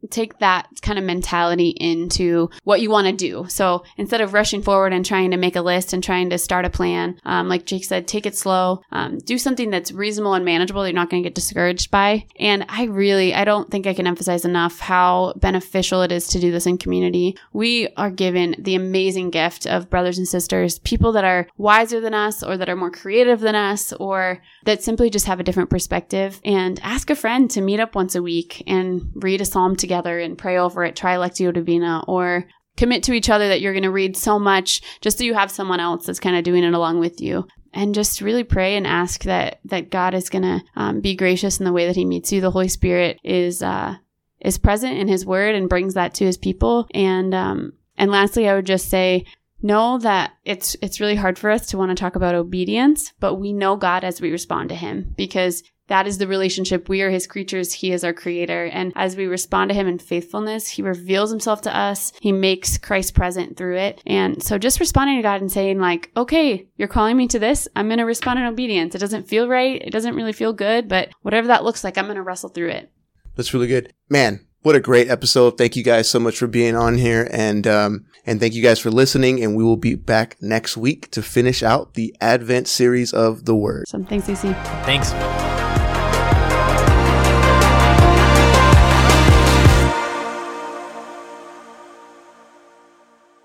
take 0.09 0.39
that 0.39 0.67
kind 0.81 0.99
of 0.99 1.05
mentality 1.05 1.69
into 1.69 2.49
what 2.63 2.81
you 2.81 2.89
want 2.89 3.07
to 3.07 3.13
do. 3.13 3.45
So 3.49 3.83
instead 3.97 4.21
of 4.21 4.33
rushing 4.33 4.61
forward 4.61 4.93
and 4.93 5.05
trying 5.05 5.31
to 5.31 5.37
make 5.37 5.55
a 5.55 5.61
list 5.61 5.93
and 5.93 6.03
trying 6.03 6.29
to 6.29 6.37
start 6.37 6.65
a 6.65 6.69
plan, 6.69 7.19
um, 7.25 7.47
like 7.47 7.65
Jake 7.65 7.85
said, 7.85 8.07
take 8.07 8.25
it 8.25 8.35
slow. 8.35 8.81
Um, 8.91 9.17
do 9.19 9.37
something 9.37 9.69
that's 9.69 9.91
reasonable 9.91 10.33
and 10.33 10.45
manageable 10.45 10.81
that 10.81 10.89
you're 10.89 10.95
not 10.95 11.09
going 11.09 11.23
to 11.23 11.27
get 11.27 11.35
discouraged 11.35 11.91
by. 11.91 12.27
And 12.39 12.65
I 12.69 12.83
really, 12.85 13.33
I 13.33 13.43
don't 13.43 13.71
think 13.71 13.87
I 13.87 13.93
can 13.93 14.07
emphasize 14.07 14.45
enough 14.45 14.79
how 14.79 15.33
beneficial 15.37 16.01
it 16.01 16.11
is 16.11 16.27
to 16.29 16.39
do 16.39 16.51
this 16.51 16.67
in 16.67 16.77
community. 16.77 17.37
We 17.53 17.87
are 17.97 18.11
given 18.11 18.55
the 18.59 18.75
amazing 18.75 19.31
gift 19.31 19.65
of 19.65 19.89
brothers 19.89 20.17
and 20.17 20.27
sisters, 20.27 20.79
people 20.79 21.11
that 21.13 21.25
are 21.25 21.47
wiser 21.57 21.99
than 21.99 22.13
us 22.13 22.43
or 22.43 22.57
that 22.57 22.69
are 22.69 22.75
more 22.75 22.91
creative 22.91 23.39
than 23.39 23.55
us 23.55 23.91
or 23.93 24.41
that 24.65 24.83
simply 24.83 25.09
just 25.09 25.25
have 25.25 25.39
a 25.39 25.43
different 25.43 25.69
perspective. 25.69 26.39
And 26.43 26.79
ask 26.83 27.09
a 27.09 27.15
friend 27.15 27.49
to 27.51 27.61
meet 27.61 27.79
up 27.79 27.95
once 27.95 28.15
a 28.15 28.21
week 28.21 28.63
and 28.67 29.11
read 29.15 29.41
a 29.41 29.45
psalm 29.45 29.75
together 29.75 29.94
together 29.95 30.19
and 30.19 30.37
pray 30.37 30.57
over 30.57 30.83
it, 30.83 30.95
try 30.95 31.15
Lectio 31.15 31.53
Divina, 31.53 32.03
or 32.07 32.45
commit 32.77 33.03
to 33.03 33.13
each 33.13 33.29
other 33.29 33.47
that 33.47 33.61
you're 33.61 33.73
going 33.73 33.83
to 33.83 33.91
read 33.91 34.17
so 34.17 34.37
much 34.37 34.81
just 35.01 35.17
so 35.17 35.23
you 35.23 35.33
have 35.33 35.49
someone 35.49 35.79
else 35.79 36.05
that's 36.05 36.19
kind 36.19 36.35
of 36.35 36.43
doing 36.43 36.63
it 36.63 36.73
along 36.73 36.99
with 36.99 37.21
you. 37.21 37.47
And 37.73 37.95
just 37.95 38.21
really 38.21 38.43
pray 38.43 38.77
and 38.77 38.87
ask 38.87 39.23
that 39.23 39.59
that 39.65 39.89
god 39.89 40.13
is 40.13 40.29
going 40.29 40.43
to 40.43 40.61
um, 40.77 41.01
be 41.01 41.13
gracious 41.13 41.59
in 41.59 41.65
the 41.65 41.73
way 41.73 41.87
that 41.87 41.95
he 41.97 42.05
meets 42.05 42.31
you. 42.31 42.39
The 42.39 42.51
holy 42.51 42.69
spirit 42.69 43.19
is 43.23 43.61
uh, 43.61 43.95
is 44.39 44.57
present 44.57 44.97
in 44.97 45.09
his 45.09 45.25
word 45.25 45.55
and 45.55 45.67
brings 45.67 45.93
that 45.93 46.13
to 46.15 46.25
his 46.25 46.37
people. 46.37 46.87
And 46.93 47.33
um, 47.33 47.73
and 47.97 48.11
lastly 48.11 48.47
i 48.47 48.53
would 48.53 48.65
just 48.65 48.89
say 48.89 49.25
know 49.61 49.97
that 49.97 50.33
it's 50.43 50.75
it's 50.81 50.99
really 50.99 51.15
hard 51.15 51.39
for 51.39 51.49
us 51.49 51.67
to 51.67 51.77
want 51.77 51.89
to 51.89 51.95
talk 51.95 52.15
about 52.15 52.35
obedience 52.35 53.13
but 53.19 53.35
we 53.35 53.53
know 53.53 53.75
god 53.75 54.03
as 54.03 54.21
we 54.21 54.31
respond 54.31 54.69
to 54.69 54.75
him 54.75 55.13
because 55.17 55.63
that 55.87 56.07
is 56.07 56.17
the 56.17 56.27
relationship. 56.27 56.89
We 56.89 57.01
are 57.01 57.09
his 57.09 57.27
creatures. 57.27 57.71
He 57.71 57.91
is 57.91 58.03
our 58.03 58.13
creator. 58.13 58.65
And 58.65 58.91
as 58.95 59.15
we 59.15 59.25
respond 59.25 59.69
to 59.69 59.75
him 59.75 59.87
in 59.87 59.99
faithfulness, 59.99 60.67
he 60.67 60.81
reveals 60.81 61.29
himself 61.29 61.61
to 61.61 61.75
us. 61.75 62.11
He 62.19 62.31
makes 62.31 62.77
Christ 62.77 63.13
present 63.13 63.55
through 63.55 63.77
it. 63.77 64.01
And 64.05 64.41
so 64.41 64.57
just 64.57 64.79
responding 64.79 65.17
to 65.17 65.21
God 65.21 65.41
and 65.41 65.51
saying 65.51 65.79
like, 65.79 66.11
okay, 66.17 66.67
you're 66.77 66.87
calling 66.87 67.17
me 67.17 67.27
to 67.27 67.39
this. 67.39 67.67
I'm 67.75 67.87
going 67.87 67.99
to 67.99 68.05
respond 68.05 68.39
in 68.39 68.45
obedience. 68.45 68.95
It 68.95 68.99
doesn't 68.99 69.27
feel 69.27 69.47
right. 69.47 69.81
It 69.81 69.91
doesn't 69.91 70.15
really 70.15 70.33
feel 70.33 70.53
good, 70.53 70.87
but 70.87 71.09
whatever 71.21 71.47
that 71.47 71.63
looks 71.63 71.83
like, 71.83 71.97
I'm 71.97 72.05
going 72.05 72.15
to 72.15 72.23
wrestle 72.23 72.49
through 72.49 72.69
it. 72.69 72.91
That's 73.35 73.53
really 73.53 73.67
good. 73.67 73.93
Man, 74.09 74.45
what 74.63 74.75
a 74.75 74.79
great 74.79 75.09
episode. 75.09 75.57
Thank 75.57 75.75
you 75.75 75.83
guys 75.83 76.09
so 76.09 76.19
much 76.19 76.37
for 76.37 76.47
being 76.47 76.75
on 76.75 76.97
here. 76.97 77.29
And, 77.31 77.67
um, 77.67 78.05
and 78.25 78.39
thank 78.39 78.55
you 78.55 78.63
guys 78.63 78.79
for 78.79 78.89
listening. 78.89 79.43
And 79.43 79.55
we 79.55 79.63
will 79.63 79.77
be 79.77 79.93
back 79.93 80.37
next 80.41 80.77
week 80.77 81.11
to 81.11 81.21
finish 81.21 81.61
out 81.61 81.93
the 81.93 82.15
Advent 82.19 82.67
series 82.67 83.13
of 83.13 83.45
the 83.45 83.55
Word. 83.55 83.87
So 83.87 84.03
thanks, 84.03 84.27
Lucy. 84.27 84.53
Thanks. 84.83 85.11